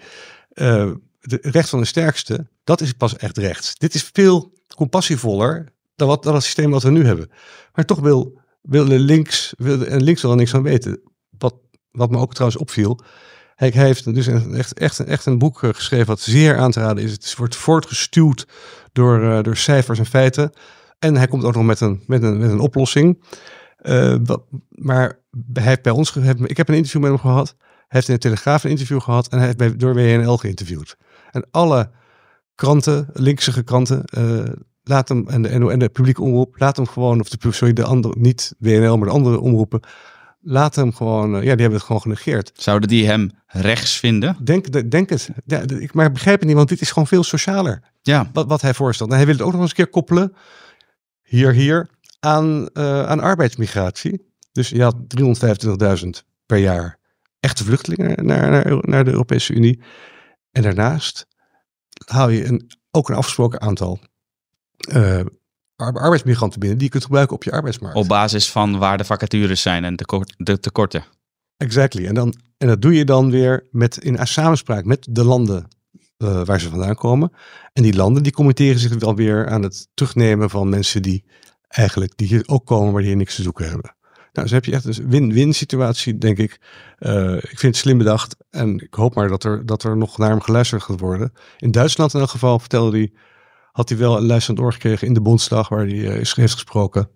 Uh, 0.54 0.92
het 1.20 1.40
recht 1.42 1.70
van 1.70 1.80
de 1.80 1.86
sterkste, 1.86 2.48
dat 2.64 2.82
is 2.82 2.92
pas 2.92 3.16
echt 3.16 3.38
rechts. 3.38 3.76
Dit 3.78 3.94
is 3.94 4.10
veel 4.14 4.54
compassievoller 4.76 5.74
dan, 5.96 6.08
wat, 6.08 6.24
dan 6.24 6.34
het 6.34 6.44
systeem 6.44 6.72
wat 6.72 6.84
we 6.84 6.92
nu 6.92 7.06
hebben. 7.06 7.32
Maar 7.74 7.86
toch 7.86 8.00
wil 8.00 8.41
wilde 8.62 9.00
links, 9.00 9.54
wilde, 9.58 9.86
en 9.86 10.04
links 10.04 10.22
wil 10.22 10.36
niks 10.36 10.52
van 10.52 10.64
weten. 10.64 11.02
Wat, 11.38 11.56
wat 11.92 12.12
me 12.12 12.18
ook 12.18 12.34
trouwens 12.34 12.62
opviel. 12.62 13.00
Hij, 13.56 13.70
heeft 13.74 14.14
dus 14.14 14.28
een, 14.28 14.54
echt, 14.56 14.74
echt, 14.74 15.00
echt 15.00 15.26
een 15.26 15.38
boek 15.38 15.64
eh, 15.64 15.70
geschreven 15.74 16.08
wat 16.08 16.20
zeer 16.20 16.58
aan 16.58 16.72
te 16.72 16.80
raden 16.80 17.04
is. 17.04 17.12
Het 17.12 17.36
wordt 17.36 17.56
voortgestuwd 17.56 18.48
door, 18.92 19.22
uh, 19.22 19.42
door 19.42 19.58
cijfers 19.58 20.00
en 20.00 20.06
feiten. 20.06 20.52
En 21.00 21.16
hij 21.16 21.28
komt 21.28 21.44
ook 21.44 21.56
nog 21.56 21.64
met 21.64 21.80
een, 21.80 22.04
met 22.08 22.24
een, 22.24 22.40
met 22.40 22.52
een 22.52 22.60
oplossing. 22.60 23.24
Wat, 24.24 24.44
maar 24.70 25.20
hij 25.54 25.64
heeft 25.64 25.82
bij 25.82 25.92
ons, 25.92 26.16
ik 26.16 26.58
heb 26.58 26.70
een 26.70 26.76
interview 26.76 27.02
met 27.02 27.10
hem 27.10 27.20
gehad. 27.20 27.56
Hij 27.58 27.86
heeft 27.88 28.08
in 28.08 28.14
de 28.14 28.20
Telegraaf 28.20 28.64
een 28.64 28.70
interview 28.70 29.02
gehad 29.02 29.28
en 29.28 29.38
hij 29.38 29.46
heeft 29.46 29.58
bij, 29.58 29.76
door 29.76 29.94
WNL 29.94 30.38
geïnterviewd. 30.38 30.98
En 31.32 31.48
alle 31.52 31.92
kranten, 32.56 33.10
linkse 33.14 33.64
kranten, 33.64 34.04
laat 34.84 35.10
hem, 35.10 35.28
en 35.28 35.42
de, 35.42 35.50
en 35.50 35.80
de 35.80 35.90
publieke 35.90 36.22
omroep, 36.22 36.56
laat 36.60 36.76
hem 36.76 36.88
gewoon, 36.88 37.20
of 37.20 37.30
de, 37.30 37.52
sorry, 37.52 37.74
de 37.74 37.84
andere, 37.84 38.16
niet 38.20 38.56
WNL, 38.60 38.98
maar 38.98 39.08
de 39.08 39.14
andere 39.14 39.40
omroepen, 39.40 39.80
laat 40.42 40.76
hem 40.76 40.94
gewoon, 40.94 41.32
ja, 41.32 41.40
die 41.40 41.50
hebben 41.50 41.74
het 41.74 41.84
gewoon 41.84 42.02
genegeerd. 42.02 42.52
Zouden 42.54 42.90
die 42.90 43.08
hem 43.08 43.32
rechts 43.46 44.00
vinden? 44.00 44.38
Denk, 44.44 44.92
denk 44.92 45.10
het. 45.10 45.30
Ja, 45.46 45.60
ik, 45.60 45.94
maar 45.94 46.06
ik 46.06 46.14
begrijp 46.14 46.40
het 46.40 46.48
niet, 46.48 46.58
want 46.58 46.70
dit 46.70 46.82
is 46.82 46.92
gewoon 46.92 47.08
veel 47.08 47.24
socialer. 47.24 47.82
Ja. 48.02 48.30
Wat, 48.34 48.48
wat 48.48 48.62
hij 48.62 48.74
voorstelt. 48.74 49.10
En 49.10 49.16
hij 49.16 49.26
wil 49.26 49.36
het 49.36 49.44
ook 49.44 49.52
nog 49.52 49.62
eens 49.62 49.70
een 49.70 49.76
keer 49.76 49.88
koppelen, 49.88 50.34
hier, 51.22 51.54
hier, 51.54 51.90
aan, 52.20 52.70
uh, 52.74 53.06
aan 53.06 53.20
arbeidsmigratie. 53.20 54.30
Dus 54.52 54.70
je 54.70 54.84
had 54.84 54.96
325.000 56.04 56.10
per 56.46 56.58
jaar 56.58 57.00
echte 57.40 57.64
vluchtelingen 57.64 58.26
naar, 58.26 58.50
naar, 58.52 58.78
naar 58.82 59.04
de 59.06 59.12
Europese 59.12 59.54
Unie. 59.54 59.82
En 60.52 60.62
daarnaast 60.62 61.28
haal 62.06 62.30
je 62.30 62.46
een, 62.46 62.72
ook 62.92 63.10
een 63.10 63.16
afgesproken 63.16 63.62
aantal 63.62 64.00
uh, 64.94 65.20
arbeidsmigranten 65.76 66.60
binnen 66.60 66.78
die 66.78 66.88
je 66.88 66.94
kunt 66.94 67.04
gebruiken 67.04 67.36
op 67.36 67.44
je 67.44 67.52
arbeidsmarkt. 67.52 67.98
Op 67.98 68.08
basis 68.08 68.52
van 68.52 68.78
waar 68.78 68.98
de 68.98 69.06
vacatures 69.06 69.62
zijn 69.62 69.84
en 69.84 69.96
de 70.38 70.60
tekorten. 70.60 71.04
Exactly. 71.58 72.06
En, 72.06 72.14
dan, 72.14 72.34
en 72.58 72.68
dat 72.68 72.82
doe 72.82 72.94
je 72.94 73.06
dan 73.06 73.32
weer 73.32 73.68
met, 73.72 73.98
in 73.98 74.28
samenspraak 74.28 74.86
met 74.86 75.08
de 75.10 75.24
landen 75.24 75.68
uh, 76.18 76.46
waar 76.46 76.60
ze 76.60 76.70
vandaan 76.70 76.96
komen. 76.96 77.32
En 77.74 77.84
die 77.84 77.96
landen 77.96 78.24
die 78.24 78.32
committeren 78.32 78.80
zich 78.80 78.98
dan 78.98 79.16
weer 79.16 79.50
aan 79.50 79.64
het 79.64 79.88
terugnemen 79.94 80.50
van 80.50 80.70
mensen 80.70 81.02
die 81.02 81.26
eigenlijk 81.68 82.18
die 82.18 82.28
hier 82.28 82.44
ook 82.46 82.66
komen, 82.66 82.92
maar 82.92 83.02
die 83.02 83.10
hier 83.10 83.18
niks 83.18 83.36
te 83.36 83.42
zoeken 83.42 83.70
hebben. 83.70 83.96
Nou, 84.34 84.48
dus 84.48 84.52
heb 84.52 84.66
je 84.66 84.72
echt 84.72 84.98
een 84.98 85.10
win-win 85.10 85.54
situatie, 85.54 86.18
denk 86.18 86.38
ik. 86.38 86.60
Uh, 87.00 87.36
ik 87.36 87.60
vind 87.60 87.62
het 87.62 87.76
slim 87.76 87.98
bedacht 87.98 88.36
en 88.50 88.80
ik 88.80 88.94
hoop 88.94 89.16
maar 89.16 89.28
dat 89.28 89.44
er, 89.44 89.66
dat 89.66 89.84
er 89.84 89.98
nog 89.98 90.18
naar 90.18 90.30
hem 90.30 90.42
geluisterd 90.42 90.84
gaat 90.84 91.00
worden. 91.00 91.34
In 91.58 91.72
Duitsland 91.72 92.14
in 92.14 92.20
elk 92.20 92.30
geval 92.30 92.60
vertelde 92.60 92.98
hij 92.98 93.12
had 93.72 93.90
hij 93.90 93.98
wel 93.98 94.18
een 94.18 94.26
luisterend 94.26 94.60
oor 94.60 94.74
gekregen 94.74 95.08
in 95.08 95.14
de 95.14 95.22
Bondsdag 95.22 95.70
waar 95.70 95.86
hij 95.86 95.96
uh, 95.96 96.16
is, 96.16 96.34
heeft 96.34 96.54
gesproken. 96.54 97.10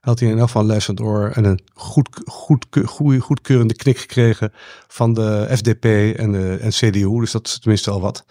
Had 0.00 0.20
hij 0.20 0.28
in 0.28 0.38
elk 0.38 0.46
geval 0.46 0.62
een 0.62 0.68
luisterend 0.68 1.00
oor 1.00 1.30
en 1.30 1.44
een 1.44 1.60
goed, 1.74 2.08
goed, 2.24 2.66
goed, 2.84 3.20
goedkeurende 3.20 3.74
knik 3.74 3.98
gekregen 3.98 4.52
van 4.88 5.14
de 5.14 5.48
FDP 5.50 5.84
en 6.18 6.32
de 6.32 6.58
en 6.60 6.70
CDU. 6.70 7.20
Dus 7.20 7.30
dat 7.30 7.46
is 7.46 7.58
tenminste 7.58 7.90
al 7.90 8.00
wat. 8.00 8.24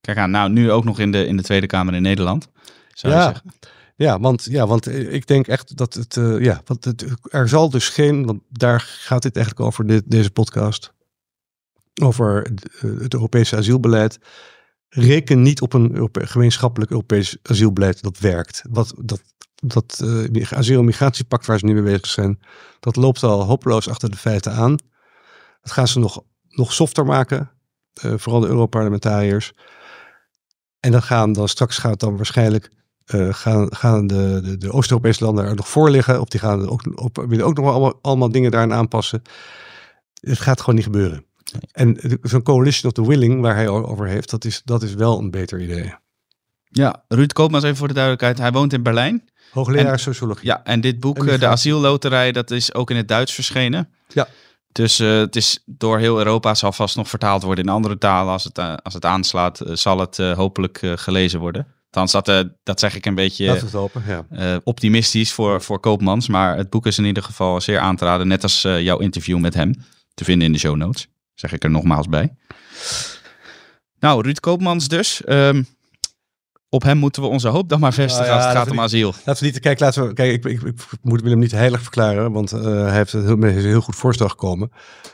Kijk 0.00 0.18
aan, 0.18 0.30
nou 0.30 0.50
nu 0.50 0.70
ook 0.70 0.84
nog 0.84 0.98
in 0.98 1.12
de, 1.12 1.26
in 1.26 1.36
de 1.36 1.42
Tweede 1.42 1.66
Kamer 1.66 1.94
in 1.94 2.02
Nederland. 2.02 2.48
Zou 2.92 3.14
ja. 3.14 3.18
je 3.18 3.32
zeggen. 3.32 3.52
Ja, 3.96 4.20
want, 4.20 4.46
ja, 4.50 4.66
want 4.66 4.86
ik 4.88 5.26
denk 5.26 5.46
echt 5.46 5.76
dat 5.76 5.94
het, 5.94 6.16
uh, 6.16 6.40
ja, 6.40 6.62
want 6.64 6.84
het, 6.84 7.04
er 7.22 7.48
zal 7.48 7.70
dus 7.70 7.88
geen, 7.88 8.26
want 8.26 8.42
daar 8.48 8.80
gaat 8.80 9.22
dit 9.22 9.36
eigenlijk 9.36 9.66
over, 9.66 9.86
dit, 9.86 10.02
deze 10.06 10.30
podcast, 10.30 10.92
over 12.02 12.50
het 12.80 13.14
Europese 13.14 13.56
asielbeleid 13.56 14.18
reken 14.88 15.42
niet 15.42 15.60
op 15.60 15.72
een 15.72 16.10
gemeenschappelijk 16.12 16.90
Europees 16.90 17.36
asielbeleid 17.42 18.02
dat 18.02 18.18
werkt. 18.18 18.62
Wat, 18.70 18.94
dat 18.96 19.22
dat 19.62 20.00
uh, 20.04 20.52
asiel- 20.52 20.78
en 20.78 20.84
migratiepact 20.84 21.46
waar 21.46 21.58
ze 21.58 21.64
nu 21.64 21.72
mee 21.72 21.82
bezig 21.82 22.06
zijn, 22.06 22.40
dat 22.80 22.96
loopt 22.96 23.22
al 23.22 23.44
hopeloos 23.44 23.88
achter 23.88 24.10
de 24.10 24.16
feiten 24.16 24.52
aan. 24.52 24.76
Dat 25.62 25.72
gaan 25.72 25.88
ze 25.88 25.98
nog, 25.98 26.22
nog 26.48 26.72
softer 26.72 27.04
maken, 27.04 27.50
uh, 28.04 28.12
vooral 28.16 28.40
de 28.40 28.46
Europarlementariërs. 28.46 29.52
En 30.80 30.92
dan 30.92 31.02
gaan 31.02 31.32
dan 31.32 31.48
straks 31.48 31.78
gaat 31.78 32.00
dan 32.00 32.16
waarschijnlijk 32.16 32.70
uh, 33.14 33.34
gaan, 33.34 33.76
gaan 33.76 34.06
de, 34.06 34.40
de, 34.44 34.58
de 34.58 34.72
Oost-Europese 34.72 35.24
landen 35.24 35.44
er 35.44 35.54
nog 35.54 35.68
voor 35.68 35.90
liggen. 35.90 36.20
Of 36.20 36.28
die 36.28 36.40
gaan 36.40 36.68
ook, 36.68 36.82
op, 36.94 37.24
willen 37.28 37.44
ook 37.44 37.56
nog 37.56 37.66
allemaal, 37.66 37.98
allemaal 38.02 38.30
dingen 38.30 38.50
daarin 38.50 38.72
aanpassen. 38.72 39.22
Het 40.20 40.38
gaat 40.38 40.60
gewoon 40.60 40.74
niet 40.74 40.84
gebeuren. 40.84 41.24
En 41.72 42.18
zo'n 42.22 42.42
coalition 42.42 42.90
of 42.90 42.92
the 42.92 43.08
willing 43.08 43.40
waar 43.40 43.54
hij 43.54 43.68
over 43.68 44.06
heeft, 44.06 44.30
dat 44.30 44.44
is, 44.44 44.62
dat 44.64 44.82
is 44.82 44.94
wel 44.94 45.18
een 45.18 45.30
beter 45.30 45.60
idee. 45.60 45.94
Ja, 46.70 47.04
Ruud 47.08 47.32
Koopmans 47.32 47.64
even 47.64 47.76
voor 47.76 47.88
de 47.88 47.94
duidelijkheid. 47.94 48.38
Hij 48.38 48.52
woont 48.52 48.72
in 48.72 48.82
Berlijn. 48.82 49.28
Hoogleraar 49.50 49.92
En- 49.92 49.98
sociologie. 49.98 50.46
Ja, 50.46 50.64
en 50.64 50.80
dit 50.80 51.00
boek, 51.00 51.18
En 51.18 51.28
eh, 51.28 51.40
De. 51.40 51.46
Asielloterij, 51.46 52.32
dat 52.32 52.50
is 52.50 52.74
ook 52.74 52.90
in 52.90 52.96
het 52.96 53.08
Duits 53.08 53.32
verschenen. 53.32 53.88
Ja. 54.08 54.28
Dus 54.72 54.98
eh, 54.98 55.18
het 55.18 55.36
is 55.36 55.62
door 55.66 55.98
heel 55.98 56.18
Europa 56.18 56.54
zal 56.54 56.72
vast 56.72 56.96
nog 56.96 57.08
vertaald 57.08 57.42
worden 57.42 57.64
in 57.64 57.70
andere 57.70 57.98
talen. 57.98 58.32
Als 58.32 58.44
het, 58.44 58.58
eh, 58.58 58.74
als 58.82 58.94
het 58.94 59.04
aanslaat, 59.04 59.60
zal 59.72 59.98
het 59.98 60.16
hopelijk 60.16 60.80
gelezen 60.94 61.40
worden. 61.40 61.66
Althans, 61.90 62.12
dat, 62.12 62.48
dat 62.62 62.80
zeg 62.80 62.94
ik 62.94 63.06
een 63.06 63.14
beetje 63.14 63.70
ja. 64.30 64.60
optimistisch 64.64 65.32
voor, 65.32 65.62
voor 65.62 65.80
Koopmans. 65.80 66.28
Maar 66.28 66.56
het 66.56 66.70
boek 66.70 66.86
is 66.86 66.98
in 66.98 67.04
ieder 67.04 67.22
geval 67.22 67.60
zeer 67.60 67.78
aan 67.78 67.96
te 67.96 68.04
raden. 68.04 68.28
Net 68.28 68.42
als 68.42 68.62
jouw 68.62 68.98
interview 68.98 69.38
met 69.38 69.54
hem. 69.54 69.74
Te 70.14 70.24
vinden 70.24 70.46
in 70.46 70.52
de 70.52 70.58
show 70.58 70.76
notes. 70.76 71.08
Zeg 71.40 71.52
ik 71.52 71.64
er 71.64 71.70
nogmaals 71.70 72.08
bij. 72.08 72.34
Nou, 73.98 74.22
Ruud 74.22 74.38
Koopmans 74.40 74.88
dus. 74.88 75.24
Ehm, 75.24 75.62
op 76.68 76.82
hem 76.82 76.98
moeten 76.98 77.22
we 77.22 77.28
onze 77.28 77.48
hoop 77.48 77.68
dan 77.68 77.80
maar 77.80 77.92
vestigen 77.92 78.26
Nou 78.26 78.38
ja, 78.38 78.44
als 78.44 78.54
het 78.54 78.62
gaat 78.62 78.70
om 78.70 78.80
asiel. 78.80 79.14
Laten 79.24 79.44
we 79.44 79.50
niet, 79.50 79.60
kijk, 79.60 79.80
laten 79.80 80.06
we, 80.06 80.12
kijk 80.12 80.32
ik, 80.32 80.44
ik, 80.44 80.62
ik 80.62 80.98
moet 81.02 81.22
Willem 81.22 81.38
niet 81.38 81.50
heilig 81.50 81.82
verklaren, 81.82 82.32
want 82.32 82.52
eh, 82.52 82.62
hij 82.62 82.92
heeft 82.92 83.12
heel, 83.12 83.42
een 83.42 83.44
heel 83.44 83.80
goed 83.80 83.96
voorstel 83.96 84.28
gekomen. 84.28 84.70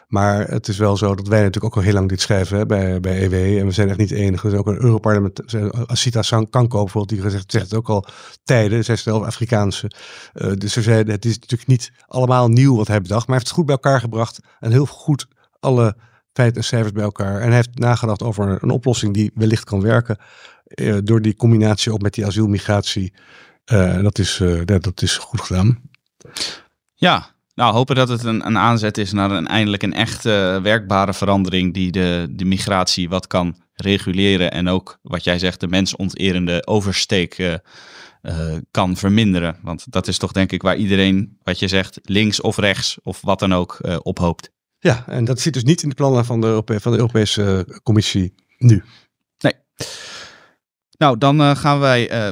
Maar 0.09 0.49
het 0.49 0.69
is 0.69 0.79
wel 0.79 0.97
zo 0.97 1.15
dat 1.15 1.29
wij 1.29 1.43
natuurlijk 1.43 1.65
ook 1.65 1.77
al 1.77 1.83
heel 1.83 1.93
lang 1.93 2.09
dit 2.09 2.21
schrijven 2.21 2.59
hè, 2.59 2.67
bij, 2.67 3.01
bij 3.01 3.23
EW. 3.23 3.59
En 3.59 3.67
we 3.67 3.73
zijn 3.73 3.89
echt 3.89 3.99
niet 3.99 4.09
de 4.09 4.17
enige. 4.17 4.47
Er 4.47 4.53
is 4.53 4.59
ook 4.59 4.67
een 4.67 4.83
Europarlement, 4.83 5.41
Asita 5.87 6.23
San- 6.23 6.51
Kanko 6.51 6.83
bijvoorbeeld, 6.83 7.09
die 7.09 7.21
gezegd, 7.21 7.51
zegt 7.53 7.65
het 7.65 7.75
ook 7.75 7.89
al 7.89 8.07
tijden. 8.45 8.85
Zij 8.85 8.95
is 8.95 9.03
zelf 9.03 9.25
Afrikaanse. 9.25 9.91
Eh, 10.33 10.53
dus 10.55 10.73
ze 10.73 10.83
zeiden, 10.83 11.15
het 11.15 11.25
is 11.25 11.35
natuurlijk 11.35 11.69
niet 11.69 11.93
allemaal 12.07 12.49
nieuw 12.49 12.77
wat 12.77 12.89
hij 12.89 13.01
bedacht, 13.01 13.27
maar 13.27 13.37
hij 13.37 13.45
heeft 13.45 13.49
het 13.49 13.57
goed 13.57 13.67
bij 13.67 13.75
elkaar 13.75 14.01
gebracht. 14.01 14.41
En 14.61 14.71
heel 14.71 14.87
goed 14.87 15.27
alle 15.61 15.97
feiten 16.35 16.61
en 16.61 16.67
cijfers 16.67 16.93
bij 16.93 17.03
elkaar. 17.03 17.41
En 17.41 17.47
hij 17.47 17.55
heeft 17.55 17.79
nagedacht 17.79 18.23
over 18.23 18.59
een, 18.63 18.71
oplossing 18.71 19.15
die 19.15 19.31
wellicht 19.35 19.65
kan 19.65 19.81
werken. 19.81 20.19
eh, 20.65 20.97
door 21.03 21.23
die 21.23 21.37
combinatie 21.37 21.93
ook 21.93 22.03
met 22.03 22.15
die 22.15 22.27
asielmigratie. 22.27 23.15
Eh, 23.65 24.03
dat, 24.03 24.19
is, 24.19 24.41
eh, 24.41 24.61
dat 24.65 25.03
is 25.03 25.17
goed 25.17 25.41
gedaan. 25.41 25.81
Ja, 26.95 27.27
nou 27.55 27.75
hopen 27.75 27.97
dat 27.97 28.09
het 28.09 28.25
een, 28.25 28.47
een 28.47 28.59
aanzet 28.59 28.99
is 28.99 29.13
naar 29.13 29.31
een 29.31 29.47
eindelijk 29.47 29.83
een 29.83 29.95
echte 29.95 30.61
werkbare 30.63 31.15
verandering 31.15 31.75
die 31.75 31.93
de, 31.93 32.27
de 32.31 32.45
migratie 32.45 33.09
wat 33.09 33.27
kan 33.27 33.57
reguleren 33.75 34.53
en 34.53 34.69
ook 34.69 34.99
wat 35.03 35.25
jij 35.25 35.39
zegt 35.39 35.61
de 35.61 35.69
mensonterende 35.69 36.67
oversteek 36.67 37.61
eh, 38.25 38.57
kan 38.71 38.97
verminderen. 38.97 39.57
Want 39.63 39.93
dat 39.93 40.09
is 40.09 40.19
toch 40.19 40.33
denk 40.33 40.53
ik 40.53 40.63
waar 40.63 40.77
iedereen 40.77 41.39
wat 41.43 41.59
je 41.59 41.69
zegt 41.69 41.99
links 42.03 42.41
of 42.41 42.57
rechts 42.57 42.99
of 43.03 43.21
wat 43.21 43.39
dan 43.39 43.55
ook 43.55 43.79
eh, 43.81 43.97
op 44.03 44.19
hoopt. 44.19 44.51
Ja, 44.85 45.05
en 45.07 45.25
dat 45.25 45.41
zit 45.41 45.53
dus 45.53 45.65
niet 45.65 45.83
in 45.83 45.89
de 45.89 45.95
plannen 45.95 46.25
van 46.25 46.41
de, 46.41 46.47
Europe- 46.47 46.81
van 46.81 46.93
de 46.93 46.99
Europese 46.99 47.65
eh, 47.69 47.77
Commissie 47.83 48.35
nu. 48.59 48.83
Nou, 50.99 51.19
dan 51.19 51.41
eh, 51.41 51.57
gaan 51.57 51.79
wij 51.79 52.11
eh, 52.11 52.29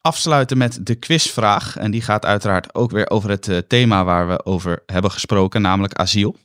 afsluiten 0.00 0.58
met 0.58 0.86
de 0.86 0.94
quizvraag. 0.94 1.76
En 1.76 1.90
die 1.90 2.02
gaat 2.02 2.24
uiteraard 2.24 2.74
ook 2.74 2.90
weer 2.90 3.10
over 3.10 3.30
het 3.30 3.48
eh, 3.48 3.58
thema 3.58 4.04
waar 4.04 4.28
we 4.28 4.44
over 4.44 4.82
hebben 4.86 5.10
gesproken, 5.10 5.62
namelijk 5.62 5.94
asiel. 5.94 6.36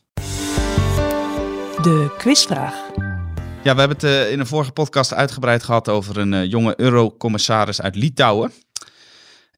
De 1.82 2.15
quizvraag. 2.17 2.76
Ja, 3.63 3.74
we 3.74 3.80
hebben 3.80 3.97
het 3.97 4.30
in 4.32 4.39
een 4.39 4.47
vorige 4.47 4.71
podcast 4.71 5.13
uitgebreid 5.13 5.63
gehad 5.63 5.89
over 5.89 6.17
een 6.17 6.47
jonge 6.47 6.74
eurocommissaris 6.78 7.82
uit 7.82 7.95
Litouwen. 7.95 8.52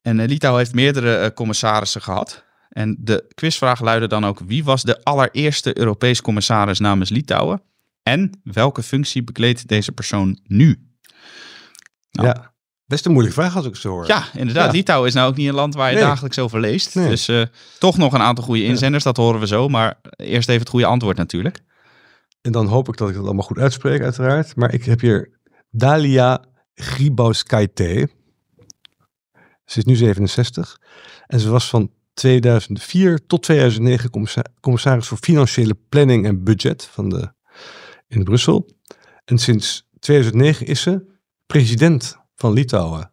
En 0.02 0.24
Litouwen 0.24 0.60
heeft 0.62 0.74
meerdere 0.74 1.32
commissarissen 1.32 2.02
gehad. 2.02 2.44
En 2.74 2.96
de 2.98 3.32
quizvraag 3.34 3.80
luidde 3.80 4.06
dan 4.08 4.24
ook: 4.24 4.40
wie 4.46 4.64
was 4.64 4.82
de 4.82 5.04
allereerste 5.04 5.78
Europees 5.78 6.20
commissaris 6.20 6.78
namens 6.78 7.10
Litouwen? 7.10 7.62
En 8.02 8.40
welke 8.44 8.82
functie 8.82 9.24
bekleedt 9.24 9.68
deze 9.68 9.92
persoon 9.92 10.38
nu? 10.46 10.88
Nou. 12.10 12.28
Ja, 12.28 12.54
best 12.86 13.06
een 13.06 13.12
moeilijke 13.12 13.40
vraag 13.40 13.56
als 13.56 13.66
ik 13.66 13.76
zo 13.76 13.88
hoor. 13.88 14.06
Ja, 14.06 14.24
inderdaad. 14.34 14.66
Ja. 14.66 14.72
Litouwen 14.72 15.08
is 15.08 15.14
nou 15.14 15.30
ook 15.30 15.36
niet 15.36 15.48
een 15.48 15.54
land 15.54 15.74
waar 15.74 15.88
je 15.90 15.96
Nee. 15.96 16.04
dagelijks 16.04 16.38
over 16.38 16.60
leest. 16.60 16.94
Nee. 16.94 17.08
Dus 17.08 17.28
eh, 17.28 17.42
toch 17.78 17.96
nog 17.96 18.12
een 18.12 18.20
aantal 18.20 18.44
goede 18.44 18.64
inzenders, 18.64 19.04
dat 19.04 19.16
horen 19.16 19.40
we 19.40 19.46
zo. 19.46 19.68
Maar 19.68 20.00
eerst 20.16 20.48
even 20.48 20.60
het 20.60 20.70
goede 20.70 20.86
antwoord 20.86 21.16
natuurlijk. 21.16 21.62
En 22.40 22.52
dan 22.52 22.66
hoop 22.66 22.88
ik 22.88 22.96
dat 22.96 23.08
ik 23.08 23.14
het 23.14 23.24
allemaal 23.24 23.44
goed 23.44 23.58
uitspreek, 23.58 24.02
uiteraard. 24.02 24.56
Maar 24.56 24.72
ik 24.72 24.84
heb 24.84 25.00
hier 25.00 25.38
Dalia 25.70 26.44
Grybauskaite. 26.74 28.08
Ze 29.64 29.78
is 29.78 29.84
nu 29.84 29.94
67. 29.94 30.80
En 31.26 31.40
ze 31.40 31.50
was 31.50 31.68
van 31.68 31.90
2004 32.14 33.26
tot 33.26 33.42
2009 33.42 34.10
commissa- 34.10 34.44
commissaris 34.60 35.06
voor 35.06 35.18
financiële 35.18 35.76
planning 35.88 36.26
en 36.26 36.44
budget 36.44 36.88
van 36.92 37.08
de, 37.08 37.32
in 38.08 38.24
Brussel. 38.24 38.70
En 39.24 39.38
sinds 39.38 39.88
2009 39.98 40.66
is 40.66 40.80
ze 40.80 41.06
president 41.46 42.18
van 42.34 42.52
Litouwen. 42.52 43.12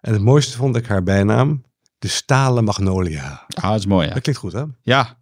En 0.00 0.12
het 0.12 0.22
mooiste 0.22 0.56
vond 0.56 0.76
ik 0.76 0.86
haar 0.86 1.02
bijnaam, 1.02 1.64
de 1.98 2.08
stalen 2.08 2.64
magnolia. 2.64 3.46
Ah, 3.48 3.70
dat 3.70 3.78
is 3.78 3.86
mooi. 3.86 4.06
Ja. 4.06 4.12
Dat 4.12 4.22
klinkt 4.22 4.40
goed, 4.40 4.52
hè? 4.52 4.64
Ja, 4.82 5.18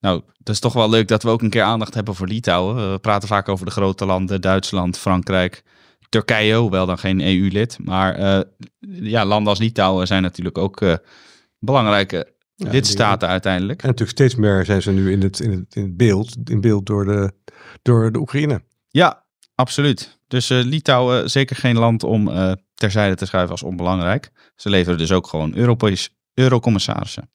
nou, 0.00 0.22
dat 0.38 0.54
is 0.54 0.60
toch 0.60 0.72
wel 0.72 0.90
leuk 0.90 1.08
dat 1.08 1.22
we 1.22 1.28
ook 1.28 1.42
een 1.42 1.50
keer 1.50 1.62
aandacht 1.62 1.94
hebben 1.94 2.14
voor 2.14 2.26
Litouwen. 2.26 2.92
We 2.92 2.98
praten 2.98 3.28
vaak 3.28 3.48
over 3.48 3.66
de 3.66 3.72
grote 3.72 4.06
landen, 4.06 4.40
Duitsland, 4.40 4.98
Frankrijk, 4.98 5.62
Turkije, 6.08 6.54
hoewel 6.56 6.86
dan 6.86 6.98
geen 6.98 7.20
EU-lid. 7.20 7.78
Maar 7.84 8.14
eh, 8.14 8.40
ja, 8.90 9.24
landen 9.24 9.48
als 9.48 9.58
Litouwen 9.58 10.06
zijn 10.06 10.22
natuurlijk 10.22 10.58
ook 10.58 10.80
eh, 10.80 10.94
belangrijke 11.58 12.32
Ja, 12.64 12.70
lidstaten 12.70 13.28
uiteindelijk. 13.28 13.82
En 13.82 13.88
natuurlijk 13.88 14.18
steeds 14.18 14.34
meer 14.34 14.64
zijn 14.64 14.82
ze 14.82 14.90
nu 14.90 15.12
in 15.12 15.22
het, 15.22 15.40
in 15.40 15.50
het, 15.50 15.74
in 15.74 15.82
het 15.82 15.96
beeld, 15.96 16.36
in 16.44 16.60
beeld 16.60 16.86
door, 16.86 17.04
de, 17.04 17.32
door 17.82 18.12
de 18.12 18.18
Oekraïne. 18.18 18.62
Ja, 18.88 19.24
absoluut. 19.54 20.18
Dus 20.28 20.50
eh, 20.50 20.58
Litouwen 20.64 21.30
zeker 21.30 21.56
geen 21.56 21.78
land 21.78 22.04
om 22.04 22.28
eh, 22.28 22.52
terzijde 22.74 23.14
te 23.16 23.26
schuiven 23.26 23.50
als 23.52 23.62
onbelangrijk. 23.62 24.30
Ze 24.56 24.68
leveren 24.70 24.98
dus 24.98 25.12
ook 25.12 25.26
gewoon 25.26 25.54
Europees 25.56 26.10
eurocommissarissen. 26.34 27.30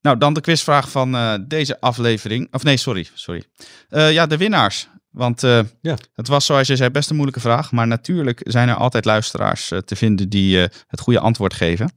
Nou, 0.00 0.18
dan 0.18 0.34
de 0.34 0.40
quizvraag 0.40 0.90
van 0.90 1.14
eh, 1.14 1.34
deze 1.46 1.80
aflevering. 1.80 2.48
Of 2.50 2.62
nee, 2.62 2.76
sorry. 2.76 3.06
sorry. 3.14 3.44
Eh, 3.88 4.12
ja, 4.12 4.26
de 4.26 4.36
winnaars. 4.36 4.88
Want 5.10 5.42
eh, 5.42 5.60
Ja. 5.80 5.96
het 6.14 6.28
was, 6.28 6.46
zoals 6.46 6.66
je 6.66 6.76
zei, 6.76 6.90
best 6.90 7.08
een 7.08 7.14
moeilijke 7.16 7.40
vraag. 7.40 7.72
Maar 7.72 7.86
natuurlijk 7.86 8.40
zijn 8.44 8.68
er 8.68 8.74
altijd 8.74 9.04
luisteraars 9.04 9.70
eh, 9.70 9.78
te 9.78 9.96
vinden 9.96 10.28
die 10.28 10.62
eh, 10.62 10.68
het 10.86 11.00
goede 11.00 11.20
antwoord 11.20 11.54
geven. 11.54 11.92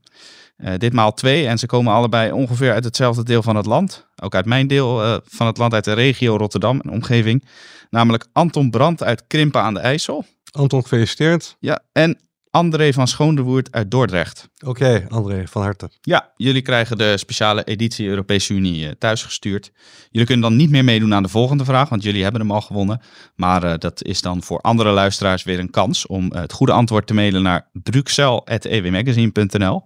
Eh, 0.60 0.74
ditmaal 0.78 1.14
twee 1.14 1.48
en 1.48 1.58
ze 1.58 1.66
komen 1.66 1.94
allebei 1.94 2.32
ongeveer 2.32 2.74
uit 2.74 2.84
hetzelfde 2.84 3.24
deel 3.24 3.42
van 3.42 3.56
het 3.56 3.66
land. 3.66 4.08
Ook 4.22 4.36
uit 4.36 4.46
mijn 4.46 4.68
deel 4.68 5.04
eh, 5.04 5.18
van 5.26 5.48
het 5.48 5.58
land, 5.58 5.74
uit 5.74 5.84
de 5.84 5.94
regio 5.94 6.38
Rotterdam 6.38 6.80
en 6.80 6.90
omgeving. 6.90 7.46
Namelijk 7.90 8.28
Anton 8.34 8.70
Brandt 8.70 9.04
uit 9.04 9.24
Krimpen 9.28 9.62
aan 9.62 9.74
de 9.74 9.80
IJssel. 9.80 10.26
Anton, 10.52 10.82
gefeliciteerd. 10.82 11.56
Ja, 11.60 11.80
en 11.92 12.18
André 12.52 12.94
van 12.94 13.08
Schoondewoerd 13.08 13.72
uit 13.72 13.92
Dordrecht. 13.92 14.50
Oké, 14.66 15.06
André, 15.10 15.48
van 15.48 15.62
harte. 15.62 15.90
Ja, 16.02 16.32
jullie 16.36 16.62
krijgen 16.62 16.98
de 16.98 17.18
speciale 17.18 17.64
editie 17.64 18.08
Europese 18.08 18.54
Unie 18.54 18.88
eh, 18.88 18.92
thuisgestuurd. 18.92 19.72
Jullie 20.10 20.28
kunnen 20.28 20.50
dan 20.50 20.58
niet 20.58 20.70
meer 20.70 20.84
meedoen 20.84 21.14
aan 21.14 21.24
de 21.24 21.30
volgende 21.30 21.66
vraag, 21.66 21.90
want 21.90 22.04
jullie 22.04 22.24
hebben 22.24 22.42
hem 22.42 22.52
al 22.52 22.62
gewonnen. 22.62 23.02
Maar 23.36 23.80
dat 23.80 24.04
is 24.04 24.22
dan 24.22 24.44
voor 24.44 24.60
andere 24.60 24.92
luisteraars 24.92 25.44
weer 25.44 25.60
een 25.60 25.70
kans 25.70 26.08
om 26.08 26.32
het 26.34 26.54
goede 26.54 26.74
antwoord 26.74 27.08
te 27.08 27.14
mailen 27.14 27.44
naar 27.44 27.70
bruxelles.ewmagazine.nl. 27.74 29.84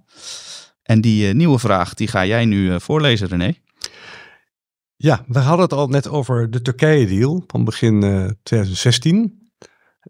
En 0.84 1.02
die 1.02 1.28
eh, 1.28 1.34
nieuwe 1.34 1.60
vraag, 1.60 1.94
die 1.94 2.08
ga 2.08 2.26
jij 2.26 2.46
nu 2.46 2.72
eh, 2.72 2.80
voorlezen, 2.80 3.28
René. 3.28 3.54
Ja, 5.04 5.24
we 5.28 5.40
hadden 5.40 5.66
het 5.66 5.74
al 5.74 5.88
net 5.88 6.08
over 6.08 6.52
de 6.52 6.62
Turkije-deal 6.62 7.44
van 7.48 7.64
begin 7.64 8.04
eh, 8.04 8.30
2016. 8.44 9.52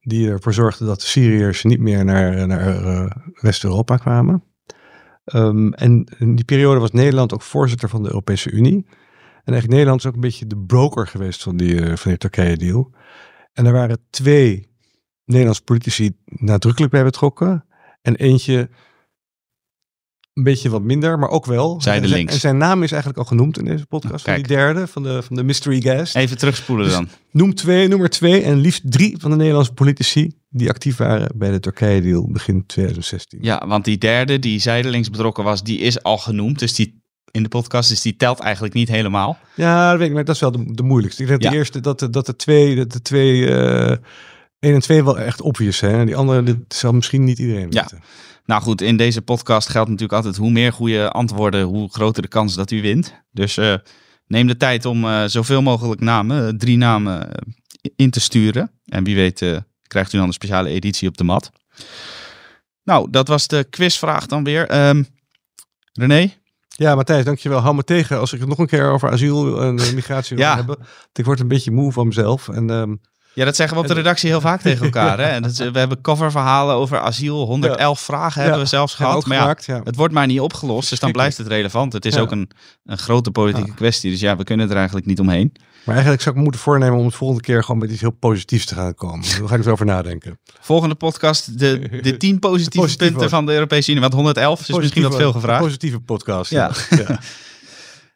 Die 0.02 0.30
ervoor 0.30 0.54
zorgde 0.54 0.86
dat 0.86 1.00
de 1.00 1.06
Syriërs 1.06 1.64
niet 1.64 1.80
meer 1.80 2.06
naar, 2.06 2.48
naar 2.48 2.86
eh, 2.86 3.12
West-Europa 3.34 3.98
kwamen. 3.98 4.44
Ehm, 5.24 5.72
en 5.72 6.08
in 6.18 6.36
die 6.36 6.46
periode 6.46 6.80
was 6.80 6.92
Nederland 6.92 7.34
ook 7.34 7.42
voorzitter 7.42 7.90
van 7.90 8.04
de 8.04 8.10
Europese 8.10 8.52
Unie. 8.52 8.86
En 9.44 9.54
eigenlijk 9.54 9.70
Nederland 9.70 10.00
is 10.00 10.06
ook 10.06 10.14
een 10.14 10.20
beetje 10.20 10.48
de 10.48 10.58
broker 10.58 11.08
geweest 11.08 11.44
van 11.44 11.58
die, 11.58 11.82
eh, 11.82 11.96
van 11.96 12.12
die 12.12 12.20
Turkije-deal. 12.20 12.94
En 13.54 13.66
er 13.66 13.74
waren 13.74 14.06
twee 14.10 14.72
Nederlandse 15.26 15.64
politici 15.64 16.12
nadrukkelijk 16.26 16.92
bij 16.92 17.04
betrokken. 17.04 17.66
En 18.02 18.16
eentje 18.16 18.70
een 20.34 20.44
beetje 20.44 20.70
wat 20.70 20.82
minder, 20.82 21.20
maar 21.20 21.30
ook 21.30 21.46
wel. 21.46 21.82
Zijn, 21.82 22.06
links. 22.06 22.34
En 22.34 22.40
zijn 22.40 22.58
naam 22.58 22.84
is 22.84 22.92
eigenlijk 22.92 23.22
al 23.22 23.26
genoemd 23.28 23.58
in 23.58 23.66
deze 23.66 23.86
podcast. 23.86 24.26
Nou, 24.26 24.38
van 24.40 24.48
die 24.48 24.58
derde, 24.58 24.88
van 24.88 25.04
de, 25.04 25.22
van 25.24 25.36
de 25.36 25.44
mystery 25.44 25.82
guest. 25.82 26.16
Even 26.16 26.38
terugspoelen 26.38 26.86
Dus- 26.86 26.94
dan. 26.94 27.08
Noem 27.32 27.54
twee, 27.54 27.88
nummer 27.88 28.10
twee 28.10 28.42
en 28.42 28.58
liefst 28.60 28.82
drie 28.92 29.16
van 29.20 29.32
de 29.32 29.38
Nederlandse 29.38 29.74
politici 29.74 30.32
die 30.50 30.70
actief 30.70 30.98
waren 30.98 31.32
bij 31.36 31.52
de 31.52 31.60
Turkije-deal 31.60 32.32
begin 32.32 32.66
2016. 32.66 33.40
Ja, 33.42 33.68
want 33.68 33.86
die 33.86 33.98
derde, 33.98 34.40
die 34.40 34.60
zijdelings 34.60 35.10
betrokken 35.10 35.44
was, 35.44 35.64
die 35.64 35.80
is 35.80 36.04
al 36.04 36.18
genoemd. 36.18 36.60
Dus 36.60 36.74
die 36.74 37.02
in 37.32 37.44
de 37.44 37.50
podcast, 37.50 37.90
dus 37.90 38.02
die 38.02 38.16
telt 38.16 38.40
eigenlijk 38.40 38.74
niet 38.74 38.88
helemaal. 38.90 39.38
Ja, 39.56 39.90
dat 39.90 39.98
weet 40.00 40.08
ik, 40.08 40.14
maar 40.14 40.24
dat 40.26 40.36
is 40.36 40.42
wel 40.42 40.52
de, 40.52 40.74
de 40.74 40.84
moeilijkste. 40.84 41.22
Ik 41.22 41.28
denk 41.28 41.42
Ja. 41.42 41.50
de 41.50 41.56
eerste, 41.56 41.80
dat 41.80 42.00
de, 42.00 42.10
dat 42.10 42.26
de 42.26 42.36
twee, 42.36 42.76
dat 42.76 42.92
de 42.92 43.02
twee, 43.02 43.48
1 43.50 44.00
en 44.60 44.80
2 44.80 45.04
wel 45.04 45.20
echt 45.20 45.42
obvious 45.42 45.78
zijn. 45.78 45.96
En 45.96 46.06
die 46.06 46.16
andere, 46.16 46.44
dat 46.44 46.56
zal 46.68 46.92
misschien 46.92 47.24
niet 47.24 47.40
iedereen 47.40 47.68
Ja. 47.70 47.88
Nou 48.46 48.62
goed, 48.62 48.82
in 48.82 48.98
deze 48.98 49.22
podcast 49.22 49.70
geldt 49.70 49.90
natuurlijk 49.90 50.18
altijd 50.18 50.38
hoe 50.38 50.52
meer 50.52 50.74
goede 50.74 51.12
antwoorden, 51.12 51.64
hoe 51.64 51.90
groter 51.90 52.22
de 52.22 52.28
kans 52.28 52.56
dat 52.56 52.72
u 52.72 52.82
wint. 52.82 53.24
Dus 53.32 53.58
eh, 53.58 53.76
neem 54.28 54.48
de 54.48 54.58
tijd 54.58 54.86
om 54.86 55.06
uh, 55.06 55.24
zoveel 55.26 55.62
mogelijk 55.62 56.02
namen, 56.02 56.58
drie 56.58 56.78
namen, 56.78 57.30
in 57.96 58.10
te 58.10 58.20
sturen. 58.20 58.72
En 58.86 59.04
wie 59.04 59.16
weet 59.16 59.62
krijgt 59.88 60.14
u 60.14 60.18
dan 60.18 60.28
een 60.28 60.34
speciale 60.34 60.70
editie 60.70 61.08
op 61.08 61.18
de 61.18 61.24
mat. 61.24 61.52
Nou, 62.84 63.10
dat 63.10 63.28
was 63.28 63.48
de 63.48 63.64
quizvraag 63.70 64.26
dan 64.26 64.44
weer. 64.44 64.88
Um, 64.88 65.08
René? 65.94 66.34
Ja, 66.68 66.96
Matthijs, 66.96 67.26
dankjewel. 67.26 67.60
Hou 67.60 67.76
me 67.76 67.84
tegen 67.84 68.20
als 68.20 68.34
ik 68.34 68.40
het 68.40 68.50
nog 68.50 68.58
een 68.58 68.68
keer 68.68 68.92
over 68.92 69.12
asiel 69.12 69.62
en 69.62 69.74
migratie 69.74 70.38
wil 70.38 70.56
hebben. 70.56 70.78
Ik 71.14 71.26
word 71.26 71.40
een 71.40 71.48
beetje 71.48 71.72
moe 71.72 71.92
van 71.92 72.08
mezelf. 72.08 72.50
En 72.50 72.70
um, 72.70 73.02
ja, 73.34 73.46
dat 73.46 73.56
zeggen 73.56 73.78
we 73.78 73.84
op 73.84 73.88
de 73.90 73.94
redactie 73.94 74.30
heel 74.30 74.42
vaak 74.42 74.62
tegen 74.62 74.86
elkaar. 74.92 75.18
Hè? 75.18 75.26
En 75.26 75.42
dat, 75.42 75.58
we 75.58 75.80
hebben 75.80 76.02
coververhalen 76.02 76.76
over 76.76 77.00
asiel. 77.00 77.46
111 77.46 78.00
vragen 78.00 78.42
hebben 78.42 78.60
we 78.60 78.66
zelfs 78.66 78.94
gehad. 78.94 79.26
Maar 79.26 79.58
ja, 79.66 79.82
het 79.84 79.96
wordt 79.96 80.14
maar 80.14 80.28
niet 80.28 80.40
opgelost. 80.40 80.90
Dus 80.90 81.00
dan 81.00 81.12
blijft 81.12 81.38
het 81.38 81.48
relevant. 81.48 81.94
Het 81.94 82.06
is 82.06 82.18
ook 82.18 82.32
een, 82.32 82.50
een 82.86 82.98
grote 82.98 83.32
politieke 83.32 83.74
kwestie. 83.74 84.12
Dus 84.12 84.20
ja, 84.20 84.36
we 84.36 84.44
kunnen 84.44 84.70
er 84.70 84.76
eigenlijk 84.76 85.06
niet 85.06 85.20
omheen. 85.20 85.52
Maar 85.84 85.94
eigenlijk 85.96 86.24
zou 86.24 86.36
ik 86.36 86.42
me 86.42 86.48
moeten 86.48 86.62
voornemen 86.62 87.00
om 87.00 87.06
het 87.06 87.16
volgende 87.16 87.44
keer 87.44 87.64
gewoon 87.64 87.82
met 87.82 87.92
iets 87.92 88.02
heel 88.02 88.12
positiefs 88.20 88.66
te 88.66 88.76
gaan 88.76 88.96
komen. 88.96 89.22
Daar 89.22 89.48
ga 89.48 89.54
ik 89.54 89.58
eens 89.58 89.68
over 89.68 89.86
nadenken. 89.86 90.40
Volgende 90.60 90.96
podcast, 90.96 91.60
de, 91.60 92.00
de 92.02 92.18
10 92.28 92.40
positieve, 92.40 92.98
punten 92.98 93.30
van 93.30 93.46
de 93.46 93.54
Europese 93.54 93.90
Unie. 93.90 94.02
Want 94.02 94.14
111 94.14 94.70
is 94.70 94.78
misschien 94.78 95.04
wat 95.04 95.16
veel 95.16 95.32
gevraagd. 95.32 95.64
Positieve 95.64 96.00
podcast. 96.00 96.52
ja. 96.52 96.72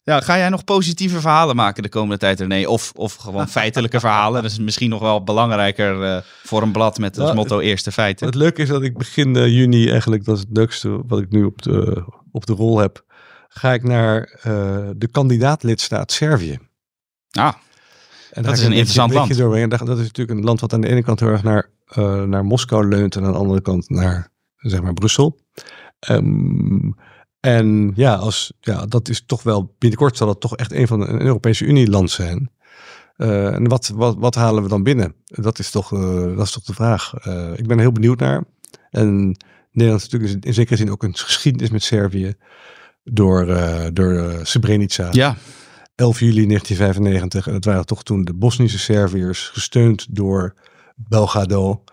Ja, 0.08 0.20
ga 0.22 0.38
jij 0.38 0.50
nog 0.50 0.64
positieve 0.64 1.20
verhalen 1.20 1.56
maken 1.56 1.84
de 1.84 1.90
komende 1.90 2.18
tijd, 2.18 2.40
René? 2.40 2.68
Of, 2.68 2.92
of 2.96 3.16
gewoon 3.16 3.48
feitelijke 3.60 4.00
verhalen? 4.00 4.42
Dat 4.42 4.52
is 4.52 4.60
misschien 4.60 4.90
nog 4.90 5.00
wel 5.00 5.24
belangrijker 5.24 6.02
uh, 6.02 6.18
voor 6.44 6.62
een 6.62 6.72
blad 6.72 6.98
met 6.98 7.20
als 7.20 7.34
motto 7.34 7.60
eerste 7.60 7.92
feiten. 7.92 8.26
Het 8.26 8.36
leuke 8.36 8.62
is 8.62 8.68
dat 8.68 8.84
ik 8.84 8.98
begin 8.98 9.36
uh, 9.36 9.48
juni 9.48 9.90
eigenlijk, 9.90 10.26
dat 10.26 10.36
is 10.36 10.42
het 10.42 10.58
leukste 10.58 11.02
wat 11.08 11.20
ik 11.20 11.30
nu 11.30 11.44
op 11.44 11.62
de, 11.62 12.04
op 12.32 12.46
de 12.46 12.54
rol 12.54 12.80
heb, 12.80 13.06
ga 13.48 13.74
ik 13.74 13.84
naar 13.84 14.40
uh, 14.48 14.90
de 14.96 15.08
kandidaatlidstaat 15.12 16.12
Servië. 16.12 16.60
Ah, 17.32 17.54
en 18.32 18.44
dat 18.44 18.54
is 18.54 18.64
een 18.64 18.72
interessant 18.72 19.14
land. 19.14 19.38
Doorheen. 19.38 19.70
Dat 19.70 19.82
is 19.82 19.88
natuurlijk 19.88 20.40
een 20.40 20.46
land 20.46 20.60
wat 20.60 20.74
aan 20.74 20.82
de 20.82 20.90
ene 20.90 21.04
kant 21.04 21.20
heel 21.20 21.30
erg 21.30 21.44
naar, 21.44 21.70
naar 22.28 22.46
Moskou 22.46 22.88
leunt 22.88 23.16
en 23.16 23.24
aan 23.24 23.32
de 23.32 23.38
andere 23.38 23.62
kant 23.62 23.90
naar, 23.90 24.32
zeg 24.58 24.82
maar, 24.82 24.94
Brussel. 24.94 25.40
Um, 26.10 26.96
en 27.48 27.92
ja, 27.96 28.16
als, 28.16 28.54
ja, 28.60 28.86
dat 28.86 29.10
is 29.10 29.24
toch 29.26 29.44
wel, 29.44 29.76
binnenkort 29.78 30.18
zal 30.18 30.28
dat 30.28 30.40
toch 30.40 30.56
echt 30.56 30.72
een 30.72 30.88
van 30.88 31.00
de 31.00 31.08
een 31.08 31.22
Europese 31.22 31.66
Unie-land 31.66 32.12
zijn. 32.12 32.52
Uh, 33.18 33.54
en 33.54 33.68
wat, 33.68 33.92
wat, 33.96 34.16
wat 34.18 34.36
halen 34.36 34.64
we 34.64 34.70
dan 34.70 34.84
binnen? 34.84 35.14
Dat 35.26 35.60
is 35.60 35.72
toch, 35.72 35.92
uh, 35.92 36.36
dat 36.36 36.46
is 36.46 36.52
toch 36.52 36.64
de 36.64 36.74
vraag. 36.74 37.14
Uh, 37.28 37.52
ik 37.56 37.68
ben 37.68 37.78
er 37.78 37.84
heel 37.84 37.92
benieuwd 37.92 38.20
naar. 38.20 38.44
En 38.90 39.38
Nederland 39.72 40.04
is 40.04 40.10
natuurlijk 40.10 40.46
in 40.46 40.54
zekere 40.54 40.76
zin 40.76 40.92
ook 40.92 41.04
een 41.04 41.16
geschiedenis 41.16 41.70
met 41.70 41.84
Servië. 41.84 42.34
Door, 43.04 43.46
door 43.94 44.40
Srebrenica. 44.44 45.08
Ja. 45.12 45.36
11 45.96 46.20
juli 46.20 46.48
1995. 46.48 47.48
En 47.48 47.54
dat 47.54 47.66
waren 47.66 47.86
toch 47.86 48.04
toen 48.04 48.24
de 48.24 48.34
Bosnische 48.34 48.80
Serviërs, 48.80 49.50
gesteund 49.54 50.06
door 50.10 50.54
Belgrado. 50.96 51.84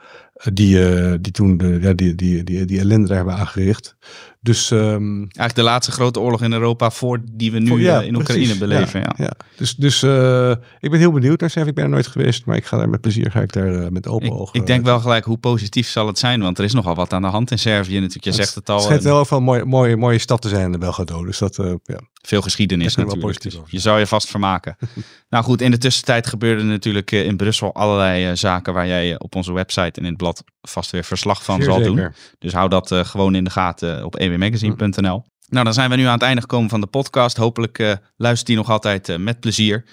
Die, 0.52 0.78
die 1.20 1.32
toen 1.32 1.57
de, 1.57 1.78
ja, 1.80 1.92
die, 1.92 2.14
die, 2.14 2.44
die, 2.44 2.64
die 2.64 2.78
ellende 2.78 3.07
daar 3.09 3.16
hebben 3.16 3.34
aangericht. 3.34 3.96
Dus, 4.45 4.70
ehm, 4.70 5.16
Eigenlijk 5.16 5.55
de 5.55 5.62
laatste 5.62 5.92
grote 5.92 6.20
oorlog 6.20 6.42
in 6.42 6.53
Europa 6.53 6.90
voor 6.90 7.20
die 7.32 7.53
we 7.53 7.59
nu 7.59 7.86
eh, 7.86 8.07
in 8.07 8.16
Oekraïne 8.16 8.59
beleven. 8.59 9.01
Ja, 9.01 9.14
ja. 9.16 9.32
Dus, 9.57 9.76
dus 9.76 10.03
eh, 10.03 10.51
ik 10.80 10.90
ben 10.90 10.99
heel 10.99 11.12
benieuwd 11.12 11.40
naar 11.40 11.51
zijn 11.51 11.66
Ik 11.66 11.74
ben 11.74 11.84
er 11.84 11.90
nooit 11.90 12.07
geweest, 12.07 12.45
maar 12.45 12.57
ik 12.57 12.64
ga 12.64 12.76
daar 12.76 12.88
met 12.88 13.01
plezier 13.01 13.30
ga 13.30 13.40
ik 13.40 13.53
daar 13.53 13.74
eh, 13.74 13.88
met 13.88 14.07
open 14.07 14.30
ogen. 14.30 14.61
Ik, 14.61 14.66
denk 14.66 14.84
wel 14.84 15.01
gelijk 15.01 15.24
hoe 15.24 15.36
positief 15.36 15.88
zal 15.88 16.07
het 16.07 16.18
zijn, 16.18 16.40
want 16.40 16.59
er 16.59 16.64
is 16.64 16.72
nogal 16.72 16.95
wat 16.95 17.12
aan 17.12 17.22
de 17.22 17.28
hand 17.28 17.51
in 17.51 17.59
Servië 17.59 17.95
natuurlijk. 17.95 18.24
Je 18.24 18.30
het, 18.30 18.38
zegt 18.38 18.55
het 18.55 18.68
al. 18.68 18.74
Het 18.74 18.84
schijnt 18.84 19.03
wel 19.03 19.24
van 19.24 19.42
mooie, 19.42 19.64
mooie, 19.64 19.97
mooie 19.97 20.18
stad 20.18 20.42
te 20.42 20.49
zijn 20.49 20.72
in 20.72 20.78
Belgrado. 20.78 21.24
Dus 21.24 21.38
dat, 21.38 21.57
ja. 21.82 22.01
Veel 22.22 22.42
geschiedenis 22.42 22.86
natuurlijk. 22.97 23.16
Wel 23.16 23.30
positief 23.30 23.61
je 23.66 23.78
zou 23.78 23.99
je 23.99 24.07
vast 24.07 24.28
vermaken. 24.28 24.76
nou 25.30 25.45
goed, 25.45 25.61
in 25.61 25.70
de 25.70 25.78
tussentijd 25.78 26.26
gebeurde 26.26 26.62
natuurlijk 26.62 27.11
in 27.11 27.36
Brussel 27.36 27.74
allerlei 27.74 28.36
zaken 28.36 28.74
waar 28.74 28.86
jij 28.86 29.18
op 29.18 29.34
onze 29.34 29.53
website 29.53 30.01
en 30.01 30.03
in 30.03 30.05
het 30.05 30.16
blad 30.16 30.45
vast 30.62 30.90
weer 30.90 31.05
verslag 31.05 31.45
van 31.45 31.62
zal 31.62 31.82
doen. 31.82 32.12
Dus 32.38 32.53
hou 32.53 32.68
dat 32.68 32.95
gewoon 32.95 33.34
in 33.34 33.45
de 33.45 33.51
gaten 33.51 34.05
op 34.05 34.16
EW. 34.16 34.34
Magazine.nl. 34.39 35.24
Nou, 35.49 35.64
dan 35.64 35.74
zijn 35.74 35.91
we 35.91 35.97
nu 35.97 36.05
aan 36.05 36.12
het 36.12 36.22
einde 36.22 36.41
gekomen 36.41 36.70
van 36.70 36.80
de 36.80 36.87
podcast. 36.87 37.37
Hopelijk 37.37 37.78
uh, 37.78 37.93
luistert 38.16 38.47
die 38.47 38.57
nog 38.57 38.70
altijd 38.70 39.09
eh, 39.09 39.16
met 39.16 39.41
plezier. 39.41 39.85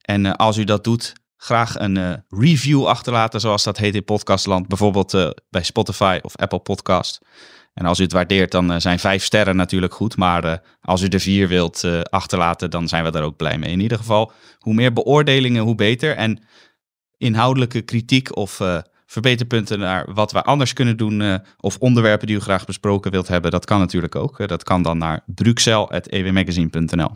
En 0.00 0.26
eh, 0.26 0.32
als 0.32 0.56
u 0.56 0.64
dat 0.64 0.84
doet, 0.84 1.12
graag 1.36 1.78
een 1.78 2.24
review 2.28 2.86
achterlaten, 2.86 3.40
zoals 3.40 3.62
dat 3.62 3.78
heet 3.78 3.94
in 3.94 4.04
podcastland. 4.04 4.68
Bijvoorbeeld 4.68 5.34
bij 5.50 5.62
Spotify 5.62 6.18
of 6.22 6.36
Apple 6.36 6.58
Podcast. 6.58 7.20
En 7.74 7.86
als 7.86 7.98
u 7.98 8.02
het 8.02 8.12
waardeert, 8.12 8.50
dan 8.50 8.80
zijn 8.80 8.98
vijf 8.98 9.24
sterren 9.24 9.56
natuurlijk 9.56 9.94
goed. 9.94 10.16
Maar 10.16 10.62
als 10.80 11.02
u 11.02 11.06
er 11.06 11.20
vier 11.20 11.48
wilt 11.48 11.84
achterlaten, 12.10 12.70
dan 12.70 12.88
zijn 12.88 13.04
we 13.04 13.10
daar 13.10 13.22
ook 13.22 13.36
blij 13.36 13.58
mee. 13.58 13.70
In 13.70 13.80
ieder 13.80 13.98
geval, 13.98 14.32
hoe 14.58 14.74
meer 14.74 14.92
beoordelingen, 14.92 15.62
hoe 15.62 15.74
beter. 15.74 16.16
En 16.16 16.42
inhoudelijke 17.16 17.80
kritiek 17.80 18.36
of 18.36 18.60
verbeterpunten 19.10 19.78
naar 19.78 20.14
wat 20.14 20.32
we 20.32 20.42
anders 20.42 20.72
kunnen 20.72 20.96
doen 20.96 21.20
uh, 21.20 21.34
of 21.60 21.76
onderwerpen 21.78 22.26
die 22.26 22.36
u 22.36 22.40
graag 22.40 22.64
besproken 22.64 23.10
wilt 23.10 23.28
hebben, 23.28 23.50
dat 23.50 23.64
kan 23.64 23.78
natuurlijk 23.78 24.14
ook. 24.14 24.48
dat 24.48 24.62
kan 24.62 24.82
dan 24.82 24.98
naar 24.98 25.22
bruxel.ewmagazine.nl. 25.26 27.10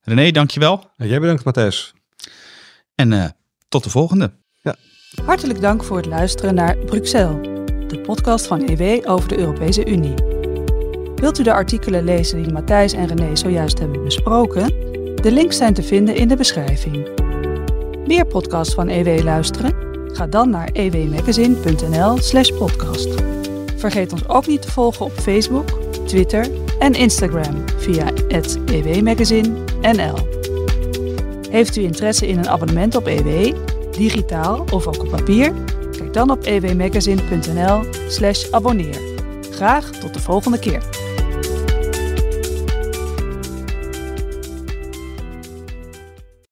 René, 0.00 0.30
dankjewel. 0.30 0.90
En 0.96 1.08
jij 1.08 1.20
bedankt, 1.20 1.44
Matthijs. 1.44 1.94
En 2.94 3.12
uh, 3.12 3.24
tot 3.68 3.84
de 3.84 3.90
volgende. 3.90 4.32
Ja. 4.62 4.74
Hartelijk 5.24 5.60
dank 5.60 5.84
voor 5.84 5.96
het 5.96 6.06
luisteren 6.06 6.54
naar 6.54 6.76
Bruxelles, 6.76 7.46
de 7.88 8.00
podcast 8.00 8.46
van 8.46 8.68
EW 8.68 9.10
over 9.10 9.28
de 9.28 9.38
Europese 9.38 9.86
Unie. 9.86 10.14
Wilt 11.14 11.38
u 11.38 11.42
de 11.42 11.52
artikelen 11.52 12.04
lezen 12.04 12.42
die 12.42 12.52
Matthijs 12.52 12.92
en 12.92 13.06
René 13.06 13.36
zojuist 13.36 13.78
hebben 13.78 14.04
besproken? 14.04 14.68
De 15.22 15.32
links 15.32 15.56
zijn 15.56 15.74
te 15.74 15.82
vinden 15.82 16.16
in 16.16 16.28
de 16.28 16.36
beschrijving. 16.36 17.08
Meer 18.06 18.26
podcasts 18.26 18.74
van 18.74 18.88
EW 18.88 19.22
luisteren? 19.22 19.95
Ga 20.16 20.26
dan 20.26 20.50
naar 20.50 20.68
ewmagazine.nl/slash 20.72 22.50
podcast. 22.50 23.08
Vergeet 23.76 24.12
ons 24.12 24.28
ook 24.28 24.46
niet 24.46 24.62
te 24.62 24.70
volgen 24.70 25.06
op 25.06 25.12
Facebook, 25.12 25.68
Twitter 26.06 26.46
en 26.78 26.92
Instagram 26.92 27.64
via 27.76 28.10
ewmagazine.nl. 28.66 30.14
Heeft 31.50 31.76
u 31.76 31.82
interesse 31.82 32.26
in 32.26 32.38
een 32.38 32.48
abonnement 32.48 32.94
op 32.94 33.06
EW, 33.06 33.54
digitaal 33.90 34.64
of 34.72 34.86
ook 34.86 35.00
op 35.00 35.08
papier? 35.08 35.52
Kijk 35.98 36.12
dan 36.12 36.30
op 36.30 36.44
ewmagazine.nl/slash 36.44 38.50
abonneer. 38.50 39.00
Graag 39.50 39.90
tot 39.90 40.14
de 40.14 40.20
volgende 40.20 40.58
keer. 40.58 40.95